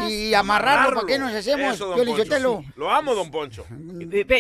y 0.08 0.32
amarrarlo, 0.36 0.98
¿para 0.98 1.08
qué 1.08 1.18
nos 1.18 1.34
hacemos? 1.34 1.74
Eso, 1.74 1.88
don 1.88 2.06
Poncho, 2.06 2.24
sí. 2.24 2.72
Lo 2.76 2.92
amo, 2.92 3.16
don 3.16 3.32
Poncho. 3.32 3.66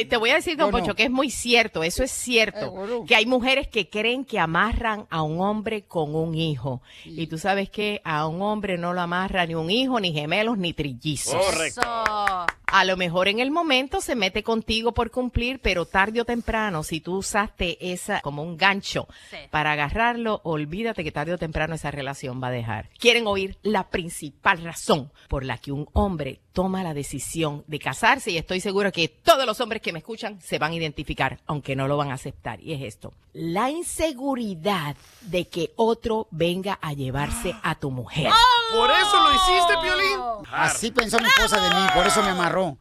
Te 0.07 0.17
voy 0.17 0.29
a 0.29 0.35
decir, 0.35 0.55
don 0.55 0.69
no. 0.69 0.77
Poncho, 0.77 0.93
que 0.93 1.05
es 1.05 1.11
muy 1.11 1.31
cierto, 1.31 1.83
eso 1.83 2.03
es 2.03 2.11
cierto, 2.11 3.05
que 3.07 3.15
hay 3.15 3.25
mujeres 3.25 3.67
que 3.67 3.89
creen 3.89 4.23
que 4.23 4.37
amarran 4.37 5.07
a 5.09 5.23
un 5.23 5.41
hombre 5.41 5.81
con 5.81 6.13
un 6.13 6.35
hijo. 6.35 6.83
Y 7.05 7.25
tú 7.25 7.39
sabes 7.39 7.71
que 7.71 8.01
a 8.03 8.27
un 8.27 8.43
hombre 8.43 8.77
no 8.77 8.93
lo 8.93 9.01
amarra 9.01 9.47
ni 9.47 9.55
un 9.55 9.71
hijo, 9.71 9.99
ni 9.99 10.13
gemelos, 10.13 10.59
ni 10.59 10.73
trillizos. 10.73 11.33
Correcto. 11.33 11.81
A 11.81 12.85
lo 12.85 12.98
mejor 12.99 13.29
en 13.29 13.39
el 13.39 13.49
momento 13.49 14.01
se 14.01 14.15
mete 14.15 14.43
contigo 14.43 14.93
por 14.93 15.09
cumplir, 15.09 15.59
pero 15.59 15.85
tarde 15.85 16.21
o 16.21 16.25
temprano, 16.25 16.83
si 16.83 16.99
tú 16.99 17.15
usaste 17.15 17.93
esa 17.93 18.19
como 18.21 18.43
un 18.43 18.57
gancho 18.57 19.07
para 19.49 19.71
agarrarlo, 19.71 20.41
olvídate 20.43 21.03
que 21.03 21.11
tarde 21.11 21.33
o 21.33 21.37
temprano 21.39 21.73
esa 21.73 21.89
relación 21.89 22.43
va 22.43 22.49
a 22.49 22.51
dejar. 22.51 22.89
Quieren 22.99 23.25
oír 23.25 23.57
la 23.63 23.89
principal 23.89 24.63
razón 24.63 25.11
por 25.29 25.45
la 25.45 25.57
que 25.57 25.71
un 25.71 25.87
hombre 25.93 26.41
toma 26.59 26.83
la 26.83 26.93
decisión 26.93 27.63
de 27.67 27.79
casarse 27.79 28.31
y 28.31 28.37
estoy 28.37 28.59
seguro 28.59 28.91
que 28.91 29.07
todos 29.07 29.45
los 29.45 29.61
hombres 29.61 29.81
que 29.81 29.93
me 29.93 29.99
escuchan 29.99 30.41
se 30.41 30.59
van 30.59 30.73
a 30.73 30.75
identificar, 30.75 31.39
aunque 31.45 31.73
no 31.73 31.87
lo 31.87 31.95
van 31.95 32.11
a 32.11 32.15
aceptar. 32.15 32.59
Y 32.61 32.73
es 32.73 32.81
esto, 32.81 33.13
la 33.31 33.69
inseguridad 33.69 34.97
de 35.21 35.47
que 35.47 35.71
otro 35.77 36.27
venga 36.31 36.77
a 36.81 36.91
llevarse 36.91 37.55
a 37.63 37.75
tu 37.75 37.91
mujer. 37.91 38.29
Por 38.73 38.91
eso 38.91 39.23
lo 39.23 39.33
hiciste, 39.35 39.73
Piolín. 39.81 40.19
Así 40.51 40.91
pensó 40.91 41.17
mi 41.19 41.29
esposa 41.29 41.61
de 41.61 41.69
mí, 41.69 41.87
por 41.95 42.05
eso 42.05 42.21
me 42.23 42.31
amarró. 42.31 42.77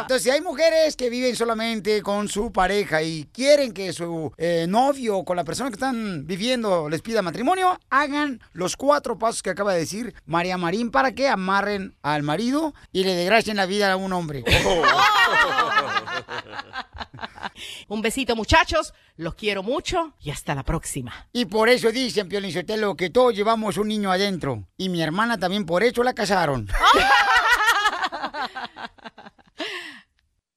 Entonces, 0.00 0.22
si 0.22 0.30
hay 0.30 0.40
mujeres 0.40 0.96
que 0.96 1.10
viven 1.10 1.36
solamente 1.36 2.02
con 2.02 2.28
su 2.28 2.52
pareja 2.52 3.02
y 3.02 3.28
quieren 3.32 3.72
que 3.72 3.92
su 3.92 4.32
eh, 4.36 4.66
novio 4.68 5.18
o 5.18 5.24
con 5.24 5.36
la 5.36 5.44
persona 5.44 5.70
que 5.70 5.74
están 5.74 6.26
viviendo 6.26 6.88
les 6.88 7.02
pida 7.02 7.22
matrimonio, 7.22 7.78
hagan 7.90 8.40
los 8.52 8.76
cuatro 8.76 9.18
pasos 9.18 9.42
que 9.42 9.50
acaba 9.50 9.72
de 9.72 9.80
decir 9.80 10.14
María 10.24 10.56
Marín 10.58 10.90
para 10.90 11.12
que 11.12 11.28
amarren 11.28 11.96
al 12.02 12.22
marido 12.22 12.74
y 12.92 13.04
le 13.04 13.14
desgracien 13.14 13.56
la 13.56 13.66
vida 13.66 13.92
a 13.92 13.96
un 13.96 14.12
hombre. 14.12 14.44
Un 17.88 18.02
besito 18.02 18.36
muchachos, 18.36 18.92
los 19.16 19.34
quiero 19.34 19.62
mucho 19.62 20.12
y 20.20 20.30
hasta 20.30 20.54
la 20.54 20.62
próxima. 20.62 21.26
Y 21.32 21.46
por 21.46 21.68
eso 21.68 21.90
dicen, 21.90 22.28
Piolín 22.28 22.52
Sotelo, 22.52 22.96
que 22.96 23.10
todos 23.10 23.34
llevamos 23.34 23.76
un 23.78 23.88
niño 23.88 24.10
adentro. 24.10 24.64
Y 24.76 24.88
mi 24.88 25.02
hermana 25.02 25.38
también 25.38 25.64
por 25.64 25.82
eso 25.82 26.02
la 26.02 26.12
casaron. 26.14 26.68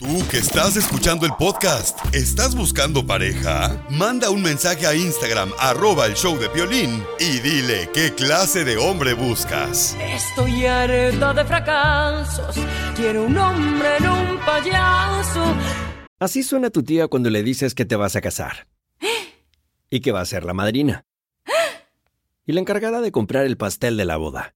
Tú 0.02 0.26
que 0.32 0.38
estás 0.38 0.78
escuchando 0.78 1.26
el 1.26 1.34
podcast, 1.34 2.00
¿estás 2.16 2.56
buscando 2.56 3.06
pareja? 3.06 3.86
Manda 3.90 4.30
un 4.30 4.42
mensaje 4.42 4.88
a 4.88 4.96
Instagram, 4.96 5.52
arroba 5.60 6.06
el 6.06 6.14
show 6.14 6.38
de 6.38 6.48
violín, 6.48 7.04
y 7.20 7.40
dile 7.40 7.90
qué 7.94 8.14
clase 8.16 8.64
de 8.64 8.78
hombre 8.78 9.12
buscas. 9.12 9.98
Estoy 10.00 10.66
harta 10.66 11.34
de 11.34 11.44
fracasos. 11.44 12.56
Quiero 12.96 13.26
un 13.26 13.38
hombre 13.38 13.98
en 13.98 14.10
un 14.10 14.40
payaso. 14.46 15.44
Así 16.18 16.44
suena 16.44 16.70
tu 16.70 16.82
tía 16.82 17.10
cuando 17.10 17.30
le 17.30 17.44
dices 17.44 17.76
que 17.76 17.84
te 17.84 17.98
vas 17.98 18.16
a 18.16 18.22
casar. 18.22 18.68
Y 19.90 20.00
que 20.00 20.14
va 20.14 20.22
a 20.22 20.26
ser 20.26 20.46
la 20.46 20.54
madrina. 20.54 21.04
Y 22.46 22.54
la 22.54 22.62
encargada 22.62 23.02
de 23.02 23.12
comprar 23.12 23.44
el 23.44 23.58
pastel 23.58 23.98
de 23.98 24.06
la 24.06 24.16
boda. 24.16 24.56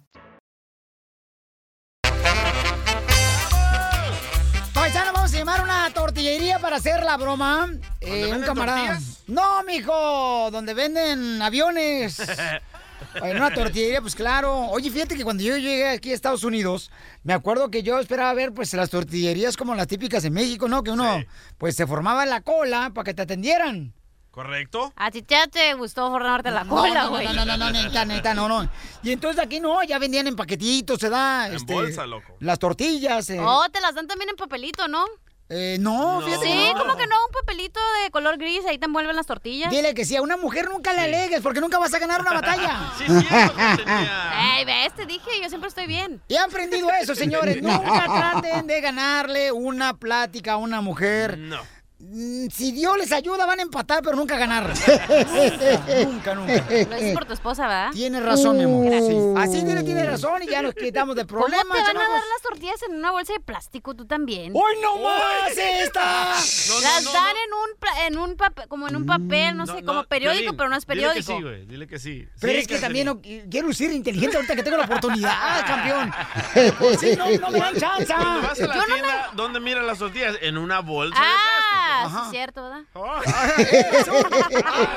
A 5.47 5.63
una 5.63 5.89
tortillería 5.93 6.59
para 6.59 6.75
hacer 6.77 7.03
la 7.03 7.17
broma. 7.17 7.67
Eh, 7.99 8.31
un 8.33 8.43
camarada. 8.43 8.99
No, 9.27 9.63
mijo, 9.63 10.49
donde 10.51 10.73
venden 10.73 11.41
aviones. 11.41 12.21
En 13.15 13.35
una 13.35 13.51
tortillería, 13.51 13.99
pues 13.99 14.15
claro. 14.15 14.67
Oye, 14.69 14.89
fíjate 14.91 15.17
que 15.17 15.23
cuando 15.23 15.41
yo 15.43 15.57
llegué 15.57 15.89
aquí 15.89 16.11
a 16.11 16.13
Estados 16.13 16.43
Unidos, 16.43 16.91
me 17.23 17.33
acuerdo 17.33 17.69
que 17.71 17.81
yo 17.81 17.99
esperaba 17.99 18.31
ver 18.35 18.53
pues 18.53 18.71
las 18.75 18.91
tortillerías 18.91 19.57
como 19.57 19.73
las 19.73 19.87
típicas 19.87 20.23
en 20.23 20.33
México, 20.33 20.67
¿no? 20.69 20.83
Que 20.83 20.91
uno 20.91 21.21
pues 21.57 21.75
se 21.75 21.87
formaba 21.87 22.23
en 22.23 22.29
la 22.29 22.41
cola 22.41 22.91
para 22.93 23.03
que 23.03 23.13
te 23.15 23.23
atendieran. 23.23 23.93
¿Correcto? 24.29 24.93
A 24.95 25.09
ti 25.11 25.25
ya 25.27 25.47
te 25.47 25.73
gustó 25.73 26.09
formarte 26.11 26.51
la 26.51 26.63
No, 26.63 26.69
cola, 26.75 27.03
no, 27.05 27.09
güey. 27.09 27.25
no, 27.25 27.33
no, 27.33 27.43
no, 27.45 27.57
no, 27.57 27.71
neta, 27.71 28.05
neta, 28.05 28.33
no, 28.35 28.47
no. 28.47 28.69
Y 29.03 29.11
entonces 29.11 29.43
aquí 29.43 29.59
no, 29.59 29.83
ya 29.83 29.97
vendían 29.99 30.27
en 30.27 30.35
paquetitos, 30.37 30.99
se 30.99 31.09
da. 31.09 31.47
En 31.47 31.55
este, 31.55 31.73
bolsa, 31.73 32.05
loco. 32.05 32.37
Las 32.39 32.59
tortillas. 32.59 33.29
eh. 33.31 33.39
Oh, 33.41 33.65
te 33.73 33.81
las 33.81 33.95
dan 33.95 34.07
también 34.07 34.29
en 34.29 34.35
papelito, 34.37 34.87
¿no? 34.87 35.03
Eh, 35.53 35.77
no, 35.81 36.21
fíjate. 36.21 36.45
Sí, 36.45 36.71
no. 36.73 36.79
como 36.79 36.95
que 36.95 37.05
no, 37.07 37.15
un 37.27 37.33
papelito 37.33 37.79
de 38.03 38.11
color 38.11 38.37
gris, 38.37 38.61
ahí 38.69 38.77
te 38.77 38.85
envuelven 38.85 39.17
las 39.17 39.25
tortillas. 39.25 39.69
Dile 39.69 39.93
que 39.93 40.05
sí, 40.05 40.15
a 40.15 40.21
una 40.21 40.37
mujer 40.37 40.69
nunca 40.69 40.93
le 40.93 41.01
alegues 41.01 41.41
porque 41.41 41.59
nunca 41.59 41.77
vas 41.77 41.93
a 41.93 41.99
ganar 41.99 42.21
una 42.21 42.31
batalla. 42.41 42.79
Ey, 44.55 44.63
ves, 44.65 44.95
te 44.95 45.05
dije, 45.05 45.29
yo 45.41 45.49
siempre 45.49 45.67
estoy 45.67 45.87
bien. 45.87 46.21
Y 46.29 46.37
han 46.37 46.49
aprendido 46.49 46.89
eso, 47.01 47.15
señores. 47.15 47.61
Nunca 47.61 48.05
traten 48.05 48.65
de 48.65 48.79
ganarle 48.79 49.51
una 49.51 49.93
plática 49.93 50.53
a 50.53 50.57
una 50.57 50.79
mujer. 50.79 51.37
No. 51.37 51.61
Mm, 52.03 52.47
Si 52.49 52.71
Dios 52.71 52.97
les 52.97 53.11
ayuda, 53.11 53.45
van 53.45 53.59
a 53.59 53.61
empatar, 53.61 54.01
pero 54.03 54.15
nunca 54.15 54.37
ganar. 54.37 54.67
nunca, 56.05 56.35
nunca. 56.35 56.53
Lo 56.89 56.95
dices 56.95 57.13
por 57.13 57.25
tu 57.25 57.33
esposa, 57.33 57.63
¿verdad? 57.67 57.91
Tienes 57.91 58.23
razón, 58.23 58.57
mi 58.57 58.63
amor. 58.63 58.87
Sí. 58.91 59.17
Así 59.37 59.63
tiene, 59.65 59.83
tiene 59.83 60.03
razón 60.05 60.41
y 60.43 60.47
ya 60.47 60.61
nos 60.61 60.73
quitamos 60.73 61.15
de 61.15 61.21
¿Cómo 61.27 61.45
te 61.45 61.51
problemas, 61.51 61.67
van 61.77 61.97
a 61.97 61.99
dar 61.99 62.09
las 62.09 62.41
tortillas 62.43 62.81
en 62.89 62.95
una 62.95 63.11
bolsa 63.11 63.33
de 63.33 63.39
plástico? 63.39 63.93
Tú 63.95 64.05
también. 64.05 64.51
¡Hoy 64.55 64.73
no 64.81 64.97
más 64.97 65.51
esta! 65.57 66.29
las 66.33 67.03
dan 67.13 67.35
en 67.35 67.53
un 67.53 67.71
en 68.05 68.17
un 68.17 68.35
papel, 68.37 68.67
como 68.67 68.87
en 68.87 68.95
un 68.95 69.05
papel, 69.05 69.55
no, 69.57 69.65
sé, 69.67 69.83
como 69.83 70.03
periódico, 70.05 70.55
pero 70.55 70.69
no 70.69 70.75
es 70.77 70.85
Dile 70.85 71.01
que 71.01 71.07
periódico. 71.09 71.37
sí, 71.37 71.41
güey. 71.43 71.65
Dile 71.65 71.87
que 71.87 71.99
sí. 71.99 72.27
Pero 72.39 72.53
Sí, 72.53 72.59
es 72.59 72.67
que 72.67 72.79
también 72.79 73.05
no- 73.05 73.21
quiero 73.21 73.67
lucir 73.67 73.91
inteligente 73.91 74.35
ahorita 74.37 74.55
que 74.55 74.63
tengo 74.63 74.77
la 74.77 74.85
oportunidad, 74.85 75.65
campeón. 75.65 76.11
Sí, 76.99 77.15
no, 77.17 77.29
no 77.39 77.49
me 77.51 77.59
dan 77.59 77.75
chance. 77.75 78.13
Vas 78.13 78.59
a 78.59 78.67
la 78.67 78.75
Yo 78.75 78.81
no 78.87 78.93
tienda, 78.95 79.29
¿dónde 79.35 79.59
miran 79.59 79.85
las 79.87 79.99
tortillas? 79.99 80.35
En 80.41 80.57
una 80.57 80.79
bolsa 80.79 81.17
Ah, 81.19 81.27
sí 81.37 81.90
de 81.99 82.05
es 82.23 82.29
cierto, 82.31 82.63
¿verdad? 82.63 82.81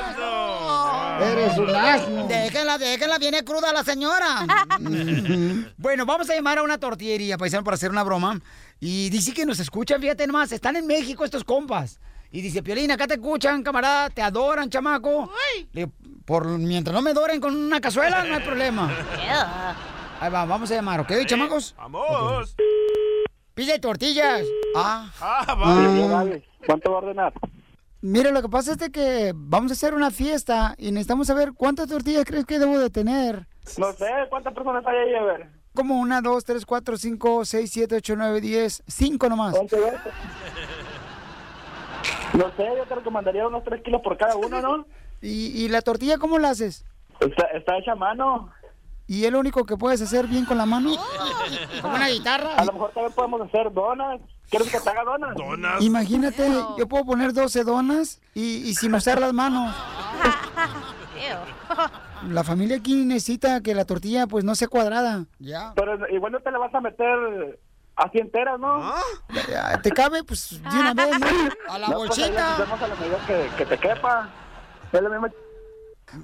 Eres 1.21 1.57
un 1.57 1.75
asno. 1.75 2.27
Déjenla, 2.27 2.77
déjenla, 2.77 3.17
viene 3.17 3.43
cruda 3.43 3.71
la 3.71 3.83
señora. 3.83 4.45
bueno, 5.77 6.05
vamos 6.05 6.29
a 6.29 6.35
llamar 6.35 6.57
a 6.59 6.63
una 6.63 6.77
tortillería, 6.77 7.37
paisano, 7.37 7.63
para 7.63 7.75
hacer 7.75 7.91
una 7.91 8.03
broma. 8.03 8.39
Y 8.79 9.09
dice 9.09 9.33
que 9.33 9.45
nos 9.45 9.59
escuchan, 9.59 10.01
fíjate 10.01 10.27
nomás, 10.27 10.51
están 10.51 10.75
en 10.75 10.85
México 10.87 11.23
estos 11.25 11.43
compas. 11.43 11.99
Y 12.31 12.41
dice, 12.41 12.61
Piolín, 12.61 12.91
acá 12.91 13.07
te 13.07 13.13
escuchan, 13.13 13.63
camarada, 13.63 14.09
te 14.09 14.21
adoran, 14.21 14.69
chamaco. 14.69 15.31
Le- 15.71 15.89
por, 16.25 16.45
mientras 16.47 16.93
no 16.93 17.01
me 17.01 17.11
adoren 17.11 17.39
con 17.39 17.55
una 17.55 17.79
cazuela, 17.79 18.23
no 18.23 18.35
hay 18.35 18.43
problema. 18.43 18.91
Ahí 20.19 20.31
va, 20.31 20.45
vamos 20.45 20.69
a 20.71 20.75
llamar, 20.75 21.01
¿ok, 21.01 21.11
chamacos? 21.25 21.75
¡Vamos! 21.77 22.55
Pide 23.55 23.79
tortillas. 23.79 24.45
Ah. 24.75 25.09
Ah, 25.21 25.55
vale. 25.55 26.43
¿Cuánto 26.65 26.91
va 26.91 26.97
a 26.97 27.01
ordenar? 27.01 27.33
Mira, 28.01 28.29
lo 28.31 28.41
que 28.41 28.49
pasa 28.49 28.73
es 28.73 28.77
de 28.77 28.91
que 28.91 29.31
vamos 29.33 29.71
a 29.71 29.73
hacer 29.73 29.95
una 29.95 30.11
fiesta 30.11 30.75
y 30.77 30.91
necesitamos 30.91 31.27
saber 31.27 31.53
cuántas 31.53 31.87
tortillas 31.87 32.25
crees 32.25 32.45
que 32.45 32.59
debo 32.59 32.77
de 32.77 32.89
tener. 32.89 33.47
No 33.77 33.93
sé, 33.93 34.07
¿cuántas 34.29 34.53
personas 34.53 34.85
hay 34.85 34.97
ahí? 34.97 35.15
A 35.15 35.23
ver. 35.23 35.49
Como 35.73 35.99
una, 35.99 36.21
dos, 36.21 36.43
tres, 36.43 36.65
cuatro, 36.65 36.97
cinco, 36.97 37.45
seis, 37.45 37.71
siete, 37.71 37.95
ocho, 37.95 38.15
nueve, 38.15 38.41
diez, 38.41 38.83
cinco 38.87 39.29
nomás. 39.29 39.55
No 42.33 42.51
sé, 42.57 42.65
yo 42.77 42.83
te 42.87 42.95
recomendaría 42.95 43.47
unos 43.47 43.63
3 43.63 43.81
kilos 43.81 44.01
por 44.01 44.17
cada 44.17 44.35
uno, 44.35 44.61
¿no? 44.61 44.85
¿Y, 45.21 45.63
y 45.63 45.69
la 45.69 45.81
tortilla 45.81 46.17
cómo 46.17 46.37
la 46.37 46.49
haces? 46.49 46.83
Está, 47.21 47.47
está 47.47 47.77
hecha 47.77 47.93
a 47.93 47.95
mano. 47.95 48.51
¿Y 49.07 49.25
es 49.25 49.31
lo 49.31 49.39
único 49.39 49.65
que 49.65 49.77
puedes 49.77 50.01
hacer 50.01 50.27
bien 50.27 50.45
con 50.45 50.57
la 50.57 50.65
mano? 50.65 50.91
¿Como 51.81 51.95
una 51.95 52.07
guitarra? 52.09 52.55
A 52.55 52.65
lo 52.65 52.73
mejor 52.73 52.91
también 52.91 53.13
podemos 53.13 53.41
hacer 53.41 53.71
donas. 53.73 54.19
¿Quieres 54.49 54.71
que 54.71 54.79
te 54.79 54.89
haga 54.89 55.03
donas? 55.03 55.35
Donas. 55.35 55.81
Imagínate, 55.81 56.47
yo 56.77 56.87
puedo 56.87 57.05
poner 57.05 57.33
12 57.33 57.63
donas 57.63 58.21
y, 58.33 58.41
y 58.69 58.75
sin 58.75 58.93
usar 58.95 59.19
las 59.19 59.33
manos. 59.33 59.75
La 62.29 62.43
familia 62.43 62.77
aquí 62.77 63.05
necesita 63.05 63.61
que 63.61 63.75
la 63.75 63.85
tortilla 63.85 64.25
pues 64.25 64.43
no 64.43 64.55
sea 64.55 64.67
cuadrada. 64.67 65.25
Ya. 65.39 65.73
Pero 65.75 66.07
igual 66.09 66.31
no 66.31 66.39
te 66.39 66.49
la 66.51 66.57
vas 66.57 66.73
a 66.73 66.81
meter 66.81 67.59
así 67.95 68.17
entera, 68.17 68.57
¿no? 68.57 68.95
Ya, 69.49 69.79
¿Te 69.81 69.91
cabe? 69.91 70.23
Pues 70.23 70.59
de 70.61 70.79
una 70.79 70.93
vez, 70.93 71.19
¿no? 71.19 71.27
A 71.73 71.77
la 71.77 71.87
No, 71.89 71.97
pues 71.97 72.09
bolsita. 72.09 72.55
hacemos 72.55 72.81
a 72.81 72.87
la 72.87 72.95
que, 73.27 73.49
que 73.57 73.65
te 73.65 73.77
quepa. 73.77 74.29
Es 74.91 75.01
lo 75.01 75.09
mismo. 75.09 75.27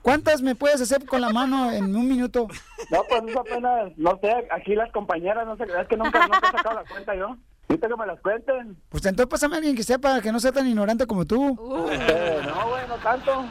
¿Cuántas 0.01 0.41
me 0.41 0.55
puedes 0.55 0.81
hacer 0.81 1.05
con 1.05 1.21
la 1.21 1.29
mano 1.29 1.71
en 1.71 1.95
un 1.95 2.07
minuto? 2.07 2.47
No, 2.91 3.03
pues 3.07 3.23
eso 3.27 3.39
apenas, 3.39 3.91
no 3.97 4.19
sé, 4.21 4.47
aquí 4.51 4.75
las 4.75 4.91
compañeras, 4.91 5.45
no 5.45 5.55
sé, 5.57 5.63
es 5.63 5.87
que 5.87 5.97
nunca, 5.97 6.27
nunca 6.27 6.39
he 6.47 6.57
sacado 6.57 6.75
la 6.75 6.89
cuenta 6.89 7.15
yo. 7.15 7.37
Necesito 7.69 7.87
que 7.87 8.01
me 8.01 8.07
las 8.07 8.19
cuenten. 8.19 8.77
Pues 8.89 9.05
entonces 9.05 9.29
pásame 9.29 9.55
a 9.55 9.57
alguien 9.57 9.75
que 9.75 9.83
sepa, 9.83 10.19
que 10.21 10.31
no 10.31 10.39
sea 10.39 10.51
tan 10.51 10.67
ignorante 10.67 11.07
como 11.07 11.25
tú. 11.25 11.57
Eh, 11.89 12.41
no, 12.45 12.69
güey, 12.69 12.87
no 12.87 12.95
tanto. 12.95 13.45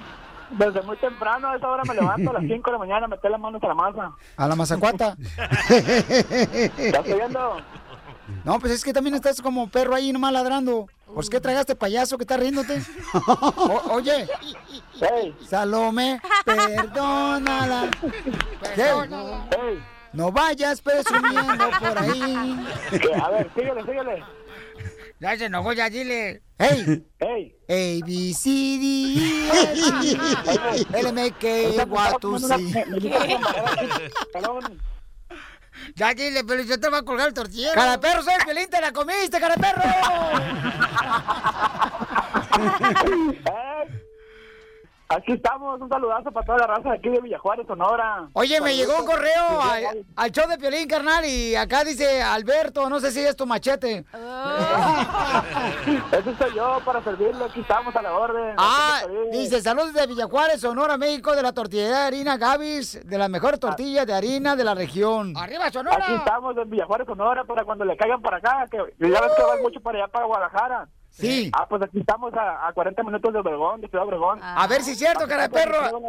Desde 0.51 0.83
muy 0.83 0.97
temprano, 0.97 1.49
a 1.49 1.57
esa 1.57 1.69
hora 1.69 1.85
me 1.85 1.95
levanto 1.95 2.31
a 2.31 2.33
las 2.35 2.43
5 2.43 2.71
de 2.71 2.73
la 2.73 2.79
mañana 2.79 3.07
a 3.07 3.09
meter 3.09 3.31
las 3.31 3.41
manos 3.41 3.63
a 3.63 3.69
la 3.69 3.75
masa. 3.75 4.13
A 4.37 4.49
la 4.49 4.57
mazacuata. 4.57 5.17
¿Estás 5.69 7.09
oyendo? 7.09 7.57
No, 8.45 8.59
pues 8.59 8.73
es 8.73 8.85
que 8.85 8.93
también 8.93 9.15
estás 9.15 9.41
como 9.43 9.69
perro 9.69 9.95
ahí 9.95 10.13
nomás 10.13 10.33
ladrando. 10.33 10.87
Pues 11.15 11.29
qué 11.29 11.41
tragaste, 11.41 11.75
payaso, 11.75 12.17
que 12.17 12.25
estás 12.25 12.39
riéndote. 12.41 12.81
O- 13.27 13.83
oye, 13.95 14.29
Salome, 15.49 16.21
perdónala. 16.45 17.91
¿Qué? 18.75 18.85
No 20.13 20.31
vayas 20.33 20.81
presumiendo 20.81 21.71
por 21.79 21.99
ahí. 21.99 22.67
A 23.23 23.31
ver, 23.31 23.51
síguele, 23.55 23.81
síguele. 23.83 24.25
Ya 25.21 25.37
se 25.37 25.45
enojó, 25.47 25.73
ya 25.73 25.91
dile. 25.91 26.43
Hey. 26.59 27.05
Hey. 27.19 27.55
A, 27.69 28.07
B, 28.07 28.33
C, 28.35 28.49
D, 28.51 28.85
E, 29.19 29.49
F, 29.51 29.83
G, 30.01 30.87
L, 30.95 31.09
M, 31.11 31.31
K, 31.33 31.47
Y. 31.59 31.81
Ya 35.95 36.15
dile, 36.15 36.45
pero 36.45 36.63
yo 36.63 36.79
te 36.79 36.89
voy 36.89 36.99
a 36.99 37.03
colgar 37.03 37.29
el 37.29 37.35
tortillero. 37.35 37.75
Cara 37.75 38.01
perro, 38.01 38.23
soy 38.23 38.35
Pelín, 38.47 38.69
te 38.69 38.81
la 38.81 38.93
comiste, 38.93 39.41
cara 39.41 39.55
de 39.55 39.61
perro. 39.61 39.83
Aquí 45.13 45.33
estamos, 45.33 45.81
un 45.81 45.89
saludazo 45.89 46.31
para 46.31 46.47
toda 46.47 46.59
la 46.59 46.67
raza 46.69 46.91
de 46.91 46.95
aquí 46.95 47.09
de 47.09 47.21
Villajuárez, 47.21 47.67
Sonora. 47.67 48.29
Oye, 48.33 48.61
me 48.61 48.77
llegó 48.77 48.97
un 49.01 49.07
correo 49.07 49.61
al, 49.61 50.07
al 50.15 50.31
show 50.31 50.49
de 50.49 50.57
Piolín, 50.57 50.87
carnal, 50.87 51.25
y 51.25 51.57
acá 51.57 51.83
dice 51.83 52.23
Alberto, 52.23 52.89
no 52.89 53.01
sé 53.01 53.11
si 53.11 53.19
es 53.19 53.35
tu 53.35 53.45
machete. 53.45 54.05
Ese 56.13 56.37
soy 56.37 56.55
yo 56.55 56.79
para 56.85 57.03
servirle, 57.03 57.45
aquí 57.45 57.59
estamos 57.59 57.97
a 57.97 58.03
la 58.03 58.17
orden. 58.17 58.55
Ah, 58.57 59.01
dice, 59.33 59.61
saludos 59.61 59.95
de 59.95 60.07
Villajuárez, 60.07 60.61
Sonora, 60.61 60.97
México, 60.97 61.35
de 61.35 61.43
la 61.43 61.53
tortillería 61.53 62.03
de 62.03 62.07
harina 62.07 62.37
Gavis, 62.37 63.01
de 63.05 63.19
las 63.19 63.29
mejores 63.29 63.59
tortillas 63.59 64.07
de 64.07 64.15
harina 64.15 64.55
de 64.55 64.63
la 64.63 64.77
región. 64.77 65.37
¡Arriba, 65.37 65.65
Aquí 65.67 66.15
estamos 66.15 66.57
en 66.57 66.71
Villajuárez, 66.71 67.09
Sonora, 67.09 67.43
para 67.43 67.65
cuando 67.65 67.85
le 67.85 67.97
caigan 67.97 68.23
para 68.23 68.37
acá, 68.37 68.65
que 68.71 68.79
que 68.97 69.11
ya 69.11 69.21
ves 69.21 69.33
que 69.37 69.43
van 69.43 69.61
mucho 69.61 69.81
para 69.81 69.99
allá, 69.99 70.07
para 70.07 70.27
Guadalajara. 70.27 70.89
Sí. 71.21 71.51
Ah, 71.53 71.67
pues 71.69 71.83
aquí 71.83 72.01
estamos 72.01 72.33
a, 72.35 72.69
a 72.69 72.73
40 72.73 73.03
minutos 73.03 73.33
de 73.33 73.39
Obregón, 73.39 73.81
de 73.81 73.89
Ciudad 73.89 74.07
Obregón. 74.07 74.41
A 74.43 74.67
ver 74.67 74.83
si 74.83 74.93
es 74.93 74.99
cierto, 74.99 75.27
cara 75.29 75.43
de 75.45 75.51
perro. 75.51 76.01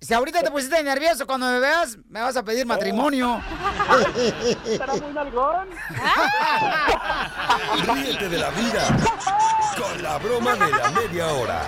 Si 0.00 0.14
ahorita 0.14 0.42
te 0.42 0.50
pusiste 0.50 0.82
nervioso 0.82 1.26
cuando 1.26 1.46
me 1.46 1.60
veas, 1.60 1.98
me 2.08 2.20
vas 2.20 2.36
a 2.36 2.42
pedir 2.42 2.66
matrimonio. 2.66 3.40
¿Estará 4.66 4.94
muy 4.94 5.12
nalgón? 5.12 5.68
Ríete 7.94 8.28
de 8.28 8.38
la 8.38 8.50
vida 8.50 8.86
con 9.78 10.02
la 10.02 10.18
broma 10.18 10.54
de 10.54 10.70
la 10.70 10.90
media 10.90 11.26
hora. 11.28 11.62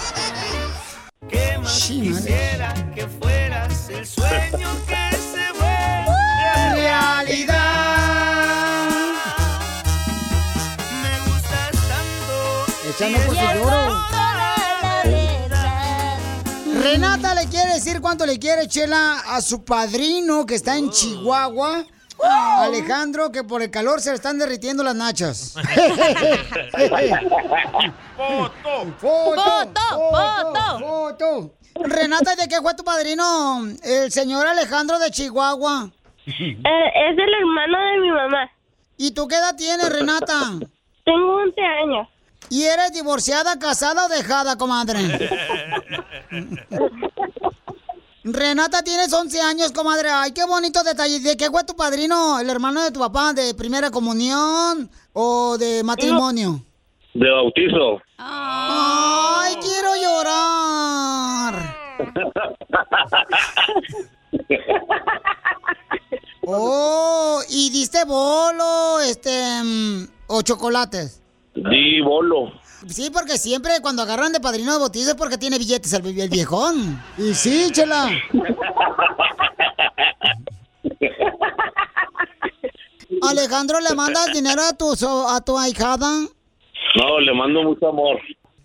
¿Qué 1.28 1.56
más 1.58 1.88
quisiera 1.88 2.72
que 2.94 3.06
fueras 3.06 3.88
el 3.90 4.06
sueño 4.06 4.68
que 4.86 5.16
se 5.16 5.52
vuelve 5.52 6.74
realidad? 6.74 7.62
Echando 12.95 13.18
por 13.20 13.34
su 13.34 13.43
lloro. 13.43 13.97
Renata 16.82 17.34
le 17.34 17.49
quiere 17.49 17.74
decir 17.74 18.01
cuánto 18.01 18.26
le 18.26 18.38
quiere 18.38 18.68
Chela 18.68 19.20
a 19.26 19.40
su 19.40 19.64
padrino 19.64 20.45
que 20.45 20.55
está 20.57 20.76
en 20.76 20.90
Chihuahua. 20.90 21.84
Alejandro, 22.22 23.32
que 23.32 23.45
por 23.45 23.62
el 23.62 23.70
calor 23.70 24.01
se 24.01 24.11
le 24.11 24.16
están 24.16 24.38
derritiendo 24.38 24.82
las 24.84 24.95
nachas. 24.95 25.55
¡Foto! 28.16 28.95
¡Foto! 28.99 29.80
¡Foto! 30.11 30.78
¡Foto! 30.78 31.55
Renata, 31.84 32.36
¿de 32.36 32.47
qué 32.47 32.61
fue 32.61 32.74
tu 32.74 32.84
padrino? 32.84 33.64
El 33.82 34.12
señor 34.12 34.47
Alejandro 34.47 34.99
de 34.99 35.11
Chihuahua. 35.11 35.90
Eh, 36.26 36.30
es 36.30 37.18
el 37.18 37.34
hermano 37.34 37.78
de 37.78 38.01
mi 38.01 38.11
mamá. 38.11 38.51
¿Y 38.99 39.12
tú 39.12 39.26
qué 39.26 39.36
edad 39.36 39.57
tienes, 39.57 39.90
Renata? 39.90 40.59
Tengo 41.05 41.36
11 41.36 41.61
años. 41.61 42.11
¿Y 42.49 42.64
eres 42.64 42.93
divorciada, 42.93 43.59
casada 43.59 44.07
o 44.07 44.09
dejada, 44.09 44.57
comadre? 44.57 45.30
Renata, 48.24 48.82
tienes 48.82 49.12
11 49.12 49.40
años, 49.40 49.72
comadre. 49.72 50.09
Ay, 50.11 50.32
qué 50.32 50.45
bonito 50.45 50.82
detalle. 50.84 51.18
¿De 51.20 51.36
qué 51.36 51.51
fue 51.51 51.64
tu 51.64 51.74
padrino, 51.74 52.38
el 52.38 52.49
hermano 52.51 52.82
de 52.82 52.93
tu 52.93 53.01
papá? 53.01 53.32
¿De 53.32 53.55
primera 53.55 53.90
comunión 53.90 54.88
o 55.12 55.59
de 55.59 55.82
matrimonio? 55.82 56.62
De 57.14 57.30
bautizo. 57.30 58.01
Ay, 58.18 59.57
quiero 59.61 59.97
llorar. 59.97 61.76
Oh, 66.45 67.40
¿y 67.49 67.70
diste 67.70 68.05
bolo, 68.05 68.99
este, 69.01 69.62
mm, 69.62 70.09
o 70.26 70.43
chocolates? 70.43 71.21
Di 71.55 72.00
bolo. 72.00 72.53
Sí, 72.88 73.11
porque 73.11 73.38
siempre 73.38 73.74
cuando 73.80 74.03
agarran 74.03 74.32
de 74.32 74.40
padrino 74.40 74.72
de 74.72 74.78
bautizo 74.80 75.11
es 75.11 75.16
porque 75.16 75.38
tiene 75.38 75.59
billetes 75.59 75.92
el, 75.92 76.18
el 76.18 76.28
viejón. 76.30 77.00
Y 77.18 77.34
sí, 77.34 77.70
chela. 77.72 78.11
Alejandro, 83.22 83.80
¿le 83.80 83.94
mandas 83.94 84.32
dinero 84.32 84.62
a 84.62 84.72
tu, 84.72 84.96
so- 84.96 85.28
a 85.28 85.40
tu 85.40 85.59
ahijada? 85.59 86.11
No, 86.96 87.20
le 87.20 87.32
mando 87.34 87.62
mucho 87.62 87.88
amor. 87.88 88.18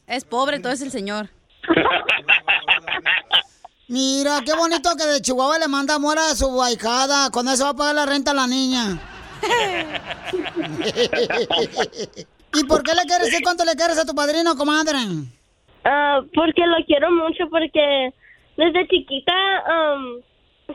Es 0.08 0.24
pobre, 0.26 0.60
todo 0.60 0.74
es 0.74 0.82
el 0.82 0.92
señor. 0.92 1.30
Mira, 3.90 4.42
qué 4.46 4.54
bonito 4.54 4.90
que 4.98 5.06
de 5.06 5.22
Chihuahua 5.22 5.60
le 5.60 5.68
manda 5.68 5.96
amor 5.96 6.18
a 6.20 6.36
su 6.36 6.62
ahijada. 6.62 7.30
Cuando 7.30 7.56
se 7.56 7.64
va 7.64 7.70
a 7.70 7.74
pagar 7.76 7.96
la 7.96 8.06
renta 8.06 8.32
a 8.32 8.34
la 8.34 8.48
niña. 8.48 9.00
¿Y 12.60 12.64
por 12.66 12.84
qué 12.84 12.94
le 12.94 13.04
quieres 13.04 13.28
decir 13.28 13.44
cuánto 13.44 13.64
le 13.66 13.76
quieres 13.76 14.00
a 14.00 14.06
tu 14.06 14.16
padrino, 14.16 14.56
comadre? 14.56 14.98
Ah, 15.84 16.22
porque 16.34 16.66
lo 16.66 16.84
quiero 16.86 17.12
mucho, 17.12 17.50
porque 17.50 18.12
desde 18.58 18.88
chiquita 18.88 19.34
am, 19.66 20.22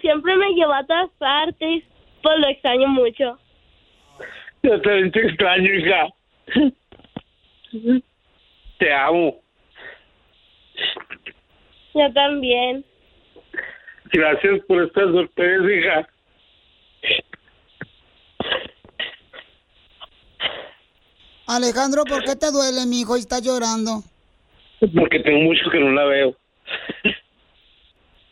siempre 0.00 0.36
me 0.36 0.54
llevó 0.54 0.74
a 0.74 0.86
todas 0.86 1.10
partes. 1.18 1.84
Pues 2.22 2.38
lo 2.38 2.48
extraño 2.48 2.88
mucho. 2.88 3.38
Yo 4.62 4.80
también 4.82 5.10
te 5.10 5.26
extraño, 5.26 5.74
hija. 5.74 6.08
Te 8.78 8.92
amo. 8.92 9.40
Yo 11.94 12.12
también. 12.12 12.84
Gracias 14.12 14.60
por 14.66 14.82
esta 14.82 15.00
sorpresa, 15.00 15.72
hija. 15.72 16.08
Alejandro, 21.46 22.04
¿por 22.04 22.24
qué 22.24 22.36
te 22.36 22.50
duele, 22.50 22.86
mi 22.86 23.00
hijo, 23.00 23.16
y 23.16 23.20
estás 23.20 23.42
llorando? 23.42 24.02
Porque 24.80 25.20
tengo 25.20 25.40
mucho 25.40 25.70
que 25.70 25.78
no 25.78 25.90
la 25.92 26.04
veo. 26.04 26.36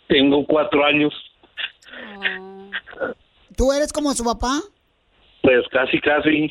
Tengo 0.08 0.44
cuatro 0.46 0.84
años. 0.84 1.12
¿Tú 3.56 3.72
eres 3.72 3.92
como 3.92 4.12
su 4.14 4.24
papá? 4.24 4.61
Pues 5.42 5.62
casi, 5.70 6.00
casi. 6.00 6.50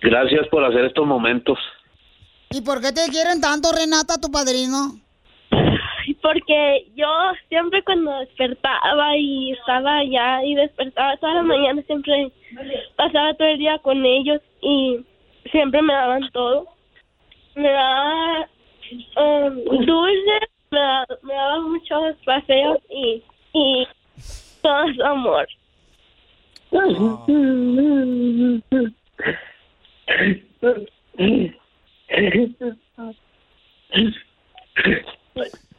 Gracias 0.00 0.48
por 0.48 0.64
hacer 0.64 0.86
estos 0.86 1.06
momentos. 1.06 1.58
¿Y 2.50 2.60
por 2.62 2.80
qué 2.80 2.92
te 2.92 3.08
quieren 3.10 3.40
tanto, 3.40 3.72
Renata, 3.72 4.18
tu 4.20 4.30
padrino? 4.30 5.00
Porque 6.22 6.86
yo 6.94 7.08
siempre 7.48 7.82
cuando 7.82 8.16
despertaba 8.20 9.16
y 9.16 9.52
estaba 9.52 9.98
allá 9.98 10.44
y 10.44 10.54
despertaba 10.54 11.16
toda 11.16 11.34
la 11.34 11.42
mañana, 11.42 11.82
siempre 11.82 12.30
pasaba 12.96 13.34
todo 13.34 13.48
el 13.48 13.58
día 13.58 13.78
con 13.78 14.04
ellos 14.06 14.40
y 14.60 15.00
siempre 15.50 15.82
me 15.82 15.92
daban 15.92 16.30
todo. 16.32 16.68
Me 17.56 17.68
daban 17.70 18.46
um, 19.16 19.64
dulces, 19.84 20.48
me, 20.70 20.78
da- 20.78 21.06
me 21.22 21.34
daban 21.34 21.72
muchos 21.72 22.16
paseos 22.24 22.78
y, 22.88 23.22
y 23.52 23.86
todo 24.62 24.94
su 24.94 25.02
amor. 25.04 25.48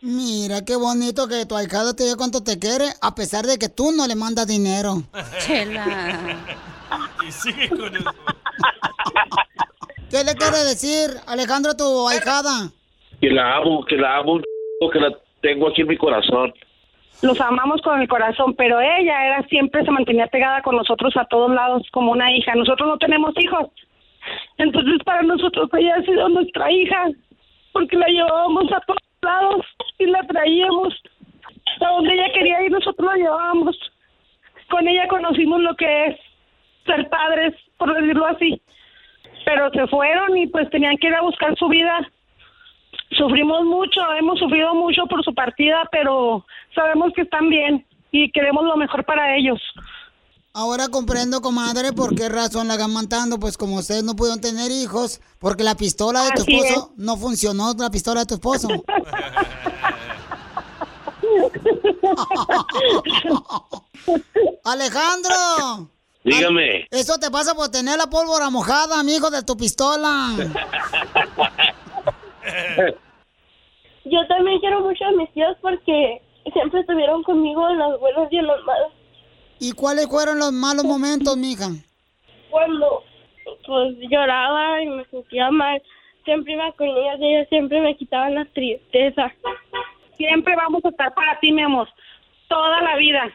Mira, 0.00 0.64
qué 0.64 0.76
bonito 0.76 1.26
que 1.28 1.44
tu 1.46 1.56
ahijado 1.56 1.94
te 1.94 2.04
diga 2.04 2.16
cuánto 2.16 2.42
te 2.42 2.58
quiere, 2.58 2.84
a 3.02 3.14
pesar 3.14 3.44
de 3.46 3.58
que 3.58 3.68
tú 3.68 3.90
no 3.92 4.06
le 4.06 4.14
mandas 4.14 4.46
dinero. 4.46 5.02
Chela. 5.40 6.46
Y 7.26 7.30
sigue 7.30 7.68
con 7.68 7.94
eso. 7.94 8.10
¿Qué 10.10 10.24
le 10.24 10.34
quiere 10.36 10.64
decir, 10.64 11.10
Alejandro, 11.26 11.72
a 11.72 11.76
tu 11.76 12.08
ahijada? 12.08 12.70
que 13.20 13.30
la 13.30 13.56
amo, 13.56 13.84
que 13.84 13.96
la 13.96 14.18
amo, 14.18 14.40
que 14.92 15.00
la 15.00 15.10
tengo 15.40 15.68
aquí 15.68 15.82
en 15.82 15.88
mi 15.88 15.96
corazón. 15.96 16.52
Los 17.22 17.40
amamos 17.40 17.82
con 17.82 18.00
el 18.00 18.08
corazón, 18.08 18.54
pero 18.54 18.80
ella 18.80 19.26
era 19.26 19.42
siempre 19.48 19.84
se 19.84 19.90
mantenía 19.90 20.28
pegada 20.28 20.62
con 20.62 20.76
nosotros 20.76 21.16
a 21.16 21.24
todos 21.24 21.50
lados 21.52 21.82
como 21.90 22.12
una 22.12 22.32
hija. 22.32 22.54
Nosotros 22.54 22.88
no 22.88 22.98
tenemos 22.98 23.34
hijos. 23.38 23.68
Entonces 24.58 24.98
para 25.04 25.22
nosotros 25.22 25.68
ella 25.76 25.96
ha 25.96 26.02
sido 26.02 26.28
nuestra 26.28 26.70
hija, 26.70 27.06
porque 27.78 27.96
la 27.96 28.08
llevábamos 28.08 28.72
a 28.72 28.80
todos 28.80 29.00
lados 29.22 29.64
y 29.98 30.06
la 30.06 30.20
traíamos. 30.24 30.94
A 31.80 31.90
donde 31.90 32.12
ella 32.12 32.32
quería 32.32 32.62
ir 32.64 32.72
nosotros 32.72 33.08
la 33.08 33.16
llevábamos. 33.16 33.76
Con 34.68 34.88
ella 34.88 35.06
conocimos 35.06 35.60
lo 35.60 35.76
que 35.76 36.06
es 36.06 36.16
ser 36.86 37.08
padres, 37.08 37.54
por 37.76 37.94
decirlo 37.94 38.26
así. 38.26 38.60
Pero 39.44 39.70
se 39.70 39.86
fueron 39.86 40.36
y 40.36 40.48
pues 40.48 40.68
tenían 40.70 40.96
que 40.96 41.06
ir 41.06 41.14
a 41.14 41.22
buscar 41.22 41.56
su 41.56 41.68
vida 41.68 42.00
sufrimos 43.12 43.64
mucho, 43.64 44.00
hemos 44.18 44.38
sufrido 44.38 44.74
mucho 44.74 45.06
por 45.06 45.22
su 45.24 45.32
partida, 45.34 45.88
pero 45.90 46.44
sabemos 46.74 47.12
que 47.14 47.22
están 47.22 47.48
bien 47.48 47.86
y 48.10 48.30
queremos 48.30 48.64
lo 48.64 48.76
mejor 48.76 49.04
para 49.04 49.36
ellos. 49.36 49.60
Ahora 50.58 50.88
comprendo, 50.88 51.40
comadre, 51.40 51.92
por 51.92 52.16
qué 52.16 52.28
razón 52.28 52.66
la 52.66 52.76
van 52.76 52.92
matando. 52.92 53.38
Pues 53.38 53.56
como 53.56 53.76
ustedes 53.76 54.02
no 54.02 54.16
pudieron 54.16 54.40
tener 54.40 54.72
hijos, 54.72 55.20
porque 55.38 55.62
la 55.62 55.76
pistola 55.76 56.24
de 56.24 56.30
tu 56.32 56.42
Así 56.42 56.56
esposo 56.56 56.90
no 56.96 57.16
funcionó, 57.16 57.74
la 57.78 57.90
pistola 57.90 58.22
de 58.22 58.26
tu 58.26 58.34
esposo. 58.34 58.66
Alejandro, 64.64 65.90
Dígame. 66.24 66.88
eso 66.90 67.18
te 67.18 67.30
pasa 67.30 67.54
por 67.54 67.68
tener 67.68 67.96
la 67.96 68.10
pólvora 68.10 68.50
mojada, 68.50 68.98
amigo, 68.98 69.30
de 69.30 69.44
tu 69.44 69.56
pistola. 69.56 70.32
Yo 74.06 74.26
también 74.26 74.58
quiero 74.58 74.80
mucho 74.80 75.04
a 75.04 75.12
mis 75.12 75.32
tíos 75.34 75.56
porque 75.62 76.20
siempre 76.52 76.80
estuvieron 76.80 77.22
conmigo 77.22 77.68
en 77.68 77.78
las 77.78 78.00
buenas 78.00 78.26
y 78.32 78.38
en 78.38 78.46
las 78.48 78.60
malas. 78.64 78.97
¿Y 79.60 79.72
cuáles 79.72 80.06
fueron 80.06 80.38
los 80.38 80.52
malos 80.52 80.84
momentos, 80.84 81.36
mija? 81.36 81.68
Cuando 82.50 83.02
pues 83.66 83.96
lloraba 84.10 84.82
y 84.82 84.86
me 84.86 85.04
sentía 85.06 85.50
mal, 85.50 85.82
siempre 86.24 86.54
iba 86.54 86.72
con 86.72 86.88
ellas 86.88 87.18
y 87.20 87.34
ellas 87.34 87.48
siempre 87.48 87.80
me 87.80 87.96
quitaban 87.96 88.34
la 88.34 88.44
tristeza. 88.46 89.32
Siempre 90.16 90.56
vamos 90.56 90.84
a 90.84 90.88
estar 90.88 91.12
para 91.14 91.38
ti, 91.40 91.52
mi 91.52 91.62
amor, 91.62 91.88
toda 92.48 92.80
la 92.82 92.96
vida. 92.96 93.30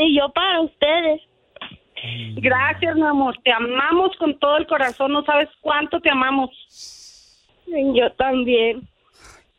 Y 0.00 0.16
yo 0.18 0.28
para 0.30 0.62
ustedes. 0.62 1.20
Gracias, 2.36 2.94
mi 2.94 3.02
amor, 3.02 3.36
te 3.42 3.52
amamos 3.52 4.14
con 4.18 4.38
todo 4.38 4.58
el 4.58 4.66
corazón, 4.66 5.12
no 5.12 5.24
sabes 5.24 5.48
cuánto 5.60 6.00
te 6.00 6.10
amamos. 6.10 6.50
Yo 7.66 8.12
también. 8.12 8.88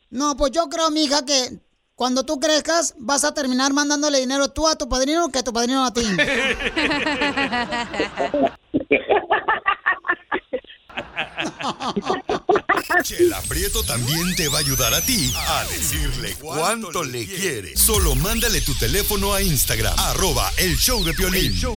No, 0.09 0.35
pues 0.37 0.51
yo 0.51 0.69
creo, 0.69 0.89
mija, 0.91 1.25
que 1.25 1.57
cuando 1.97 2.23
tú 2.23 2.39
crezcas 2.39 2.93
vas 2.99 3.23
a 3.23 3.33
terminar 3.33 3.73
mandándole 3.73 4.19
dinero 4.19 4.49
tú 4.49 4.67
a 4.67 4.75
tu 4.75 4.87
padrino 4.87 5.29
que 5.29 5.41
tu 5.41 5.51
padrino 5.51 5.83
a 5.83 5.91
ti. 5.91 6.01
Chela 13.01 13.41
Prieto 13.49 13.83
también 13.83 14.35
te 14.35 14.47
va 14.47 14.57
a 14.57 14.61
ayudar 14.61 14.93
a 14.93 15.01
ti 15.01 15.33
a 15.35 15.65
decirle 15.65 16.35
cuánto 16.39 17.03
le 17.03 17.25
quiere. 17.25 17.75
Solo 17.75 18.13
mándale 18.13 18.61
tu 18.61 18.75
teléfono 18.75 19.33
a 19.33 19.41
Instagram, 19.41 19.97
arroba 19.97 20.51
el 20.57 20.77
show 20.77 21.03
de 21.03 21.15
Piolín. 21.15 21.76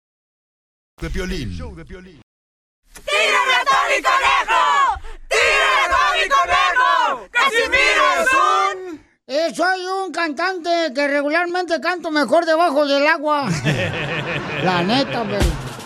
De 1.01 1.09
Piolín. 1.09 1.49
¡Tírame 1.57 1.73
a 3.55 3.63
Tony 3.65 3.99
Conejo! 4.03 4.61
¡Tírame 5.27 5.81
a 5.81 5.89
Tony 5.89 6.25
Conejo! 6.29 7.27
¡Casimiro 7.31 8.05
es 8.21 8.29
un... 8.37 9.01
Eh, 9.25 9.47
soy 9.55 9.85
un 9.87 10.11
cantante 10.11 10.91
que 10.93 11.07
regularmente 11.07 11.81
canto 11.81 12.11
mejor 12.11 12.45
debajo 12.45 12.85
del 12.85 13.07
agua. 13.07 13.49
La 14.63 14.83
neta, 14.83 15.23
güey. 15.23 15.39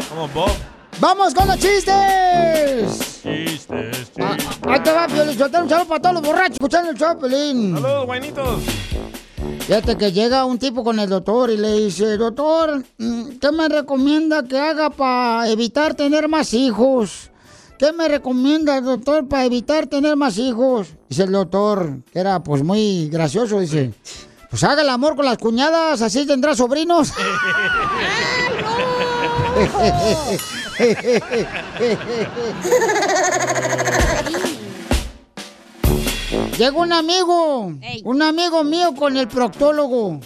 Como 0.10 0.28
Bob. 0.28 0.52
¡Vamos 1.00 1.34
con 1.34 1.48
los 1.48 1.60
chistes! 1.60 3.22
Chistes, 3.24 4.12
Ah, 4.20 4.36
ahí 4.68 4.80
te 4.82 4.92
va, 4.92 5.08
Piolín. 5.08 5.42
Un 5.42 5.70
saludo 5.70 5.88
para 5.88 6.02
todos 6.02 6.16
los 6.16 6.24
borrachos 6.24 6.54
escuchando 6.56 6.92
el 6.92 6.98
show, 6.98 7.18
Piolín. 7.18 7.74
Saludos, 7.76 8.06
guainitos. 8.06 8.62
Fíjate 9.60 9.98
que 9.98 10.12
llega 10.12 10.46
un 10.46 10.60
tipo 10.60 10.84
con 10.84 11.00
el 11.00 11.10
doctor 11.10 11.50
y 11.50 11.58
le 11.58 11.74
dice, 11.74 12.18
doctor, 12.18 12.84
mm, 12.98 13.38
¿qué 13.42 13.52
me 13.52 13.68
recomienda 13.68 14.44
que 14.44 14.60
haga 14.60 14.90
para 14.90 15.50
evitar 15.50 15.96
tener 15.96 16.30
más 16.30 16.54
hijos? 16.54 17.32
¿Qué 17.78 17.92
me 17.92 18.08
recomienda, 18.08 18.80
doctor, 18.80 19.28
para 19.28 19.46
evitar 19.46 19.88
tener 19.88 20.16
más 20.16 20.38
hijos? 20.38 20.90
Dice 21.10 21.24
el 21.24 21.32
doctor, 21.32 21.98
que 22.12 22.20
era 22.20 22.42
pues 22.42 22.64
muy 22.64 23.10
gracioso, 23.10 23.60
dice, 23.60 23.94
pues 24.50 24.64
haga 24.64 24.82
el 24.82 24.90
amor 24.90 25.16
con 25.16 25.26
las 25.26 25.38
cuñadas, 25.38 26.02
así 26.02 26.26
tendrá 26.26 26.56
sobrinos. 26.56 27.12
Llega 36.58 36.78
un 36.78 36.94
amigo, 36.94 37.74
un 38.04 38.22
amigo 38.22 38.64
mío 38.64 38.94
con 38.96 39.18
el 39.18 39.28
proctólogo. 39.28 40.20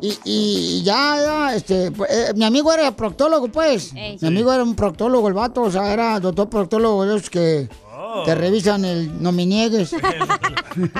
Y, 0.00 0.18
y 0.24 0.82
ya, 0.84 1.16
ya, 1.20 1.54
este, 1.56 1.90
pues, 1.90 2.10
eh, 2.10 2.32
mi 2.34 2.44
amigo 2.44 2.72
era 2.72 2.94
proctólogo, 2.94 3.48
pues. 3.48 3.92
Ey. 3.94 4.16
Mi 4.20 4.28
amigo 4.28 4.52
era 4.52 4.62
un 4.62 4.74
proctólogo, 4.74 5.28
el 5.28 5.34
vato, 5.34 5.62
o 5.62 5.70
sea, 5.70 5.92
era 5.92 6.20
doctor 6.20 6.48
proctólogo, 6.48 7.04
de 7.04 7.16
esos 7.16 7.30
que 7.30 7.68
te 8.24 8.34
revisan 8.34 8.84
el 8.84 9.22
no 9.22 9.32
me 9.32 9.44
niegues, 9.46 9.92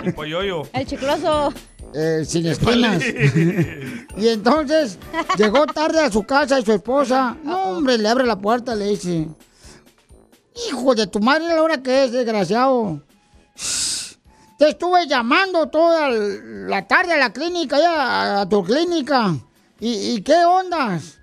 El 0.05 0.15
polloyo. 0.15 0.63
El 0.73 0.87
chicloso. 0.87 1.53
eh, 1.95 2.23
sin 2.27 2.47
esquinas. 2.47 3.03
y 4.17 4.29
entonces 4.29 4.99
llegó 5.37 5.67
tarde 5.67 6.01
a 6.01 6.11
su 6.11 6.25
casa 6.25 6.59
y 6.59 6.65
su 6.65 6.73
esposa, 6.73 7.37
no, 7.45 7.77
hombre, 7.77 7.99
le 7.99 8.09
abre 8.09 8.27
la 8.27 8.39
puerta, 8.39 8.75
le 8.75 8.87
dice, 8.89 9.29
hijo 10.69 10.95
de 10.95 11.07
tu 11.07 11.21
madre, 11.21 11.49
la 11.55 11.63
hora 11.63 11.83
que 11.83 12.05
es, 12.05 12.13
desgraciado. 12.13 13.01
Te 14.59 14.71
estuve 14.71 15.07
llamando 15.07 15.69
toda 15.69 16.11
la 16.11 16.87
tarde 16.87 17.15
a 17.15 17.19
la 17.19 17.33
clínica, 17.33 17.79
ya, 17.79 18.41
a 18.41 18.49
tu 18.49 18.65
clínica. 18.65 19.37
¿Y, 19.79 20.15
y 20.15 20.23
qué 20.23 20.45
ondas? 20.45 21.19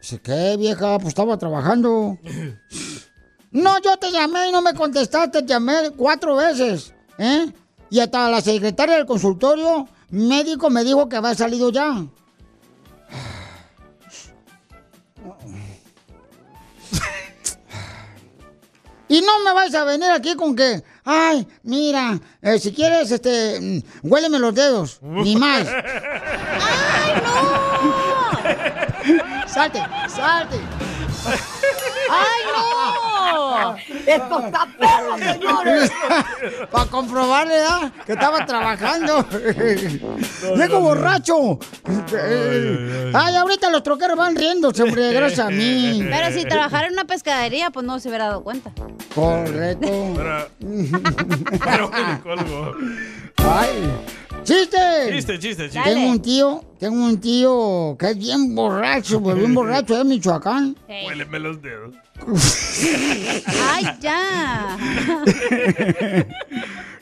Dice, 0.00 0.20
¿qué 0.20 0.56
vieja? 0.56 0.96
Pues 0.98 1.08
estaba 1.08 1.36
trabajando. 1.36 2.18
No, 3.50 3.80
yo 3.80 3.96
te 3.96 4.12
llamé 4.12 4.48
y 4.48 4.52
no 4.52 4.60
me 4.60 4.74
contestaste, 4.74 5.40
te 5.40 5.48
llamé 5.48 5.90
cuatro 5.96 6.36
veces, 6.36 6.92
¿eh? 7.16 7.50
Y 7.88 7.98
hasta 7.98 8.30
la 8.30 8.42
secretaria 8.42 8.96
del 8.96 9.06
consultorio 9.06 9.88
médico 10.10 10.68
me 10.68 10.84
dijo 10.84 11.08
que 11.08 11.16
había 11.16 11.34
salido 11.34 11.70
ya. 11.70 11.94
Y 19.10 19.22
no 19.22 19.38
me 19.42 19.54
vais 19.54 19.74
a 19.74 19.84
venir 19.84 20.10
aquí 20.10 20.34
con 20.34 20.54
que, 20.54 20.84
ay, 21.10 21.48
mira, 21.62 22.20
eh, 22.42 22.58
si 22.58 22.70
quieres, 22.72 23.10
este, 23.10 23.58
mm, 23.60 23.80
huéleme 24.02 24.38
los 24.38 24.54
dedos, 24.54 24.98
ni 25.00 25.36
más. 25.36 25.66
¡Ay, 27.00 27.22
no! 27.24 27.38
Salte, 29.48 29.80
salte. 30.14 30.60
¡Ay, 32.10 32.18
no! 32.54 33.76
¡Esto 34.06 34.40
está 34.46 34.68
perro, 34.78 35.18
señores! 35.18 35.92
Para 36.70 36.86
comprobarle, 36.86 37.54
¿ah? 37.68 37.90
Que 38.06 38.12
estaba 38.12 38.46
trabajando. 38.46 39.24
¡Viejo 40.56 40.80
borracho! 40.80 41.58
Ay, 43.14 43.36
ahorita 43.36 43.70
los 43.70 43.82
troqueros 43.82 44.16
van 44.16 44.36
riéndose, 44.36 44.82
hombre, 44.82 45.12
gracias 45.12 45.46
a 45.46 45.50
mí. 45.50 46.06
Pero 46.08 46.32
si 46.32 46.44
trabajara 46.44 46.86
en 46.86 46.94
una 46.94 47.04
pescadería, 47.04 47.70
pues 47.70 47.84
no 47.84 47.98
se 48.00 48.08
hubiera 48.08 48.26
dado 48.26 48.42
cuenta. 48.42 48.70
Correcto. 49.14 50.14
Pero 51.64 51.90
me 51.90 52.20
colgo. 52.20 52.74
¡Ay! 53.38 53.90
¡Chiste! 54.44 54.78
Chiste, 55.10 55.38
chiste, 55.38 55.64
chiste. 55.70 55.80
Tengo 55.84 56.08
un 56.10 56.22
tío, 56.22 56.64
tengo 56.78 57.04
un 57.04 57.20
tío 57.20 57.96
que 57.98 58.10
es 58.10 58.18
bien 58.18 58.54
borracho, 58.54 59.20
pues 59.20 59.36
bien 59.36 59.54
borracho 59.54 59.96
de 59.96 60.04
Michoacán. 60.04 60.76
Huéleme 61.06 61.38
los 61.38 61.60
dedos. 61.60 61.94
¡Ay, 63.70 63.84
ya! 64.00 64.78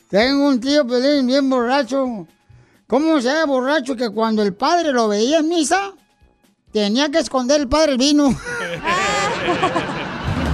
Tengo 0.08 0.48
un 0.48 0.60
tío 0.60 0.86
Pelín 0.86 1.26
bien 1.26 1.50
borracho. 1.50 2.26
¿Cómo 2.86 3.20
se 3.20 3.32
ve 3.32 3.44
borracho 3.44 3.96
que 3.96 4.10
cuando 4.10 4.42
el 4.42 4.54
padre 4.54 4.92
lo 4.92 5.08
veía 5.08 5.38
en 5.38 5.48
misa, 5.48 5.92
tenía 6.72 7.10
que 7.10 7.18
esconder 7.18 7.60
el 7.60 7.68
padre 7.68 7.92
el 7.92 7.98
vino? 7.98 8.28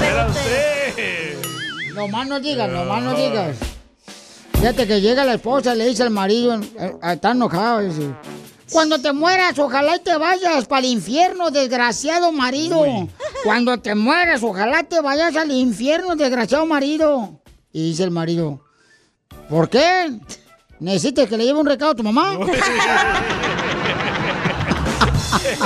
Era 0.00 0.26
usted. 0.26 1.38
No 1.94 2.08
más 2.08 2.26
no 2.26 2.40
digas, 2.40 2.70
no 2.70 2.84
más 2.84 3.02
no 3.02 3.14
digas. 3.14 3.56
Fíjate 4.62 4.86
que 4.86 5.00
llega 5.00 5.24
la 5.24 5.34
esposa 5.34 5.74
y 5.74 5.78
le 5.78 5.88
dice 5.88 6.04
al 6.04 6.10
marido, 6.10 6.54
eh, 6.54 6.94
está 7.02 7.32
enojado, 7.32 7.80
dice, 7.80 8.14
cuando 8.70 9.00
te 9.00 9.12
mueras, 9.12 9.58
ojalá 9.58 9.96
y 9.96 9.98
te 9.98 10.16
vayas 10.16 10.66
para 10.66 10.86
el 10.86 10.92
infierno, 10.92 11.50
desgraciado 11.50 12.30
marido. 12.30 12.84
Cuando 13.42 13.78
te 13.78 13.96
mueras, 13.96 14.40
ojalá 14.44 14.84
te 14.84 15.00
vayas 15.00 15.34
al 15.34 15.50
infierno, 15.50 16.14
desgraciado 16.14 16.64
marido. 16.64 17.42
Y 17.72 17.88
dice 17.88 18.04
el 18.04 18.12
marido, 18.12 18.60
¿por 19.50 19.68
qué? 19.68 20.12
¿Necesitas 20.78 21.28
que 21.28 21.36
le 21.36 21.44
lleve 21.44 21.58
un 21.58 21.66
recado 21.66 21.90
a 21.90 21.96
tu 21.96 22.04
mamá? 22.04 22.34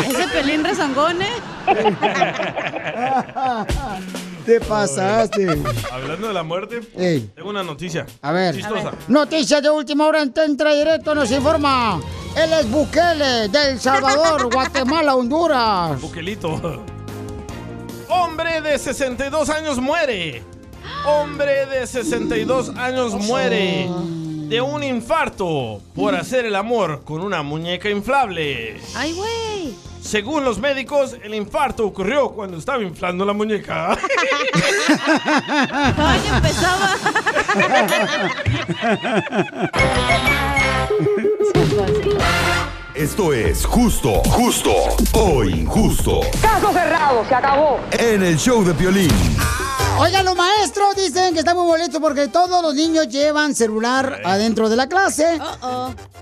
Ese 0.08 0.26
pelín 0.28 0.64
rezongón, 0.64 1.20
¿eh? 1.20 1.34
Te 4.46 4.60
pasaste. 4.60 5.48
Hablando 5.90 6.28
de 6.28 6.32
la 6.34 6.44
muerte, 6.44 6.80
Ey. 6.96 7.30
tengo 7.34 7.50
una 7.50 7.64
noticia. 7.64 8.06
A 8.22 8.30
ver. 8.30 8.54
Chistosa. 8.54 8.92
Noticias 9.08 9.60
de 9.60 9.70
última 9.70 10.06
hora 10.06 10.22
en 10.22 10.32
Tentra 10.32 10.72
Directo 10.72 11.14
nos 11.16 11.30
informa. 11.32 12.00
Él 12.36 12.52
es 12.52 12.70
Bukele, 12.70 13.48
de 13.48 13.70
El 13.72 13.80
Salvador, 13.80 14.48
Guatemala, 14.54 15.16
Honduras. 15.16 16.00
Buquelito. 16.00 16.80
Hombre 18.08 18.60
de 18.60 18.78
62 18.78 19.50
años 19.50 19.78
muere. 19.78 20.44
Hombre 21.04 21.66
de 21.66 21.86
62 21.86 22.68
años 22.76 23.14
muere 23.14 23.88
de 24.48 24.60
un 24.60 24.84
infarto 24.84 25.80
por 25.94 26.14
hacer 26.14 26.44
el 26.44 26.54
amor 26.54 27.02
con 27.04 27.20
una 27.20 27.42
muñeca 27.42 27.90
inflable. 27.90 28.80
¡Ay, 28.94 29.12
güey! 29.12 29.74
Según 30.06 30.44
los 30.44 30.60
médicos, 30.60 31.16
el 31.20 31.34
infarto 31.34 31.84
ocurrió 31.84 32.30
cuando 32.30 32.58
estaba 32.58 32.80
inflando 32.80 33.24
la 33.24 33.32
muñeca. 33.32 33.90
¡Ay, 35.96 36.20
empezaba! 36.32 36.94
Esto 42.94 43.32
es 43.32 43.66
justo, 43.66 44.22
justo 44.26 44.72
o 45.14 45.42
injusto. 45.42 46.20
Caso 46.40 46.72
cerrado, 46.72 47.24
se 47.28 47.34
acabó. 47.34 47.80
En 47.90 48.22
el 48.22 48.38
show 48.38 48.62
de 48.62 48.74
Piolín. 48.74 49.10
Oigan, 49.98 50.26
los 50.26 50.36
maestros 50.36 50.94
dicen 50.94 51.32
que 51.32 51.38
están 51.40 51.56
muy 51.56 51.66
molestos 51.66 52.00
porque 52.00 52.28
todos 52.28 52.62
los 52.62 52.74
niños 52.74 53.08
llevan 53.08 53.54
celular 53.54 54.20
adentro 54.24 54.68
de 54.68 54.76
la 54.76 54.88
clase. 54.88 55.38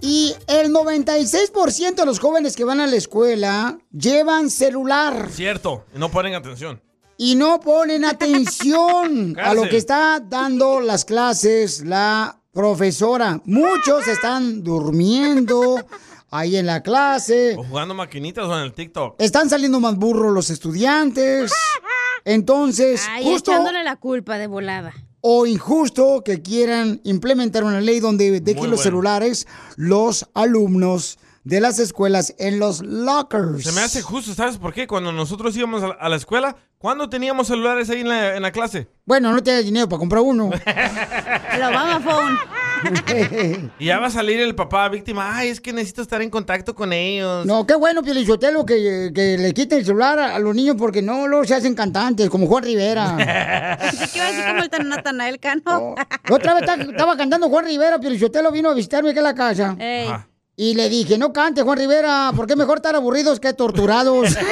Y 0.01 0.33
el 0.47 0.73
96% 0.73 1.95
de 1.97 2.07
los 2.07 2.21
jóvenes 2.21 2.55
que 2.55 2.65
van 2.65 2.81
a 2.81 2.87
la 2.87 2.97
escuela 2.97 3.77
llevan 3.91 4.49
celular 4.51 5.29
Cierto, 5.31 5.85
y 5.95 5.99
no 5.99 6.09
ponen 6.11 6.35
atención. 6.35 6.81
y 7.17 7.35
no 7.35 7.59
ponen 7.61 8.05
atención 8.05 9.37
a 9.43 9.55
lo 9.55 9.63
que 9.69 9.77
está 9.77 10.21
dando 10.21 10.81
las 10.81 11.05
clases 11.05 11.85
la 11.85 12.39
profesora. 12.53 13.41
Muchos 13.45 14.07
están 14.07 14.63
durmiendo 14.63 15.85
ahí 16.31 16.57
en 16.57 16.67
la 16.67 16.81
clase. 16.83 17.57
O 17.59 17.65
jugando 17.65 17.93
maquinitas 17.95 18.45
o 18.45 18.57
en 18.57 18.63
el 18.65 18.73
TikTok. 18.73 19.17
Están 19.19 19.51
saliendo 19.51 19.81
más 19.81 19.97
burros 19.97 20.33
los 20.33 20.51
estudiantes. 20.51 21.53
Entonces, 22.25 23.03
Ay, 23.11 23.25
justo 23.25 23.53
echándole 23.53 23.85
la 23.85 23.97
culpa 23.97 24.39
de 24.39 24.47
volada. 24.47 24.93
o 25.21 25.47
injusto 25.47 26.23
que 26.25 26.43
quieran 26.43 27.01
implementar 27.05 27.65
una 27.65 27.81
ley 27.81 28.01
donde 28.01 28.41
dejen 28.41 28.65
los 28.71 28.81
bueno. 28.81 28.83
celulares 28.83 29.47
los 29.77 30.27
alumnos 30.35 31.19
de 31.45 31.61
las 31.61 31.79
escuelas 31.79 32.35
en 32.39 32.59
los 32.59 32.83
lockers. 32.83 33.63
Se 33.65 33.73
me 33.73 33.83
hace 33.83 34.01
justo, 34.03 34.33
¿sabes 34.35 34.57
por 34.57 34.73
qué? 34.73 34.87
Cuando 34.87 35.13
nosotros 35.13 35.55
íbamos 35.57 35.83
a 35.83 36.09
la, 36.09 36.17
escuela, 36.17 36.57
¿cuándo 36.79 37.09
teníamos 37.11 37.47
celulares 37.49 37.91
ahí 37.91 38.01
en 38.01 38.09
la, 38.09 38.35
en 38.37 38.43
la 38.43 38.51
clase? 38.51 38.89
Bueno, 39.05 39.31
no 39.33 39.43
tienes 39.43 39.65
dinero 39.67 39.89
para 39.89 39.99
comprar 40.01 40.23
uno. 40.23 40.51
El 41.55 41.63
Obama 41.63 42.01
Phone. 42.01 42.39
Y 43.79 43.87
ya 43.87 43.99
va 43.99 44.09
a 44.09 44.11
salir 44.11 44.41
el 44.41 44.55
papá 44.55 44.87
víctima. 44.91 45.35
Ay, 45.39 45.49
es 45.49 45.59
que 45.59 45.73
necesito 45.73 46.03
estar 46.03 46.21
en 46.21 46.29
contacto 46.29 46.75
con 46.75 46.93
ellos. 46.93 47.47
No, 47.47 47.67
qué 47.67 47.75
bueno, 47.77 48.03
Pielichotelo, 48.03 48.67
que, 48.67 49.11
que 49.15 49.39
le 49.39 49.55
quiten 49.55 49.79
el 49.79 49.87
celular 49.87 50.19
a, 50.19 50.35
a 50.35 50.39
los 50.39 50.55
niños 50.55 50.77
porque 50.79 51.01
no 51.01 51.27
luego 51.27 51.47
se 51.47 51.55
hacen 51.55 51.75
cantantes, 51.75 52.29
como 52.29 52.47
Juan 52.47 52.65
Rivera. 52.65 53.17
¿Qué 54.13 54.21
va 54.21 54.27
a 54.27 54.31
decir 54.33 54.45
como 54.47 54.63
el 54.65 54.69
tan- 54.69 54.89
Natanael 54.91 55.39
Cano? 55.41 55.95
La 56.29 56.35
Otra 56.35 56.53
vez 56.55 56.67
ta- 56.67 56.75
estaba 56.75 57.17
cantando 57.17 57.49
Juan 57.49 57.65
Rivera, 57.65 57.99
Pielichotelo 57.99 58.53
vino 58.53 58.69
a 58.69 58.75
visitarme 58.75 59.11
aquí 59.11 59.19
a 59.19 59.23
la 59.23 59.35
casa. 59.35 59.77
Ey. 59.79 60.09
Ajá. 60.09 60.29
Y 60.57 60.75
le 60.75 60.89
dije, 60.89 61.19
no 61.19 61.33
cante, 61.33 61.63
Juan 61.63 61.79
Rivera, 61.79 62.31
porque 62.37 62.53
es 62.53 62.57
mejor 62.57 62.79
estar 62.79 62.95
aburridos 62.95 63.41
que 63.41 63.53
torturados. 63.55 64.37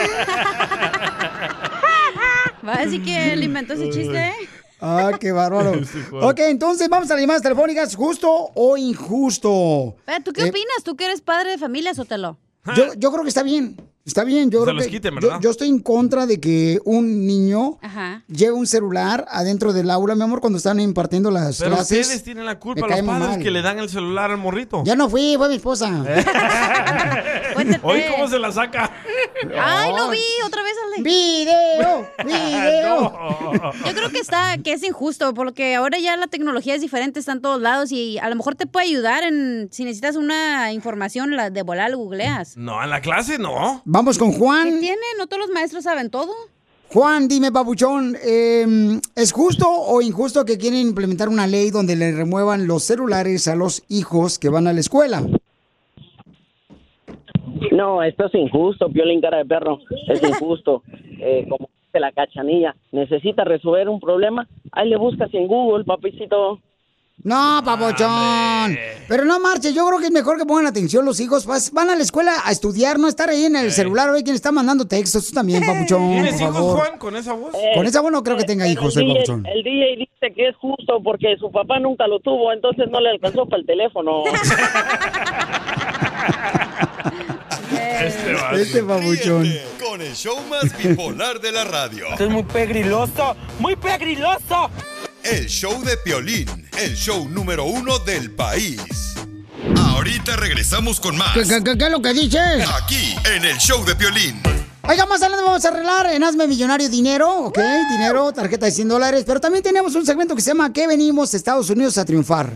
Va 2.66 2.74
a 2.74 2.84
decir 2.84 3.02
que 3.04 3.32
él 3.32 3.42
inventó 3.44 3.74
ese 3.74 3.90
chiste, 3.90 4.16
¿eh? 4.18 4.34
Ah, 4.80 5.12
qué 5.20 5.30
bárbaro. 5.32 5.72
Ok, 6.22 6.40
entonces 6.40 6.88
vamos 6.88 7.10
a 7.10 7.14
las 7.14 7.20
llamadas 7.20 7.42
telefónicas, 7.42 7.94
justo 7.94 8.50
o 8.54 8.76
injusto. 8.76 9.96
Pero, 10.04 10.24
¿Tú 10.24 10.32
qué 10.32 10.42
Eh, 10.46 10.50
opinas? 10.50 10.82
¿Tú 10.84 10.96
que 10.96 11.04
eres 11.04 11.20
padre 11.20 11.50
de 11.50 11.58
familia, 11.58 11.94
Sotelo? 11.94 12.38
Yo, 12.76 12.94
yo 12.94 13.10
creo 13.10 13.22
que 13.22 13.28
está 13.28 13.42
bien. 13.42 13.76
Está 14.04 14.24
bien, 14.24 14.50
yo 14.50 14.58
Se 14.60 14.64
creo 14.64 14.74
los 14.74 14.84
que 14.86 14.90
quiten, 14.90 15.14
yo, 15.14 15.20
¿verdad? 15.28 15.40
yo 15.40 15.50
estoy 15.50 15.68
en 15.68 15.78
contra 15.78 16.26
de 16.26 16.40
que 16.40 16.80
un 16.84 17.24
niño 17.24 17.78
Ajá. 17.80 18.24
lleve 18.26 18.52
un 18.52 18.66
celular 18.66 19.24
adentro 19.30 19.72
del 19.72 19.88
aula, 19.90 20.16
mi 20.16 20.22
amor, 20.22 20.40
cuando 20.40 20.56
están 20.56 20.80
impartiendo 20.80 21.30
las 21.30 21.58
Pero 21.60 21.76
clases. 21.76 22.00
ustedes 22.00 22.24
tienen 22.24 22.44
la 22.44 22.58
culpa, 22.58 22.80
los 22.88 23.00
padres 23.00 23.04
mal. 23.04 23.38
que 23.38 23.50
le 23.52 23.62
dan 23.62 23.78
el 23.78 23.88
celular 23.88 24.32
al 24.32 24.38
morrito. 24.38 24.82
Ya 24.84 24.96
no 24.96 25.08
fui, 25.08 25.34
fue 25.38 25.48
mi 25.48 25.54
esposa. 25.54 25.88
Hoy 27.82 28.02
cómo 28.10 28.28
se 28.28 28.38
la 28.38 28.52
saca. 28.52 28.90
Ay, 29.58 29.92
no 29.92 30.10
vi, 30.10 30.18
otra 30.44 30.62
vez 30.62 30.72
al 30.84 30.96
de... 30.96 31.10
Video, 31.10 32.08
video. 32.24 33.72
Yo 33.86 33.94
creo 33.94 34.10
que 34.10 34.18
está, 34.18 34.58
que 34.58 34.72
es 34.72 34.82
injusto, 34.82 35.34
porque 35.34 35.74
ahora 35.74 35.98
ya 35.98 36.16
la 36.16 36.26
tecnología 36.26 36.74
es 36.74 36.80
diferente, 36.80 37.20
está 37.20 37.32
en 37.32 37.42
todos 37.42 37.60
lados 37.60 37.92
y 37.92 38.18
a 38.18 38.28
lo 38.28 38.36
mejor 38.36 38.54
te 38.54 38.66
puede 38.66 38.86
ayudar 38.86 39.24
en, 39.24 39.68
si 39.70 39.84
necesitas 39.84 40.16
una 40.16 40.72
información, 40.72 41.36
la 41.36 41.50
de 41.50 41.62
volar, 41.62 41.90
lo 41.90 41.98
googleas. 41.98 42.56
No, 42.56 42.82
en 42.82 42.90
la 42.90 43.00
clase 43.00 43.38
no. 43.38 43.82
Vamos 43.84 44.18
con 44.18 44.32
Juan. 44.32 44.64
¿Qué 44.64 44.78
tiene? 44.78 45.02
¿No 45.18 45.26
todos 45.26 45.46
los 45.46 45.50
maestros 45.50 45.84
saben 45.84 46.10
todo? 46.10 46.32
Juan, 46.92 47.26
dime, 47.26 47.50
papuchón, 47.50 48.18
eh, 48.22 49.00
¿es 49.14 49.32
justo 49.32 49.66
o 49.66 50.02
injusto 50.02 50.44
que 50.44 50.58
quieren 50.58 50.80
implementar 50.80 51.30
una 51.30 51.46
ley 51.46 51.70
donde 51.70 51.96
le 51.96 52.12
remuevan 52.12 52.66
los 52.66 52.84
celulares 52.84 53.48
a 53.48 53.54
los 53.54 53.82
hijos 53.88 54.38
que 54.38 54.50
van 54.50 54.66
a 54.66 54.74
la 54.74 54.80
escuela? 54.80 55.22
No, 57.70 58.02
esto 58.02 58.26
es 58.26 58.34
injusto, 58.34 58.88
Piolín 58.90 59.20
cara 59.20 59.38
de 59.38 59.44
perro. 59.44 59.78
Es 60.08 60.22
injusto. 60.28 60.82
Eh, 61.20 61.46
como 61.48 61.68
dice 61.86 62.00
la 62.00 62.12
cachanilla, 62.12 62.74
necesita 62.90 63.44
resolver 63.44 63.88
un 63.88 64.00
problema. 64.00 64.46
Ahí 64.72 64.88
le 64.88 64.96
buscas 64.96 65.32
en 65.34 65.46
Google, 65.46 65.84
papicito. 65.84 66.58
No, 67.24 67.60
papuchón. 67.64 68.76
Pero 69.06 69.24
no 69.24 69.38
marche, 69.38 69.72
yo 69.72 69.86
creo 69.86 70.00
que 70.00 70.06
es 70.06 70.10
mejor 70.10 70.38
que 70.38 70.44
pongan 70.46 70.66
atención 70.66 71.04
los 71.04 71.20
hijos. 71.20 71.46
Vas- 71.46 71.70
Van 71.72 71.88
a 71.88 71.94
la 71.94 72.02
escuela 72.02 72.32
a 72.44 72.50
estudiar, 72.50 72.98
no 72.98 73.06
estar 73.06 73.28
ahí 73.28 73.44
en 73.44 73.54
el 73.54 73.70
celular. 73.70 74.10
Oye, 74.10 74.24
quien 74.24 74.34
está 74.34 74.50
mandando 74.50 74.86
textos, 74.88 75.28
tú 75.28 75.32
también, 75.34 75.62
papuchón, 75.64 76.10
¿Tienes 76.10 76.32
por 76.32 76.40
hijos, 76.42 76.54
favor. 76.56 76.78
Juan, 76.78 76.98
con 76.98 77.14
esa 77.14 77.34
voz? 77.34 77.52
Con 77.76 77.86
esa 77.86 78.00
voz 78.00 78.10
no 78.10 78.24
creo 78.24 78.36
que 78.38 78.44
tenga 78.44 78.66
hijos, 78.66 78.96
el 78.96 79.02
el, 79.02 79.08
DJ, 79.08 79.14
papuchón. 79.20 79.46
el 79.46 79.62
DJ 79.62 79.96
dice 79.98 80.34
que 80.34 80.48
es 80.48 80.56
justo 80.56 81.00
porque 81.04 81.36
su 81.36 81.52
papá 81.52 81.78
nunca 81.78 82.08
lo 82.08 82.18
tuvo, 82.18 82.50
entonces 82.52 82.90
no 82.90 82.98
le 83.00 83.10
alcanzó 83.10 83.46
para 83.46 83.60
el 83.60 83.66
teléfono. 83.66 84.24
Este 88.00 88.32
va. 88.32 88.52
Este. 88.52 89.30
Ríete 89.30 89.62
Con 89.84 90.00
el 90.00 90.14
show 90.14 90.38
más 90.48 90.76
bipolar 90.78 91.40
de 91.40 91.52
la 91.52 91.64
radio. 91.64 92.06
es 92.18 92.28
muy 92.30 92.42
pegriloso, 92.42 93.36
muy 93.58 93.76
pegriloso. 93.76 94.70
El 95.22 95.46
show 95.48 95.82
de 95.84 95.96
Piolín, 95.98 96.48
el 96.78 96.94
show 96.96 97.28
número 97.28 97.64
uno 97.64 97.98
del 98.00 98.30
país. 98.32 98.80
Ahorita 99.76 100.36
regresamos 100.36 100.98
con 100.98 101.16
más. 101.16 101.32
¿Qué, 101.34 101.42
qué- 101.44 101.62
qué- 101.62 101.78
qué 101.78 101.84
es 101.84 101.90
lo 101.90 102.02
que 102.02 102.12
dices? 102.12 102.68
Aquí, 102.82 103.14
en 103.34 103.44
el 103.44 103.56
show 103.58 103.84
de 103.84 103.94
Piolín. 103.94 104.40
Oiga, 104.88 105.06
más 105.06 105.20
adelante 105.22 105.44
vamos 105.44 105.64
a 105.64 105.68
arreglar 105.68 106.06
en 106.12 106.24
Hazme 106.24 106.48
Millonario 106.48 106.88
dinero, 106.88 107.30
¿ok? 107.46 107.58
Dinero, 107.92 108.32
tarjeta 108.32 108.66
de 108.66 108.72
100 108.72 108.88
dólares. 108.88 109.22
Pero 109.24 109.40
también 109.40 109.62
tenemos 109.62 109.94
un 109.94 110.04
segmento 110.04 110.34
que 110.34 110.42
se 110.42 110.50
llama 110.50 110.72
¿Qué 110.72 110.88
venimos 110.88 111.32
Estados 111.34 111.70
Unidos 111.70 111.96
a 111.98 112.04
triunfar? 112.04 112.52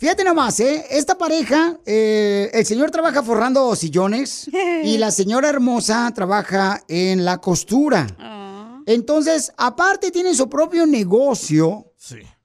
Fíjate 0.00 0.24
nomás, 0.24 0.58
¿eh? 0.60 0.86
Esta 0.88 1.18
pareja, 1.18 1.78
eh, 1.84 2.50
el 2.54 2.64
señor 2.64 2.90
trabaja 2.90 3.22
forrando 3.22 3.76
sillones 3.76 4.48
y 4.82 4.96
la 4.96 5.10
señora 5.10 5.50
hermosa 5.50 6.10
trabaja 6.14 6.82
en 6.88 7.22
la 7.26 7.36
costura. 7.36 8.06
Entonces, 8.86 9.52
aparte 9.58 10.10
tienen 10.10 10.34
su 10.34 10.48
propio 10.48 10.86
negocio 10.86 11.92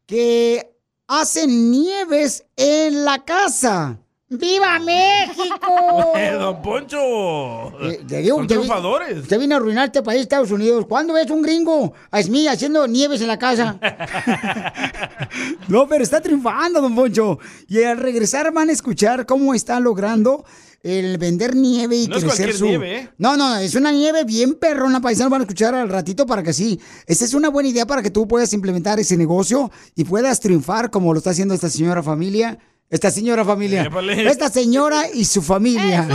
que 0.05 0.69
hacen 1.07 1.71
nieves 1.71 2.43
en 2.57 3.05
la 3.05 3.23
casa. 3.23 4.01
¡Viva 4.27 4.79
México! 4.79 6.13
Don 6.39 6.61
Poncho. 6.63 7.79
Eh, 7.79 8.03
te 8.07 8.23
digo, 8.23 8.37
Son 8.37 8.47
te 8.47 8.57
vi-. 8.57 9.19
Usted 9.19 9.39
vino 9.39 9.53
a 9.53 9.57
arruinar 9.57 9.85
este 9.85 10.01
país, 10.01 10.21
Estados 10.21 10.49
Unidos. 10.49 10.87
¿Cuándo 10.87 11.13
ves 11.13 11.29
un 11.29 11.43
gringo 11.43 11.93
a 12.09 12.23
Smith 12.23 12.47
haciendo 12.47 12.87
nieves 12.87 13.21
en 13.21 13.27
la 13.27 13.37
casa? 13.37 13.79
no, 15.67 15.87
pero 15.87 16.03
está 16.03 16.21
triunfando, 16.21 16.81
don 16.81 16.95
Poncho. 16.95 17.37
Y 17.67 17.83
al 17.83 17.97
regresar 17.97 18.51
van 18.51 18.69
a 18.69 18.71
escuchar 18.71 19.27
cómo 19.27 19.53
está 19.53 19.79
logrando 19.79 20.43
el 20.81 21.19
vender 21.19 21.55
nieve 21.55 21.95
y 21.95 22.07
No 22.07 22.15
es 22.15 22.23
crecer 22.23 22.45
cualquier 22.47 22.57
su... 22.57 22.65
nieve, 22.65 22.97
¿eh? 22.97 23.09
No, 23.19 23.37
no, 23.37 23.57
es 23.57 23.75
una 23.75 23.91
nieve 23.91 24.23
bien 24.23 24.55
perrona, 24.55 25.01
paisano. 25.01 25.29
Van 25.29 25.41
a 25.41 25.43
escuchar 25.43 25.75
al 25.75 25.89
ratito 25.89 26.25
para 26.25 26.41
que 26.41 26.51
sí. 26.53 26.79
Esta 27.05 27.25
es 27.25 27.35
una 27.35 27.49
buena 27.49 27.69
idea 27.69 27.85
para 27.85 28.01
que 28.01 28.09
tú 28.09 28.27
puedas 28.27 28.51
implementar 28.53 28.99
ese 28.99 29.17
negocio 29.17 29.69
y 29.93 30.03
puedas 30.03 30.39
triunfar 30.39 30.89
como 30.89 31.13
lo 31.13 31.19
está 31.19 31.29
haciendo 31.29 31.53
esta 31.53 31.69
señora 31.69 32.01
familia. 32.01 32.57
Esta 32.95 33.11
señora 33.11 33.43
familia. 33.43 33.83
Épale. 33.83 34.25
Esta 34.25 34.49
señora 34.49 35.09
y 35.13 35.25
su 35.25 35.41
familia. 35.41 36.07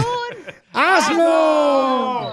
¡Hazlo! 0.73 2.33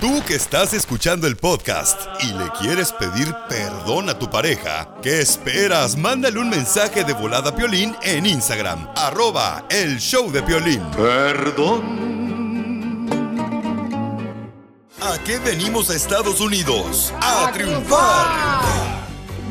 Tú 0.00 0.22
que 0.26 0.34
estás 0.34 0.72
escuchando 0.72 1.26
el 1.26 1.36
podcast 1.36 2.00
y 2.22 2.28
le 2.28 2.48
quieres 2.58 2.90
pedir 2.92 3.34
perdón 3.50 4.08
a 4.08 4.18
tu 4.18 4.30
pareja, 4.30 4.94
¿qué 5.02 5.20
esperas? 5.20 5.94
Mándale 5.94 6.38
un 6.38 6.48
mensaje 6.48 7.04
de 7.04 7.12
volada 7.12 7.50
a 7.50 7.54
Piolín 7.54 7.94
en 8.02 8.24
Instagram, 8.24 8.88
arroba 8.96 9.66
el 9.68 9.98
show 9.98 10.32
de 10.32 10.42
Piolín. 10.42 10.82
Perdón. 10.96 12.12
¿A 15.02 15.18
qué 15.22 15.38
venimos 15.38 15.90
a 15.90 15.96
Estados 15.96 16.40
Unidos? 16.40 17.12
A 17.20 17.50
triunfar. 17.52 19.01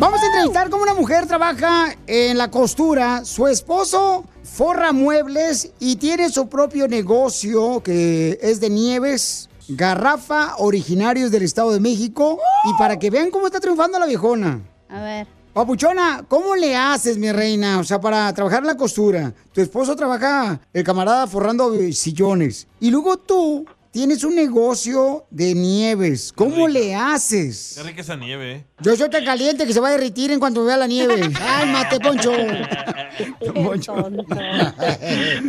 Vamos 0.02 0.20
a 0.24 0.26
entrevistar 0.26 0.72
cómo 0.72 0.82
una 0.82 0.96
mujer 0.96 1.28
trabaja 1.28 1.96
en 2.08 2.36
la 2.36 2.50
costura. 2.50 3.24
Su 3.24 3.48
esposo 3.48 4.26
forra 4.42 4.94
muebles 4.94 5.74
y 5.80 5.98
tiene 5.98 6.32
su 6.32 6.50
propio 6.50 6.88
negocio 6.88 7.84
que 7.84 8.40
es 8.42 8.60
de 8.60 8.72
nieves, 8.72 9.48
garrafa, 9.68 10.56
originarios 10.58 11.30
del 11.30 11.44
Estado 11.44 11.72
de 11.72 11.80
México. 11.80 12.40
Y 12.66 12.74
para 12.80 12.98
que 12.98 13.12
vean 13.12 13.30
cómo 13.30 13.46
está 13.46 13.60
triunfando 13.60 14.00
la 14.00 14.08
viejona. 14.08 14.62
A 14.90 15.04
ver. 15.04 15.28
Papuchona, 15.54 16.26
¿cómo 16.28 16.56
le 16.56 16.76
haces, 16.76 17.20
mi 17.20 17.32
reina? 17.32 17.78
O 17.78 17.84
sea, 17.84 18.02
para 18.02 18.34
trabajar 18.34 18.62
en 18.62 18.68
la 18.68 18.78
costura. 18.78 19.32
Tu 19.52 19.62
esposo 19.62 19.96
trabaja, 19.96 20.62
el 20.74 20.84
camarada, 20.84 21.28
forrando 21.28 21.78
sillones. 21.92 22.68
Y 22.80 22.90
luego 22.90 23.18
tú 23.18 23.68
tienes 23.92 24.24
un 24.24 24.36
negocio 24.36 25.26
de 25.30 25.54
nieves. 25.54 26.34
¿Cómo 26.36 26.68
le 26.68 26.96
haces? 26.96 27.76
Qué 27.78 27.84
rica 27.88 28.02
esa 28.02 28.16
nieve, 28.16 28.52
¿eh? 28.54 28.64
Yo 28.82 28.96
soy 28.96 29.10
tan 29.10 29.24
caliente 29.26 29.66
que 29.66 29.74
se 29.74 29.80
va 29.80 29.90
a 29.90 29.92
derretir 29.92 30.32
en 30.32 30.40
cuanto 30.40 30.64
vea 30.66 30.78
la 30.78 30.88
nieve. 30.88 31.22
¡Ay, 31.42 31.70
mate, 31.72 32.00
Poncho! 32.00 32.32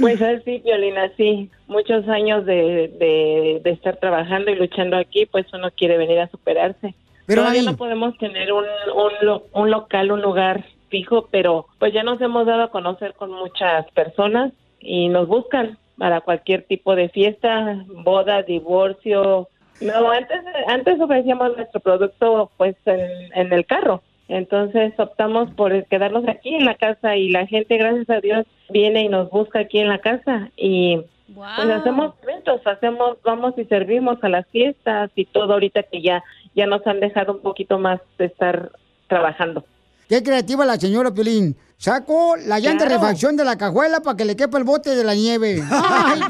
Pues 0.00 0.20
así, 0.22 0.58
Violina, 0.64 1.10
sí. 1.16 1.50
Muchos 1.68 2.08
años 2.08 2.44
de, 2.46 2.92
de, 2.98 3.60
de 3.62 3.70
estar 3.70 3.96
trabajando 3.98 4.50
y 4.50 4.56
luchando 4.56 4.96
aquí, 4.96 5.26
pues 5.26 5.46
uno 5.52 5.70
quiere 5.76 5.96
venir 5.96 6.18
a 6.20 6.28
superarse. 6.30 6.94
Pero, 7.26 7.42
Todavía 7.42 7.62
no 7.62 7.76
podemos 7.76 8.16
tener 8.18 8.52
un, 8.52 8.64
un, 8.64 9.12
lo- 9.26 9.46
un 9.54 9.70
local, 9.70 10.10
un 10.12 10.22
lugar 10.22 10.64
fijo, 10.90 11.28
pero 11.30 11.66
pues 11.78 11.94
ya 11.94 12.02
nos 12.02 12.20
hemos 12.20 12.46
dado 12.46 12.64
a 12.64 12.70
conocer 12.70 13.14
con 13.14 13.30
muchas 13.30 13.86
personas 13.92 14.52
y 14.80 15.08
nos 15.08 15.28
buscan 15.28 15.78
para 15.98 16.20
cualquier 16.20 16.64
tipo 16.64 16.94
de 16.94 17.08
fiesta, 17.08 17.84
boda, 18.04 18.42
divorcio. 18.42 19.48
No, 19.80 20.10
antes, 20.10 20.40
antes 20.68 21.00
ofrecíamos 21.00 21.56
nuestro 21.56 21.80
producto 21.80 22.50
pues 22.56 22.76
en, 22.86 23.00
en 23.34 23.52
el 23.52 23.66
carro. 23.66 24.02
Entonces 24.28 24.94
optamos 24.98 25.50
por 25.50 25.84
quedarnos 25.86 26.26
aquí 26.28 26.54
en 26.54 26.64
la 26.64 26.76
casa 26.76 27.16
y 27.16 27.28
la 27.28 27.46
gente, 27.46 27.76
gracias 27.76 28.08
a 28.08 28.20
Dios, 28.20 28.46
viene 28.70 29.02
y 29.02 29.08
nos 29.08 29.30
busca 29.30 29.60
aquí 29.60 29.78
en 29.78 29.88
la 29.88 29.98
casa 29.98 30.50
y 30.56 31.02
pues 31.34 31.70
hacemos 31.70 32.14
eventos, 32.22 32.60
hacemos, 32.66 33.16
vamos 33.24 33.54
y 33.56 33.64
servimos 33.64 34.18
a 34.22 34.28
las 34.28 34.46
fiestas 34.48 35.10
y 35.14 35.24
todo 35.24 35.54
ahorita 35.54 35.82
que 35.84 36.02
ya, 36.02 36.22
ya 36.54 36.66
nos 36.66 36.86
han 36.86 37.00
dejado 37.00 37.32
un 37.32 37.40
poquito 37.40 37.78
más 37.78 38.00
de 38.18 38.26
estar 38.26 38.70
trabajando. 39.08 39.64
¡Qué 40.08 40.22
creativa 40.22 40.64
la 40.64 40.76
señora 40.76 41.12
Piolín! 41.12 41.56
Saco 41.82 42.36
la 42.36 42.60
llanta 42.60 42.84
de 42.84 42.94
refacción 42.94 43.36
de 43.36 43.44
la 43.44 43.58
cajuela 43.58 43.98
para 43.98 44.16
que 44.16 44.24
le 44.24 44.36
quepa 44.36 44.56
el 44.56 44.62
bote 44.62 44.94
de 44.94 45.02
la 45.02 45.14
nieve. 45.14 45.64
¡Ay! 45.72 46.20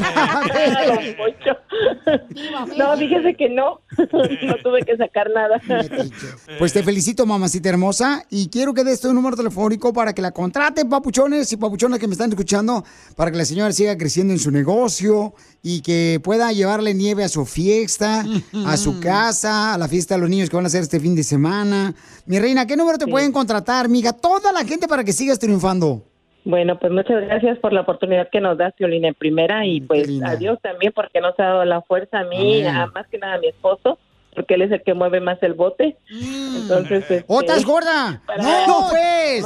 No, 2.79 2.97
fíjese 2.97 3.35
que 3.35 3.51
no, 3.51 3.81
no 3.99 4.57
tuve 4.63 4.81
que 4.83 4.97
sacar 4.97 5.29
nada. 5.35 5.61
Pues 6.59 6.73
te 6.73 6.83
felicito, 6.83 7.27
mamacita 7.27 7.69
hermosa, 7.69 8.25
y 8.31 8.49
quiero 8.49 8.73
que 8.73 8.83
des 8.83 9.01
tu 9.01 9.13
número 9.13 9.37
telefónico 9.37 9.93
para 9.93 10.15
que 10.15 10.23
la 10.23 10.31
contraten, 10.31 10.89
papuchones 10.89 11.53
y 11.53 11.59
papuchonas 11.59 11.99
que 11.99 12.07
me 12.07 12.13
están 12.13 12.31
escuchando, 12.31 12.83
para 13.15 13.31
que 13.31 13.37
la 13.37 13.45
señora 13.45 13.73
siga 13.73 13.99
creciendo 13.99 14.33
en 14.33 14.39
su 14.39 14.51
negocio 14.51 15.35
y 15.63 15.83
que 15.83 16.19
pueda 16.25 16.51
llevarle 16.53 16.95
nieve 16.95 17.25
a 17.25 17.29
su 17.29 17.45
fiesta, 17.45 18.25
a 18.67 18.77
su 18.77 19.01
casa, 19.01 19.75
a 19.75 19.79
la 19.79 19.87
fiesta 19.87 20.15
de 20.15 20.23
los 20.23 20.31
niños 20.31 20.49
que 20.49 20.57
van 20.57 20.65
a 20.65 20.69
hacer 20.69 20.83
este 20.83 20.99
fin 20.99 21.15
de 21.15 21.23
semana. 21.23 21.95
Mi 22.27 22.39
reina, 22.39 22.67
¿qué 22.67 22.77
número 22.77 22.99
te 22.99 23.07
pueden 23.07 23.33
contratar, 23.33 23.89
mija? 23.89 24.13
Toda 24.13 24.53
la 24.53 24.65
gente 24.65 24.89
para 24.89 25.05
que 25.05 25.13
sigas 25.13 25.39
triunfando. 25.43 26.03
Bueno, 26.45 26.79
pues 26.79 26.93
muchas 26.93 27.23
gracias 27.25 27.59
por 27.59 27.73
la 27.73 27.83
oportunidad 27.83 28.29
que 28.31 28.41
nos 28.41 28.59
das, 28.59 28.75
Violina, 28.77 29.09
en 29.09 29.15
primera, 29.15 29.65
y 29.65 29.81
pues 29.81 30.09
a 30.25 30.35
Dios 30.37 30.59
también 30.61 30.93
porque 30.93 31.21
nos 31.21 31.39
ha 31.39 31.45
dado 31.45 31.65
la 31.65 31.83
fuerza 31.83 32.21
a 32.21 32.25
mí, 32.25 32.65
a 32.65 32.87
más 32.87 33.07
que 33.07 33.19
nada 33.19 33.35
a 33.35 33.39
mi 33.39 33.47
esposo, 33.49 33.99
porque 34.35 34.55
él 34.55 34.63
es 34.63 34.73
el 34.73 34.83
que 34.83 34.95
mueve 34.95 35.21
más 35.21 35.41
el 35.43 35.55
bote. 35.55 35.97
Entonces, 36.11 37.03
este, 37.11 37.25
¡Oh, 37.29 37.41
estás 37.43 37.65
gorda! 37.65 38.21
para- 38.27 38.67
¡No, 38.67 38.87
pues! 38.91 39.45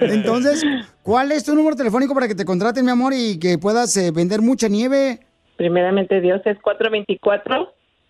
Entonces, 0.00 0.64
¿cuál 1.02 1.32
es 1.32 1.44
tu 1.44 1.54
número 1.54 1.76
telefónico 1.76 2.14
para 2.14 2.28
que 2.28 2.34
te 2.34 2.44
contraten, 2.44 2.84
mi 2.84 2.90
amor, 2.90 3.12
y 3.14 3.38
que 3.38 3.58
puedas 3.58 3.96
eh, 3.96 4.10
vender 4.12 4.40
mucha 4.40 4.68
nieve? 4.68 5.20
Primeramente, 5.56 6.20
Dios 6.20 6.40
es 6.44 6.56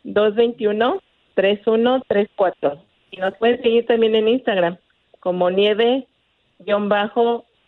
424-221-3134. 0.05 2.83
Y 3.11 3.17
nos 3.19 3.35
pueden 3.39 3.63
seguir 3.63 3.87
también 3.87 4.15
en 4.15 4.29
Instagram 4.29 4.77
como 5.21 5.49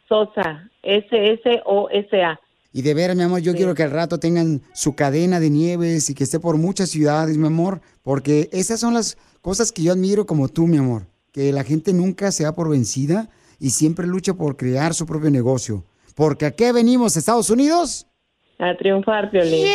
nieve-sosa, 0.08 0.70
S-S-O-S-A. 0.82 2.40
Y 2.72 2.82
de 2.82 2.94
veras, 2.94 3.16
mi 3.16 3.22
amor, 3.22 3.40
yo 3.40 3.54
quiero 3.54 3.74
que 3.74 3.82
al 3.82 3.90
rato 3.90 4.18
tengan 4.18 4.60
su 4.74 4.94
cadena 4.94 5.40
de 5.40 5.48
nieves 5.48 6.10
y 6.10 6.14
que 6.14 6.24
esté 6.24 6.38
por 6.38 6.58
muchas 6.58 6.90
ciudades, 6.90 7.38
mi 7.38 7.46
amor, 7.46 7.80
porque 8.02 8.50
esas 8.52 8.80
son 8.80 8.92
las 8.92 9.16
cosas 9.40 9.72
que 9.72 9.82
yo 9.82 9.92
admiro 9.92 10.26
como 10.26 10.48
tú, 10.48 10.66
mi 10.66 10.76
amor, 10.76 11.06
que 11.32 11.52
la 11.52 11.64
gente 11.64 11.94
nunca 11.94 12.30
se 12.32 12.44
da 12.44 12.54
por 12.54 12.68
vencida 12.68 13.30
y 13.58 13.70
siempre 13.70 14.06
lucha 14.06 14.34
por 14.34 14.56
crear 14.56 14.92
su 14.92 15.06
propio 15.06 15.30
negocio. 15.30 15.84
Porque 16.14 16.46
¿a 16.46 16.50
qué 16.50 16.72
venimos, 16.72 17.16
Estados 17.16 17.48
Unidos? 17.48 18.06
A 18.58 18.76
triunfar, 18.76 19.30
Violín. 19.30 19.66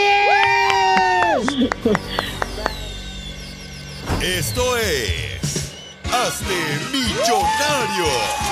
Esto 4.22 4.78
es. 4.78 5.74
Hazte 6.04 6.54
millonario 6.92 8.06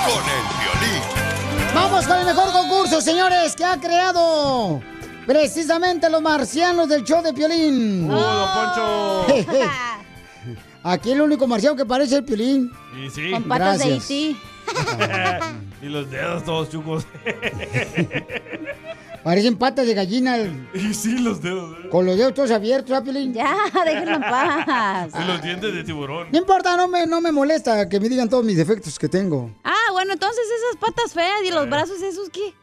con 0.06 0.24
el 0.24 0.44
violín. 0.58 1.09
Vamos 1.74 2.06
con 2.06 2.18
el 2.18 2.26
mejor 2.26 2.52
concurso, 2.52 3.00
señores, 3.00 3.54
que 3.54 3.64
ha 3.64 3.78
creado 3.78 4.80
precisamente 5.26 6.10
los 6.10 6.20
marcianos 6.20 6.88
del 6.88 7.04
show 7.04 7.22
de 7.22 7.32
Piolín. 7.32 8.10
¡Oh, 8.10 8.16
don 8.16 8.48
Poncho! 8.54 9.26
Aquí 10.82 11.12
el 11.12 11.20
único 11.20 11.46
marciano 11.46 11.76
que 11.76 11.84
parece 11.84 12.16
el 12.16 12.24
Piolín. 12.24 12.72
Y 13.04 13.10
sí. 13.10 13.30
Con 13.30 13.44
patas 13.44 13.78
de 13.78 13.90
Gracias. 13.90 14.10
E 14.10 14.36
y 15.86 15.88
los 15.88 16.10
dedos 16.10 16.44
todos 16.44 16.70
chucos. 16.70 17.06
Parecen 19.22 19.56
patas 19.56 19.86
de 19.86 19.94
gallina. 19.94 20.38
y 20.72 20.94
sí, 20.94 21.18
los 21.18 21.42
dedos. 21.42 21.76
¿eh? 21.84 21.88
Con 21.90 22.06
los 22.06 22.16
dedos 22.16 22.32
todos 22.34 22.50
abiertos, 22.50 22.96
¿ah, 22.96 23.02
Piolín? 23.02 23.34
Ya, 23.34 23.54
déjenlo 23.84 24.16
en 24.16 24.20
paz. 24.22 25.10
Y 25.20 25.26
los 25.26 25.42
dientes 25.42 25.74
de 25.74 25.84
tiburón. 25.84 26.28
No 26.32 26.38
importa, 26.38 26.76
no 26.76 26.88
me, 26.88 27.06
no 27.06 27.20
me 27.20 27.30
molesta 27.32 27.88
que 27.88 28.00
me 28.00 28.08
digan 28.08 28.28
todos 28.28 28.44
mis 28.44 28.56
defectos 28.56 28.98
que 28.98 29.08
tengo. 29.08 29.50
Ah, 29.64 29.74
bueno, 29.92 30.12
entonces 30.14 30.44
esas 30.46 30.80
patas 30.80 31.12
feas 31.12 31.42
y 31.44 31.50
los 31.50 31.68
brazos 31.68 32.00
esos, 32.00 32.30
¿qué? 32.30 32.54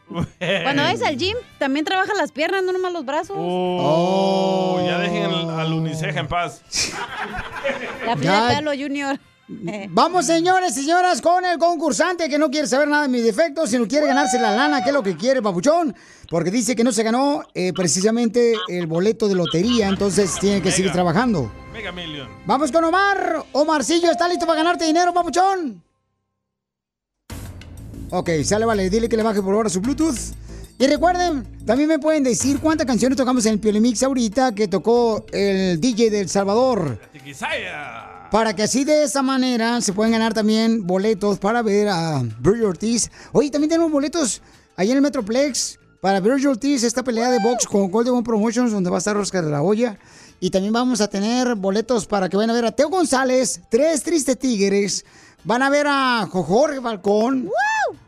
Cuando 0.64 0.82
vayas 0.82 1.02
al 1.02 1.16
gym, 1.16 1.36
también 1.58 1.84
trabaja 1.84 2.12
las 2.14 2.32
piernas, 2.32 2.62
no 2.64 2.72
nomás 2.72 2.92
los 2.92 3.04
brazos. 3.04 3.36
Oh, 3.38 4.82
ya 4.86 4.98
dejen 4.98 5.24
al, 5.24 5.60
al 5.60 5.72
Uniceja 5.72 6.20
en 6.20 6.28
paz. 6.28 6.62
La 8.04 8.16
Kahlo 8.16 8.72
Junior. 8.72 9.18
Vamos, 9.90 10.26
señores 10.26 10.76
y 10.76 10.82
señoras, 10.82 11.22
con 11.22 11.44
el 11.44 11.58
concursante 11.58 12.28
que 12.28 12.38
no 12.38 12.50
quiere 12.50 12.66
saber 12.66 12.88
nada 12.88 13.04
de 13.04 13.08
mis 13.08 13.24
defectos, 13.24 13.70
sino 13.70 13.88
quiere 13.88 14.06
ganarse 14.06 14.38
la 14.38 14.54
lana, 14.54 14.82
que 14.82 14.90
es 14.90 14.94
lo 14.94 15.02
que 15.02 15.16
quiere, 15.16 15.40
papuchón. 15.40 15.94
Porque 16.28 16.50
dice 16.50 16.76
que 16.76 16.84
no 16.84 16.92
se 16.92 17.02
ganó 17.02 17.42
eh, 17.54 17.72
precisamente 17.72 18.54
el 18.68 18.86
boleto 18.86 19.28
de 19.28 19.34
lotería, 19.34 19.88
entonces 19.88 20.38
tiene 20.38 20.60
que 20.60 20.70
seguir 20.70 20.92
trabajando. 20.92 21.50
Mega 21.72 21.92
Million. 21.92 22.28
Vamos 22.44 22.70
con 22.70 22.84
Omar. 22.84 23.44
Omarcillo, 23.52 24.10
¿está 24.10 24.28
listo 24.28 24.46
para 24.46 24.58
ganarte 24.58 24.84
dinero, 24.84 25.14
papuchón? 25.14 25.82
Ok, 28.10 28.30
sale, 28.44 28.66
vale. 28.66 28.90
Dile 28.90 29.08
que 29.08 29.16
le 29.16 29.22
baje 29.22 29.42
por 29.42 29.54
ahora 29.54 29.70
su 29.70 29.80
Bluetooth. 29.80 30.34
Y 30.78 30.86
recuerden, 30.86 31.44
también 31.66 31.88
me 31.88 31.98
pueden 31.98 32.22
decir 32.22 32.60
cuántas 32.60 32.86
canciones 32.86 33.16
tocamos 33.16 33.44
en 33.46 33.54
el 33.54 33.58
Piolimix 33.58 34.02
ahorita 34.02 34.54
que 34.54 34.68
tocó 34.68 35.26
el 35.32 35.80
DJ 35.80 36.10
del 36.10 36.28
Salvador. 36.28 37.00
Tiquisaya. 37.12 38.07
Para 38.30 38.54
que 38.54 38.62
así 38.62 38.84
de 38.84 39.04
esa 39.04 39.22
manera 39.22 39.80
se 39.80 39.94
pueden 39.94 40.12
ganar 40.12 40.34
también 40.34 40.86
boletos 40.86 41.38
para 41.38 41.62
ver 41.62 41.88
a 41.88 42.22
Virgil 42.40 42.64
Ortiz. 42.64 43.10
Oye, 43.32 43.50
también 43.50 43.70
tenemos 43.70 43.90
boletos 43.90 44.42
ahí 44.76 44.90
en 44.90 44.96
el 44.96 45.02
Metroplex 45.02 45.78
para 46.02 46.20
Virgil 46.20 46.48
Ortiz, 46.48 46.84
esta 46.84 47.02
pelea 47.02 47.30
de 47.30 47.38
box 47.40 47.66
con 47.66 47.90
Golden 47.90 48.14
One 48.14 48.22
Promotions, 48.22 48.70
donde 48.70 48.90
va 48.90 48.96
a 48.96 48.98
estar 48.98 49.16
Oscar 49.16 49.44
de 49.44 49.50
la 49.50 49.62
Hoya. 49.62 49.98
Y 50.40 50.50
también 50.50 50.72
vamos 50.74 51.00
a 51.00 51.08
tener 51.08 51.54
boletos 51.54 52.06
para 52.06 52.28
que 52.28 52.36
vayan 52.36 52.50
a 52.50 52.54
ver 52.54 52.66
a 52.66 52.72
Teo 52.72 52.90
González, 52.90 53.62
Tres 53.70 54.02
Tristes 54.02 54.38
Tigres. 54.38 55.04
Van 55.44 55.62
a 55.62 55.70
ver 55.70 55.86
a 55.88 56.28
Jorge 56.30 56.80
Balcón. 56.80 57.48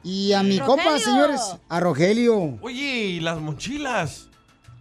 Y 0.04 0.32
a 0.32 0.42
mi 0.42 0.58
compa, 0.60 0.84
Rogelio. 0.84 1.04
señores, 1.04 1.40
a 1.68 1.80
Rogelio. 1.80 2.58
Oye, 2.60 3.06
¿y 3.06 3.20
las 3.20 3.40
mochilas? 3.40 4.29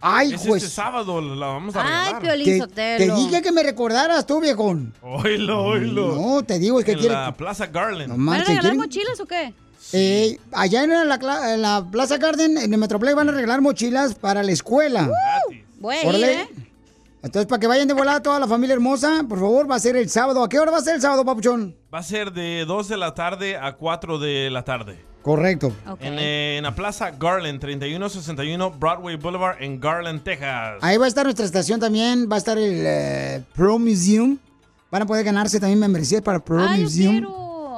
Ay, 0.00 0.32
es 0.34 0.46
pues. 0.46 0.62
este 0.62 0.74
sábado, 0.74 1.20
la 1.20 1.46
vamos 1.46 1.76
a 1.76 1.82
regalar. 1.82 2.22
Te, 2.22 2.96
te 2.98 3.14
dije 3.14 3.42
que 3.42 3.52
me 3.52 3.62
recordaras 3.62 4.26
tú, 4.26 4.40
viejón. 4.40 4.94
Oílo, 5.02 5.62
oílo. 5.64 6.14
No, 6.14 6.42
te 6.42 6.58
digo, 6.58 6.78
es 6.78 6.86
que 6.86 6.92
en 6.92 6.98
quiere... 6.98 7.14
la 7.14 7.36
Plaza 7.36 7.66
Garland. 7.66 8.08
No 8.08 8.14
¿Van 8.14 8.20
a 8.20 8.24
manches, 8.24 8.48
regalar 8.48 8.62
quieren- 8.72 8.78
mochilas 8.78 9.20
o 9.20 9.26
qué? 9.26 9.52
Eh, 9.92 10.38
allá 10.52 10.84
en 10.84 11.08
la, 11.08 11.18
cla- 11.18 11.52
en 11.54 11.62
la 11.62 11.84
Plaza 11.90 12.16
Garden, 12.18 12.56
en 12.58 12.72
el 12.72 12.78
Metroplex, 12.78 13.14
van 13.16 13.28
a 13.28 13.32
regalar 13.32 13.60
mochilas 13.60 14.14
para 14.14 14.42
la 14.42 14.52
escuela. 14.52 15.10
Voy 15.80 15.96
a 15.96 16.02
ir, 16.02 16.08
Órale. 16.08 16.32
¿eh? 16.42 16.48
Entonces, 17.22 17.46
para 17.46 17.60
que 17.60 17.66
vayan 17.66 17.86
de 17.86 17.94
volada 17.94 18.22
toda 18.22 18.38
la 18.40 18.46
familia 18.48 18.74
hermosa, 18.74 19.24
por 19.28 19.38
favor, 19.38 19.70
va 19.70 19.76
a 19.76 19.78
ser 19.80 19.96
el 19.96 20.08
sábado. 20.08 20.42
¿A 20.42 20.48
qué 20.48 20.58
hora 20.58 20.70
va 20.70 20.78
a 20.78 20.82
ser 20.82 20.94
el 20.96 21.02
sábado, 21.02 21.24
papuchón? 21.24 21.76
Va 21.92 21.98
a 21.98 22.02
ser 22.02 22.32
de 22.32 22.64
2 22.66 22.88
de 22.88 22.96
la 22.96 23.14
tarde 23.14 23.56
a 23.56 23.76
4 23.76 24.18
de 24.18 24.48
la 24.50 24.64
tarde. 24.64 25.04
Correcto. 25.22 25.70
En, 26.00 26.18
eh, 26.18 26.56
en 26.56 26.62
la 26.64 26.74
Plaza 26.74 27.10
Garland, 27.10 27.60
3161 27.60 28.70
Broadway 28.78 29.16
Boulevard 29.16 29.62
en 29.62 29.78
Garland, 29.78 30.22
Texas. 30.22 30.78
Ahí 30.80 30.96
va 30.96 31.04
a 31.04 31.08
estar 31.08 31.24
nuestra 31.24 31.44
estación 31.44 31.78
también, 31.78 32.26
va 32.30 32.36
a 32.36 32.38
estar 32.38 32.56
el 32.56 32.82
eh, 32.86 33.44
Pro 33.54 33.78
Museum. 33.78 34.38
Van 34.90 35.02
a 35.02 35.06
poder 35.06 35.22
ganarse 35.24 35.60
también 35.60 35.78
membresías 35.78 36.22
para 36.22 36.38
Pro 36.42 36.62
Ah, 36.62 36.74
Museum. 36.76 37.26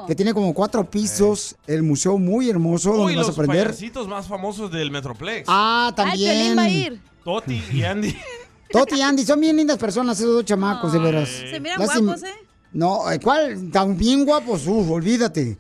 Que 0.07 0.14
tiene 0.14 0.32
como 0.34 0.55
cuatro 0.55 0.88
pisos, 0.88 1.57
el 1.66 1.82
museo 1.82 2.16
muy 2.16 2.49
hermoso 2.49 2.90
donde 2.90 3.07
Uy, 3.07 3.16
vas 3.16 3.24
a 3.24 3.28
los 3.28 3.38
aprender. 3.38 3.66
payasitos 3.66 4.07
más 4.09 4.26
famosos 4.28 4.70
del 4.70 4.90
Metroplex. 4.93 5.47
Ah, 5.49 5.93
también. 5.97 6.30
Piolín 6.55 6.59
va 6.59 6.62
a 6.62 6.68
ir. 6.68 7.01
Toti 7.24 7.61
y 7.72 7.82
Andy. 7.82 8.16
Toti 8.72 8.96
y 8.96 9.02
Andy 9.02 9.24
son 9.24 9.40
bien 9.40 9.56
lindas 9.56 9.78
personas, 9.78 10.18
esos 10.18 10.32
dos 10.34 10.44
chamacos, 10.44 10.92
de 10.92 10.98
veras. 10.98 11.28
Se 11.28 11.60
miran 11.60 11.78
Lástima- 11.78 12.06
guapos, 12.12 12.22
¿eh? 12.24 12.34
No, 12.74 13.10
eh, 13.10 13.20
¿cuál? 13.20 13.70
Tan 13.70 13.98
bien 13.98 14.24
guapos, 14.24 14.66
uf, 14.66 14.90
olvídate. 14.90 15.58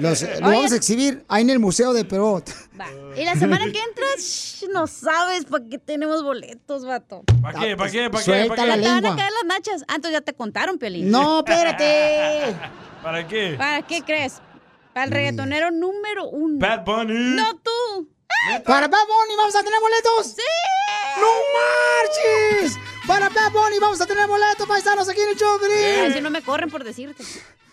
Los, 0.00 0.22
eh, 0.24 0.30
los 0.40 0.50
vamos 0.50 0.72
a 0.72 0.76
exhibir 0.76 1.24
ahí 1.28 1.42
en 1.42 1.50
el 1.50 1.60
Museo 1.60 1.92
de 1.92 2.04
Perot. 2.04 2.50
Y 3.16 3.24
la 3.24 3.36
semana 3.36 3.64
que 3.66 3.78
entra, 3.78 4.04
shh, 4.18 4.64
no 4.74 4.88
sabes 4.88 5.44
para 5.44 5.64
qué 5.70 5.78
tenemos 5.78 6.24
boletos, 6.24 6.84
vato. 6.84 7.22
¿Para 7.40 7.60
qué? 7.60 7.76
¿Para 7.76 7.90
qué? 7.92 8.10
¿Para 8.10 8.24
qué? 8.24 8.30
Suelta 8.30 8.56
¿Para 8.56 8.66
la 8.66 8.74
qué? 8.74 8.82
Te 8.82 8.88
van 8.88 8.96
a 8.96 9.00
lengua. 9.02 9.16
caer 9.16 9.32
las 9.34 9.44
nachas. 9.44 9.84
Ah, 9.86 9.94
entonces 9.94 10.18
ya 10.18 10.24
te 10.24 10.34
contaron, 10.34 10.78
Piolín. 10.78 11.08
No, 11.08 11.38
espérate. 11.38 12.56
¿Para 13.04 13.28
qué? 13.28 13.54
¿Para 13.56 13.82
qué 13.82 14.02
crees? 14.02 14.42
Para 14.92 15.04
el 15.06 15.12
reggaetonero 15.12 15.70
número 15.70 16.28
uno. 16.28 16.58
Bad 16.58 16.84
Bunny. 16.84 17.36
No 17.36 17.54
tú. 17.62 18.08
Para 18.64 18.88
Bad 18.88 19.06
Bunny 19.06 19.36
vamos 19.36 19.54
a 19.56 19.62
tener 19.62 19.78
boletos. 19.80 20.26
¡Sí! 20.36 20.42
¡No 21.20 21.26
marches! 21.58 22.78
Para 23.06 23.28
Bad 23.28 23.52
Bunny 23.52 23.78
vamos 23.80 24.00
a 24.00 24.06
tener 24.06 24.26
boletos, 24.26 24.66
paisanos, 24.66 25.08
aquí 25.08 25.20
en 25.20 25.28
el 25.30 25.36
show, 25.36 25.58
si 26.14 26.20
no 26.20 26.30
me 26.30 26.42
corren 26.42 26.70
por 26.70 26.84
decirte. 26.84 27.22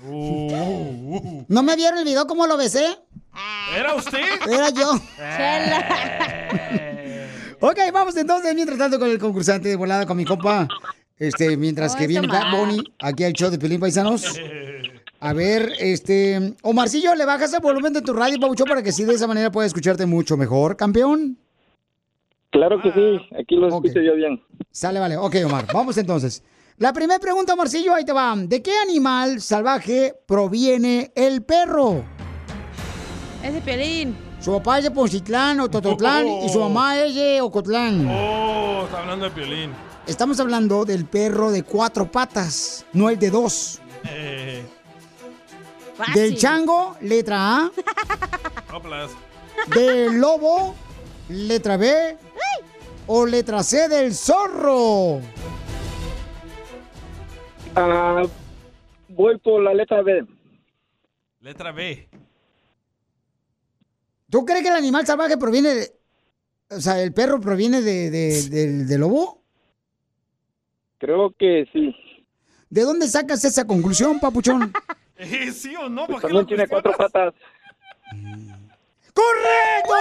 Uh, 0.02 0.52
uh, 0.52 1.18
uh. 1.18 1.46
¿No 1.48 1.64
me 1.64 1.76
vieron 1.76 2.00
el 2.00 2.06
video 2.06 2.26
cómo 2.28 2.48
lo 2.48 2.58
besé? 2.58 2.98
¿Era 3.76 3.94
usted? 3.96 4.20
Era 4.50 4.70
yo. 4.70 4.94
Eh. 5.20 5.76
Ok, 7.60 7.80
vamos 7.94 8.16
entonces, 8.18 8.54
mientras 8.56 8.78
tanto, 8.78 9.00
con 9.00 9.10
el 9.10 9.20
concursante 9.20 9.70
de 9.70 9.76
volada, 9.76 10.06
con 10.06 10.18
mi 10.18 10.26
compa. 10.26 10.68
Este, 11.18 11.56
mientras 11.58 11.96
Oh, 11.96 11.98
que 11.98 12.08
viene 12.08 12.28
Bad. 12.28 12.52
Bunny 12.52 12.84
aquí 13.02 13.24
al 13.24 13.34
show 13.34 13.50
de 13.50 13.58
Pelín 13.58 13.80
Paisanos. 13.80 14.24
A 15.20 15.34
ver, 15.34 15.74
este. 15.80 16.56
Omarcillo, 16.62 17.16
¿le 17.16 17.26
bajas 17.26 17.54
el 17.54 17.62
volumen 17.62 17.94
de 17.94 18.02
tu 18.02 18.14
radio, 18.14 18.40
Paucho, 18.40 18.66
para 18.66 18.84
que 18.84 18.92
sí 18.92 19.04
de 19.04 19.14
esa 19.14 19.28
manera 19.28 19.52
pueda 19.52 19.66
escucharte 19.68 20.06
mucho 20.06 20.38
mejor, 20.38 20.76
campeón? 20.78 21.38
Claro 22.52 22.82
que 22.82 22.92
sí, 22.92 23.36
aquí 23.38 23.56
lo 23.56 23.68
escucho 23.68 24.02
yo 24.02 24.16
bien. 24.16 24.42
Sale, 24.72 25.00
vale. 25.00 25.18
Ok, 25.18 25.36
Omar, 25.46 25.66
vamos 25.74 25.98
entonces. 25.98 26.44
La 26.78 26.92
primera 26.92 27.20
pregunta, 27.20 27.54
Omarcillo, 27.54 27.94
ahí 27.94 28.04
te 28.04 28.12
va. 28.12 28.36
¿De 28.38 28.62
qué 28.62 28.72
animal 28.78 29.42
salvaje 29.42 30.14
proviene 30.26 31.12
el 31.16 31.44
perro? 31.44 32.04
Es 33.44 33.54
de 33.54 33.62
Piolín. 33.62 34.16
Su 34.40 34.52
papá 34.52 34.78
es 34.78 34.84
de 34.84 34.92
Poncitlán 34.92 35.60
o 35.62 35.70
Tototlán 35.70 36.28
y 36.28 36.50
su 36.50 36.60
mamá 36.60 37.00
es 37.00 37.16
de 37.16 37.42
Ocotlán. 37.42 38.08
Oh, 38.08 38.84
está 38.86 39.00
hablando 39.00 39.26
de 39.26 39.32
Piolín. 39.32 39.72
Estamos 40.06 40.40
hablando 40.40 40.86
del 40.86 41.06
perro 41.06 41.52
de 41.52 41.64
cuatro 41.64 42.12
patas, 42.12 42.86
no 42.94 43.10
el 43.10 43.18
de 43.18 43.32
dos. 43.32 43.80
Eh, 44.08 44.64
Del 46.14 46.36
chango, 46.38 46.98
letra 47.02 47.58
A. 47.58 47.72
Hoplas. 48.74 49.12
Del 49.74 50.20
lobo, 50.20 50.76
letra 51.30 51.78
B. 51.78 52.18
O 53.08 53.26
letra 53.26 53.64
C 53.64 53.88
del 53.88 54.14
zorro. 54.14 55.22
Ah, 57.76 58.24
voy 59.10 59.38
por 59.40 59.62
la 59.62 59.74
letra 59.74 60.02
B. 60.02 60.26
Letra 61.42 61.72
B. 61.72 62.08
¿Tú 64.30 64.44
crees 64.46 64.64
que 64.64 64.70
el 64.70 64.76
animal 64.76 65.06
salvaje 65.06 65.38
proviene 65.38 65.74
de... 65.76 65.96
O 66.72 66.80
sea, 66.82 67.00
el 67.02 67.14
perro 67.14 67.40
proviene 67.40 67.82
de, 67.82 68.10
de- 68.10 68.50
del- 68.50 68.88
del 68.88 69.00
lobo? 69.02 69.44
Creo 70.98 71.32
que 71.38 71.66
sí. 71.72 71.96
¿De 72.70 72.82
dónde 72.82 73.08
sacas 73.08 73.46
esa 73.46 73.66
conclusión, 73.66 74.20
papuchón? 74.20 74.74
Eh, 75.18 75.52
¿Sí 75.52 75.76
o 75.76 75.90
no? 75.90 76.08
¿Para 76.08 76.20
qué 76.20 76.22
También 76.22 76.42
lo 76.42 76.48
tiene 76.48 76.68
cuatro 76.68 76.92
patas. 76.98 77.34
¡Correcto! 79.14 79.94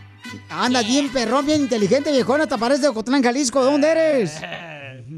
Anda 0.50 0.82
bien 0.82 1.08
perrón, 1.10 1.46
bien 1.46 1.62
inteligente, 1.62 2.10
viejón. 2.10 2.40
Hasta 2.40 2.58
parece 2.58 2.82
de 2.82 2.88
Ocotlán, 2.88 3.22
Jalisco. 3.22 3.64
¿De 3.64 3.70
dónde 3.70 3.90
eres? 3.90 4.42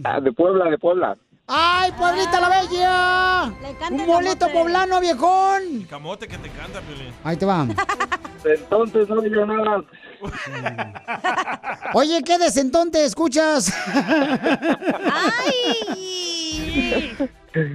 Ah, 0.05 0.21
de 0.21 0.33
Puebla, 0.33 0.71
de 0.71 0.79
Puebla. 0.79 1.17
¡Ay, 1.47 1.93
Pueblita 1.93 2.41
la 2.41 2.49
Bella! 2.51 3.45
Un 3.91 4.07
boleto 4.07 4.49
poblano, 4.53 5.01
viejón. 5.01 5.63
El 5.81 5.87
camote 5.87 6.29
que 6.29 6.37
te 6.37 6.51
canta, 6.51 6.81
Piolín. 6.83 7.13
Ahí 7.25 7.37
te 7.37 7.47
va. 7.47 7.67
Entonces 8.45 9.09
no 9.09 9.21
digo 9.21 9.47
nada. 9.47 9.83
Oye, 11.95 12.23
¿qué 12.23 12.39
desentonte 12.39 13.05
escuchas? 13.05 13.73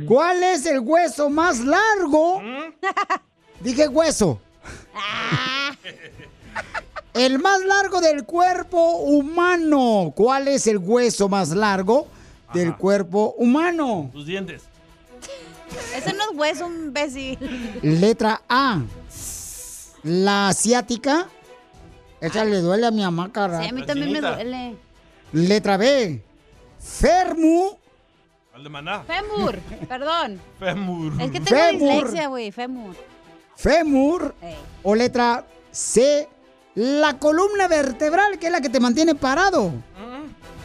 ¿Cuál 0.08 0.44
es 0.44 0.66
el 0.66 0.80
hueso 0.80 1.30
más 1.30 1.60
largo? 1.60 2.42
Dije 3.60 3.88
hueso. 3.88 4.40
El 7.14 7.40
más 7.40 7.64
largo 7.64 8.02
del 8.02 8.24
cuerpo 8.26 8.98
humano. 8.98 10.12
¿Cuál 10.16 10.48
es 10.48 10.68
el 10.68 10.78
hueso 10.78 11.30
más 11.30 11.50
largo 11.50 12.08
del 12.54 12.76
cuerpo 12.76 13.36
humano? 13.38 14.10
Tus 14.12 14.26
dientes. 14.26 14.64
Ese 15.96 16.14
no 16.14 16.24
es 16.32 16.38
hueso, 16.38 16.66
un 16.68 16.86
imbécil. 16.86 17.38
Letra 17.82 18.42
A. 18.50 18.82
La 20.04 20.50
asiática. 20.50 21.28
Esa 22.22 22.46
le 22.46 22.58
duele 22.62 22.88
a 22.88 22.92
mi 22.92 23.02
mamá, 23.02 23.32
cara. 23.32 23.62
Sí, 23.62 23.70
a 23.70 23.74
mí 23.74 23.86
también 23.86 24.12
me 24.14 24.22
duele. 24.22 24.76
Letra 25.34 25.78
B. 25.78 26.22
Fermu. 26.80 27.78
Al 28.54 28.64
de 28.64 28.70
maná. 28.70 29.04
Femur, 29.04 29.58
perdón. 29.90 30.40
Femur. 30.60 31.14
Es 31.22 31.32
que 31.32 31.40
tengo 31.40 31.60
Femur. 31.60 31.80
dislexia, 31.82 32.28
güey, 32.28 32.52
femur. 32.52 32.96
Fémur. 33.56 34.36
Ey. 34.42 34.56
O 34.84 34.96
letra 34.96 35.46
C. 35.72 36.28
La 36.76 37.18
columna 37.20 37.68
vertebral, 37.68 38.40
que 38.40 38.48
es 38.48 38.52
la 38.52 38.62
que 38.62 38.70
te 38.70 38.80
mantiene 38.80 39.16
parado. 39.16 39.72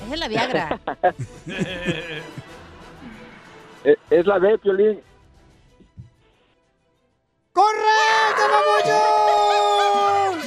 Esa 0.06 0.15
es 0.15 0.20
la 0.20 0.28
Viagra. 0.28 0.81
Eh, 3.85 3.97
Es 4.10 4.27
la 4.27 4.39
B, 4.39 4.59
Piolín. 4.59 5.01
¡Correcto, 7.59 8.43
papuchón! 8.55 10.39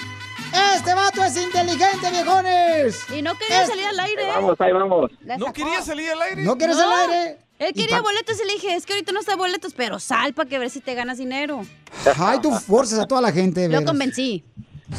Este 0.76 0.94
vato 0.94 1.24
es 1.26 1.36
inteligente, 1.38 2.10
viejones. 2.12 2.98
Y 3.14 3.22
no 3.22 3.38
quería 3.38 3.66
salir 3.68 3.86
al 3.86 4.00
aire. 4.00 4.28
Vamos, 4.28 4.56
ahí 4.62 4.72
vamos. 4.72 5.12
¿No 5.38 5.52
quería 5.52 5.82
salir 5.82 6.10
al 6.12 6.22
aire? 6.22 6.44
¿No 6.44 6.58
quieres 6.58 6.78
No. 6.78 6.84
al 6.90 7.10
aire? 7.12 7.40
Él 7.60 7.74
quería 7.74 7.98
pa- 7.98 8.02
boletos 8.04 8.38
y 8.42 8.48
le 8.48 8.54
dije, 8.54 8.76
es 8.76 8.86
que 8.86 8.94
ahorita 8.94 9.12
no 9.12 9.20
está 9.20 9.36
boletos, 9.36 9.74
pero 9.76 10.00
sal 10.00 10.34
para 10.34 10.48
que 10.50 10.58
ver 10.58 10.70
si 10.70 10.80
te 10.80 10.96
ganas 10.96 11.18
dinero. 11.18 11.64
Ay, 12.18 12.40
tú 12.42 12.52
forzas 12.54 13.00
a 13.00 13.06
toda 13.06 13.20
la 13.22 13.32
gente, 13.34 13.68
Lo 13.68 13.84
convencí. 13.84 14.44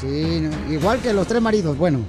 Sí, 0.00 0.48
igual 0.70 1.00
que 1.00 1.12
los 1.14 1.26
tres 1.26 1.40
maridos. 1.42 1.76
Bueno, 1.78 2.00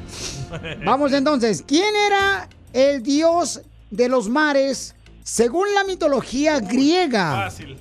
vamos 0.86 1.12
entonces. 1.14 1.64
¿Quién 1.66 1.96
era 1.96 2.48
el 2.74 3.02
dios 3.04 3.62
de 3.90 4.10
los 4.10 4.28
mares 4.30 4.96
según 5.24 5.74
la 5.74 5.84
mitología 5.86 6.60
griega? 6.60 7.46
Fácil. 7.46 7.78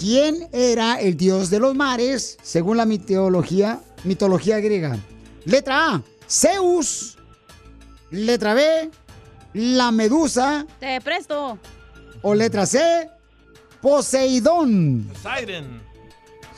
¿Quién 0.00 0.48
era 0.52 0.98
el 0.98 1.14
dios 1.14 1.50
de 1.50 1.60
los 1.60 1.74
mares 1.74 2.38
según 2.42 2.78
la 2.78 2.86
mitología, 2.86 3.80
mitología 4.04 4.58
griega? 4.58 4.96
Letra 5.44 5.94
A, 5.96 6.02
Zeus. 6.26 7.18
Letra 8.10 8.54
B, 8.54 8.90
la 9.52 9.90
medusa. 9.92 10.66
Te 10.80 10.98
presto. 11.02 11.58
O 12.22 12.34
letra 12.34 12.64
C, 12.64 13.10
Poseidón. 13.82 15.10
Siren. 15.22 15.82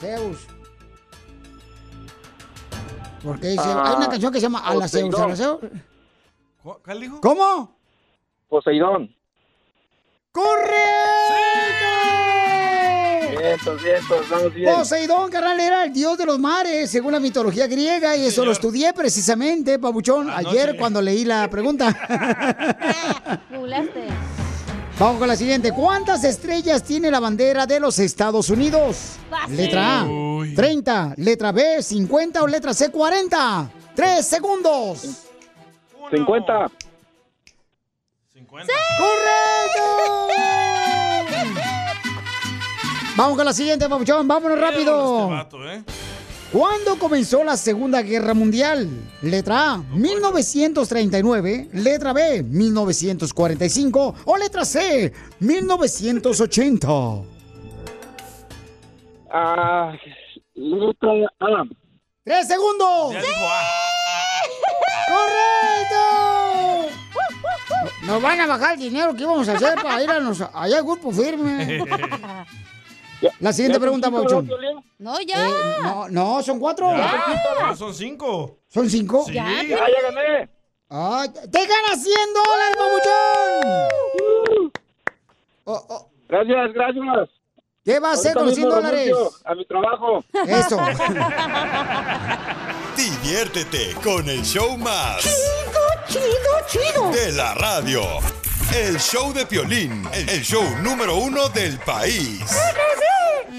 Zeus. 0.01 0.39
Porque 3.25 3.49
dice- 3.49 3.63
Ah, 3.67 3.91
hay 3.91 3.97
una 3.97 4.09
canción 4.09 4.33
que 4.33 4.39
se 4.39 4.43
llama 4.43 4.61
A 4.61 4.75
la 4.77 4.87
Zeus, 4.89 5.15
a 5.17 5.27
la 5.29 5.37
Zeus. 5.37 5.59
¿Cu- 6.63 6.77
¿Cuál 6.85 7.01
dijo? 7.01 7.21
¿Cómo? 7.21 7.77
Poseidón. 8.49 9.13
¡Correcto! 10.31 11.72
Vientos, 13.43 13.83
vientos, 13.83 14.31
vamos 14.31 14.55
bien. 14.55 14.73
Poseidón, 14.73 15.29
carnal, 15.29 15.59
era 15.59 15.85
el 15.85 15.93
dios 15.93 16.17
de 16.17 16.25
los 16.27 16.39
mares, 16.39 16.89
según 16.89 17.11
la 17.11 17.19
mitología 17.19 17.67
griega, 17.67 18.17
y 18.17 18.27
eso 18.27 18.45
lo 18.45 18.53
estudié 18.53 18.93
precisamente, 18.93 19.81
Pabuchón, 19.81 20.31
ayer 20.31 20.77
cuando 20.77 21.03
leí 21.03 21.25
la 21.25 21.51
pregunta. 21.51 21.89
Vamos 24.99 25.19
con 25.19 25.27
la 25.27 25.35
siguiente. 25.35 25.73
¿Cuántas 25.73 26.23
estrellas 26.23 26.85
tiene 26.85 27.11
la 27.11 27.19
bandera 27.19 27.67
de 27.67 27.81
los 27.81 27.99
Estados 27.99 28.49
Unidos? 28.51 29.17
Fácil. 29.29 29.57
Letra 29.57 30.03
A, 30.03 30.07
30. 30.55 31.15
Letra 31.17 31.51
B, 31.51 31.83
50. 31.83 32.43
O 32.43 32.47
letra 32.47 32.73
C, 32.73 32.91
40. 32.91 33.71
Tres 33.97 34.27
segundos. 34.27 35.27
50. 36.11 36.71
¡Correcto! 38.99 40.32
Vamos 43.15 43.37
con 43.37 43.45
la 43.45 43.53
siguiente, 43.53 43.89
Pabuchón. 43.89 44.27
Vámonos 44.27 44.59
rápido. 44.59 45.25
Este 45.25 45.35
vato, 45.35 45.71
¿eh? 45.71 45.85
¿Cuándo 46.51 46.99
comenzó 46.99 47.45
la 47.45 47.57
Segunda 47.57 48.03
Guerra 48.03 48.35
Mundial? 48.35 48.89
Letra 49.23 49.73
A, 49.73 49.79
1939. 49.79 51.69
Letra 51.73 52.13
B, 52.13 52.43
1945. 52.43 54.15
O 54.25 54.37
letra 54.37 54.65
C, 54.65 55.13
1980. 55.41 56.89
Ah, 59.31 59.93
letra 60.55 61.11
A. 61.41 61.65
¡Tres 62.25 62.47
segundos! 62.47 63.15
¡Correcto! 65.09 65.97
Nos 68.07 68.23
van 68.23 68.41
a 68.41 68.47
bajar 68.47 68.75
el 68.75 68.81
dinero 68.81 69.15
que 69.15 69.23
íbamos 69.23 69.49
a 69.49 69.55
hacer 69.55 69.75
para 69.83 70.03
ir 70.03 70.11
a 70.11 70.21
nos, 70.21 70.41
allá 70.41 70.79
al 70.79 70.85
grupo 70.85 71.11
firme. 71.11 71.85
La 73.41 73.53
siguiente 73.53 73.77
¿Ya 73.79 73.81
pregunta, 73.81 74.11
Pauchón. 74.11 74.49
no, 74.99 75.21
ya. 75.21 75.47
Eh, 75.47 75.51
no, 75.83 76.09
no, 76.09 76.43
son 76.43 76.59
cuatro. 76.59 76.91
Ya, 76.97 77.75
son 77.77 77.93
cinco. 77.95 78.59
¿Son 78.69 78.89
cinco? 78.89 79.25
Sí. 79.27 79.35
Ya, 79.35 79.63
ya 79.63 79.77
gané. 80.03 80.49
Ay, 80.95 81.27
¡Te 81.31 81.67
ganas 81.67 82.03
100 82.03 82.15
dólares, 82.35 82.77
papuchón! 82.77 84.71
Oh, 85.65 85.87
oh, 85.89 86.11
Gracias, 86.29 86.73
gracias. 86.75 87.31
¿Qué 87.85 87.99
va 87.99 88.11
a 88.11 88.13
hacer 88.13 88.35
con 88.35 88.45
los 88.47 88.55
100 88.55 88.67
mismo 88.67 88.79
dólares? 88.81 89.15
A 89.45 89.55
mi 89.55 89.65
trabajo. 89.65 90.23
Eso. 90.47 90.77
Diviértete 92.97 93.95
con 94.05 94.29
el 94.29 94.43
show 94.43 94.77
más. 94.77 95.23
Chido, 95.23 95.81
chido, 96.09 96.27
chido. 96.69 97.11
De 97.11 97.33
la 97.33 97.55
radio. 97.55 98.03
El 98.71 98.99
show 98.99 99.33
de 99.33 99.47
Piolín, 99.47 100.07
el 100.13 100.43
show 100.43 100.63
número 100.83 101.17
uno 101.17 101.49
del 101.49 101.79
país. 101.79 102.41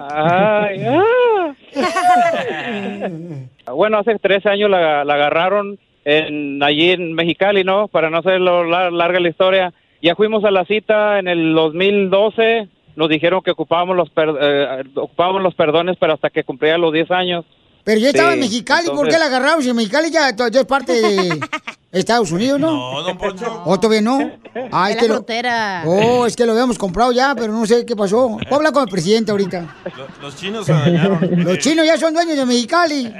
Ay, 0.00 0.84
ah. 0.86 1.54
bueno, 3.72 3.98
hace 3.98 4.18
13 4.18 4.48
años 4.50 4.70
la, 4.70 5.04
la 5.04 5.14
agarraron 5.14 5.78
en, 6.04 6.62
allí 6.62 6.90
en 6.90 7.14
Mexicali, 7.14 7.64
¿no? 7.64 7.88
Para 7.88 8.10
no 8.10 8.18
hacerlo 8.18 8.64
la- 8.64 8.90
larga 8.90 9.18
la 9.20 9.30
historia. 9.30 9.72
Ya 10.02 10.14
fuimos 10.14 10.44
a 10.44 10.50
la 10.50 10.66
cita 10.66 11.18
en 11.18 11.28
el 11.28 11.54
2012. 11.54 12.68
Nos 12.96 13.08
dijeron 13.08 13.40
que 13.42 13.52
ocupábamos 13.52 13.96
los, 13.96 14.10
per- 14.10 14.36
eh, 14.40 14.82
ocupábamos 14.94 15.42
los 15.42 15.54
perdones, 15.54 15.96
pero 15.98 16.12
hasta 16.12 16.28
que 16.28 16.44
cumplía 16.44 16.76
los 16.76 16.92
10 16.92 17.10
años. 17.10 17.46
Pero 17.84 18.00
ya 18.00 18.08
estaba 18.08 18.28
Sí, 18.30 18.34
en 18.34 18.40
Mexicali, 18.40 18.86
¿por 18.88 19.08
qué 19.08 19.14
entonces- 19.14 19.20
la 19.20 19.26
agarraron? 19.26 19.62
Si 19.62 19.72
Mexicali 19.72 20.10
ya, 20.10 20.34
ya 20.36 20.60
es 20.60 20.66
parte 20.66 20.92
de 20.92 21.40
Estados 21.94 22.30
Unidos, 22.32 22.60
¿no? 22.60 22.92
No, 22.92 23.02
don 23.02 23.16
Poncho. 23.16 23.62
¿O 23.64 23.78
todavía 23.78 24.02
no? 24.02 24.30
Ah, 24.72 24.90
es 24.90 24.96
De 24.96 25.00
que 25.02 25.06
la 25.06 25.08
lo- 25.08 25.14
frontera. 25.16 25.82
Oh, 25.86 26.26
es 26.26 26.36
que 26.36 26.44
lo 26.46 26.52
habíamos 26.52 26.76
comprado 26.78 27.12
ya, 27.12 27.34
pero 27.34 27.52
no 27.52 27.64
sé 27.66 27.86
qué 27.86 27.94
pasó. 27.96 28.28
Voy 28.30 28.40
a 28.50 28.54
hablar 28.56 28.72
con 28.72 28.82
el 28.84 28.88
presidente 28.88 29.30
ahorita. 29.30 29.74
Lo- 29.96 30.22
Los 30.22 30.36
chinos 30.36 30.66
se 30.66 30.72
dañaron. 30.72 31.18
Los 31.44 31.58
chinos 31.58 31.86
ya 31.86 31.96
son 31.96 32.12
dueños 32.14 32.36
de 32.36 32.46
Mexicali. 32.46 33.12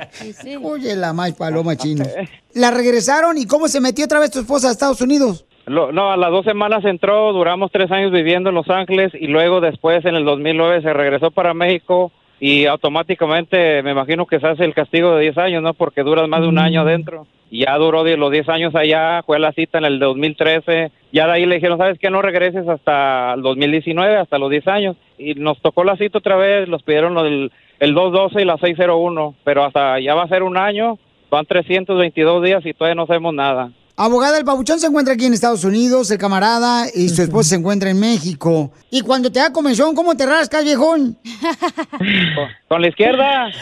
Oye, 0.63 0.97
la 0.97 1.13
más 1.13 1.33
paloma 1.33 1.77
chino. 1.77 2.05
La 2.55 2.71
regresaron 2.71 3.37
y 3.39 3.47
cómo 3.47 3.69
se 3.69 3.81
metió 3.81 4.05
otra 4.05 4.21
vez 4.21 4.31
tu 4.31 4.41
esposa 4.41 4.69
a 4.69 4.73
Estados 4.73 5.01
Unidos. 5.01 5.45
Lo- 5.67 5.93
no, 5.93 6.13
a 6.13 6.17
las 6.17 6.31
dos 6.31 6.45
semanas 6.45 6.85
entró, 6.85 7.33
duramos 7.33 7.71
tres 7.73 7.91
años 7.91 8.13
viviendo 8.13 8.51
en 8.51 8.55
Los 8.55 8.69
Ángeles 8.69 9.13
y 9.19 9.29
luego 9.29 9.61
después 9.61 10.05
en 10.05 10.15
el 10.15 10.25
2009 10.25 10.83
se 10.83 10.93
regresó 10.93 11.31
para 11.31 11.55
México 11.55 12.13
y 12.39 12.67
automáticamente 12.67 13.83
me 13.83 13.93
imagino 13.93 14.27
que 14.27 14.41
se 14.41 14.47
hace 14.47 14.65
el 14.65 14.75
castigo 14.75 15.15
de 15.15 15.23
10 15.23 15.39
años, 15.39 15.63
¿no? 15.63 15.73
Porque 15.75 16.03
duras 16.03 16.29
más 16.29 16.43
de 16.43 16.49
un 16.49 16.59
año 16.59 16.83
adentro. 16.83 17.27
Ya 17.57 17.77
duró 17.79 18.03
los 18.03 18.33
10 18.33 18.49
años 18.49 18.75
allá, 18.75 19.23
fue 19.23 19.39
la 19.39 19.53
cita 19.53 19.79
en 19.79 19.85
el 19.85 20.01
2013. 20.01 20.91
Ya 21.13 21.27
de 21.27 21.33
ahí 21.33 21.47
le 21.47 21.55
dijeron, 21.55 21.79
¿sabes 21.79 22.01
qué? 22.01 22.11
No 22.11 22.21
regreses 22.21 22.67
hasta 22.67 23.35
el 23.35 23.43
2019, 23.43 24.17
hasta 24.17 24.39
los 24.39 24.51
10 24.51 24.67
años. 24.67 24.97
Y 25.19 25.35
nos 25.35 25.63
tocó 25.63 25.85
la 25.85 25.97
cita 25.97 26.19
otra 26.19 26.35
vez, 26.35 26.69
los 26.69 26.83
pidieron 26.83 27.15
del 27.15 27.53
el 27.79 27.95
212 27.95 28.43
y 28.43 28.45
la 28.45 28.59
601, 28.59 29.37
pero 29.45 29.65
hasta 29.65 30.01
ya 30.01 30.17
va 30.17 30.25
a 30.25 30.29
ser 30.29 30.43
un 30.43 30.57
año, 30.57 30.99
van 31.31 31.47
322 31.47 32.43
días 32.43 32.67
y 32.67 32.73
todavía 32.73 32.97
no 32.97 33.07
sabemos 33.07 33.33
nada. 33.33 33.71
Abogada, 33.97 34.39
el 34.39 34.45
papuchón 34.45 34.81
se 34.81 34.89
encuentra 34.89 35.15
aquí 35.15 35.27
en 35.27 35.35
Estados 35.35 35.63
Unidos, 35.63 36.11
el 36.11 36.19
camarada, 36.19 36.87
y 36.93 37.09
su 37.11 37.23
esposa 37.23 37.51
se 37.51 37.55
encuentra 37.55 37.91
en 37.91 38.01
México. 38.01 38.73
Y 38.91 39.03
cuando 39.03 39.31
te 39.31 39.39
da 39.39 39.53
comezón, 39.53 39.95
¿cómo 39.95 40.17
te 40.17 40.27
rascas, 40.27 40.65
viejón? 40.65 41.17
Con 42.67 42.83
la 42.83 42.89
izquierda. 42.89 43.53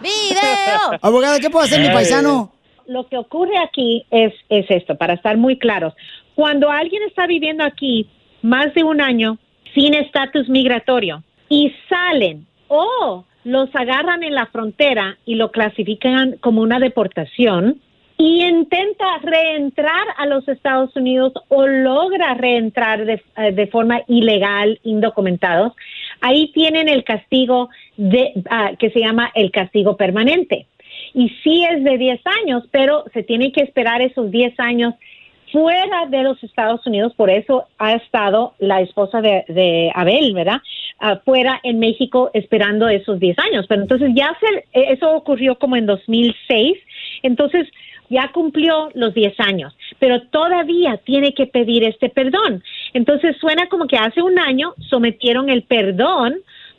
¡Video! 0.00 0.98
Abogada, 1.02 1.40
¿qué 1.40 1.50
puedo 1.50 1.64
hacer, 1.64 1.80
mi 1.80 1.88
paisano? 1.88 2.52
Lo 2.86 3.08
que 3.08 3.18
ocurre 3.18 3.58
aquí 3.58 4.06
es, 4.12 4.32
es 4.48 4.66
esto, 4.68 4.96
para 4.96 5.14
estar 5.14 5.36
muy 5.36 5.58
claros. 5.58 5.92
Cuando 6.36 6.70
alguien 6.70 7.02
está 7.08 7.26
viviendo 7.26 7.64
aquí 7.64 8.08
más 8.42 8.72
de 8.74 8.84
un 8.84 9.00
año 9.00 9.38
sin 9.74 9.92
estatus 9.92 10.48
migratorio 10.48 11.24
y 11.48 11.72
salen 11.88 12.46
o 12.68 13.24
los 13.42 13.74
agarran 13.74 14.22
en 14.22 14.36
la 14.36 14.46
frontera 14.46 15.18
y 15.26 15.34
lo 15.34 15.50
clasifican 15.50 16.36
como 16.40 16.62
una 16.62 16.78
deportación 16.78 17.80
y 18.16 18.44
intenta 18.44 19.18
reentrar 19.22 20.06
a 20.16 20.26
los 20.26 20.46
Estados 20.48 20.94
Unidos 20.94 21.32
o 21.48 21.66
logra 21.66 22.34
reentrar 22.34 23.04
de, 23.04 23.22
eh, 23.36 23.52
de 23.52 23.66
forma 23.66 24.02
ilegal, 24.06 24.78
indocumentados, 24.84 25.72
ahí 26.20 26.52
tienen 26.52 26.88
el 26.88 27.02
castigo 27.02 27.70
de, 27.96 28.32
ah, 28.50 28.72
que 28.78 28.90
se 28.90 29.00
llama 29.00 29.30
el 29.34 29.50
castigo 29.50 29.96
permanente. 29.96 30.66
Y 31.12 31.28
sí 31.42 31.64
es 31.68 31.82
de 31.82 31.98
10 31.98 32.20
años, 32.42 32.64
pero 32.70 33.04
se 33.12 33.22
tiene 33.22 33.52
que 33.52 33.62
esperar 33.62 34.00
esos 34.00 34.30
10 34.30 34.58
años 34.60 34.94
fuera 35.54 36.06
de 36.06 36.24
los 36.24 36.42
Estados 36.42 36.84
Unidos, 36.84 37.14
por 37.14 37.30
eso 37.30 37.66
ha 37.78 37.92
estado 37.92 38.54
la 38.58 38.80
esposa 38.80 39.20
de, 39.20 39.44
de 39.46 39.92
Abel, 39.94 40.34
¿verdad? 40.34 40.60
Ah, 40.98 41.20
fuera 41.24 41.60
en 41.62 41.78
México 41.78 42.30
esperando 42.34 42.88
esos 42.88 43.20
10 43.20 43.38
años. 43.38 43.66
Pero 43.68 43.82
entonces 43.82 44.10
ya 44.14 44.36
se, 44.40 44.64
eso 44.72 45.12
ocurrió 45.12 45.56
como 45.56 45.76
en 45.76 45.86
2006, 45.86 46.76
entonces 47.22 47.68
ya 48.10 48.30
cumplió 48.32 48.90
los 48.94 49.14
10 49.14 49.38
años, 49.40 49.76
pero 49.98 50.22
todavía 50.22 50.98
tiene 50.98 51.34
que 51.34 51.46
pedir 51.46 51.84
este 51.84 52.08
perdón. 52.08 52.62
Entonces 52.92 53.36
suena 53.40 53.68
como 53.68 53.86
que 53.86 53.96
hace 53.96 54.22
un 54.22 54.38
año 54.38 54.74
sometieron 54.88 55.48
el 55.48 55.62
perdón 55.62 56.36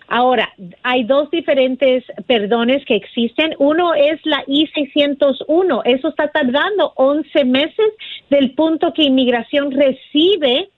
Ahora, 0.07 0.53
hay 0.83 1.03
dos 1.03 1.31
diferentes 1.31 2.03
perdones 2.27 2.85
que 2.85 2.95
existen. 2.95 3.55
Uno 3.57 3.93
es 3.95 4.19
la 4.23 4.43
I-601. 4.45 5.81
Eso 5.85 6.09
está 6.09 6.27
tardando 6.27 6.93
11 6.95 7.45
meses 7.45 7.87
del 8.29 8.51
punto 8.51 8.93
que 8.93 9.03
inmigración 9.03 9.71
recibe 9.71 10.69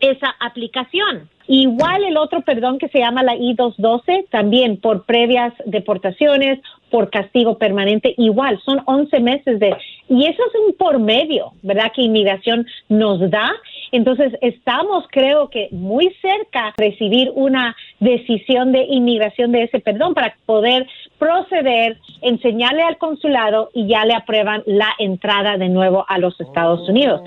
esa 0.00 0.34
aplicación. 0.40 1.28
Igual 1.46 2.04
el 2.04 2.16
otro 2.16 2.40
perdón 2.40 2.78
que 2.78 2.88
se 2.88 3.00
llama 3.00 3.22
la 3.22 3.36
I-212, 3.36 4.28
también 4.30 4.78
por 4.78 5.04
previas 5.04 5.52
deportaciones, 5.66 6.60
por 6.90 7.10
castigo 7.10 7.58
permanente, 7.58 8.14
igual, 8.16 8.60
son 8.64 8.80
11 8.86 9.20
meses 9.20 9.58
de... 9.58 9.76
Y 10.08 10.26
eso 10.26 10.42
es 10.46 10.60
un 10.66 10.74
por 10.74 10.98
medio, 10.98 11.52
¿verdad? 11.62 11.92
Que 11.94 12.02
inmigración 12.02 12.66
nos 12.88 13.18
da. 13.30 13.52
Entonces, 13.94 14.32
estamos, 14.40 15.04
creo 15.12 15.50
que, 15.50 15.68
muy 15.70 16.12
cerca 16.20 16.74
de 16.76 16.90
recibir 16.90 17.30
una 17.36 17.76
decisión 18.00 18.72
de 18.72 18.86
inmigración 18.88 19.52
de 19.52 19.62
ese 19.62 19.78
perdón 19.78 20.14
para 20.14 20.34
poder 20.46 20.84
proceder, 21.16 22.00
enseñarle 22.20 22.82
al 22.82 22.98
consulado 22.98 23.70
y 23.72 23.86
ya 23.86 24.04
le 24.04 24.14
aprueban 24.14 24.64
la 24.66 24.88
entrada 24.98 25.58
de 25.58 25.68
nuevo 25.68 26.04
a 26.08 26.18
los 26.18 26.34
Estados 26.40 26.88
Unidos. 26.88 27.20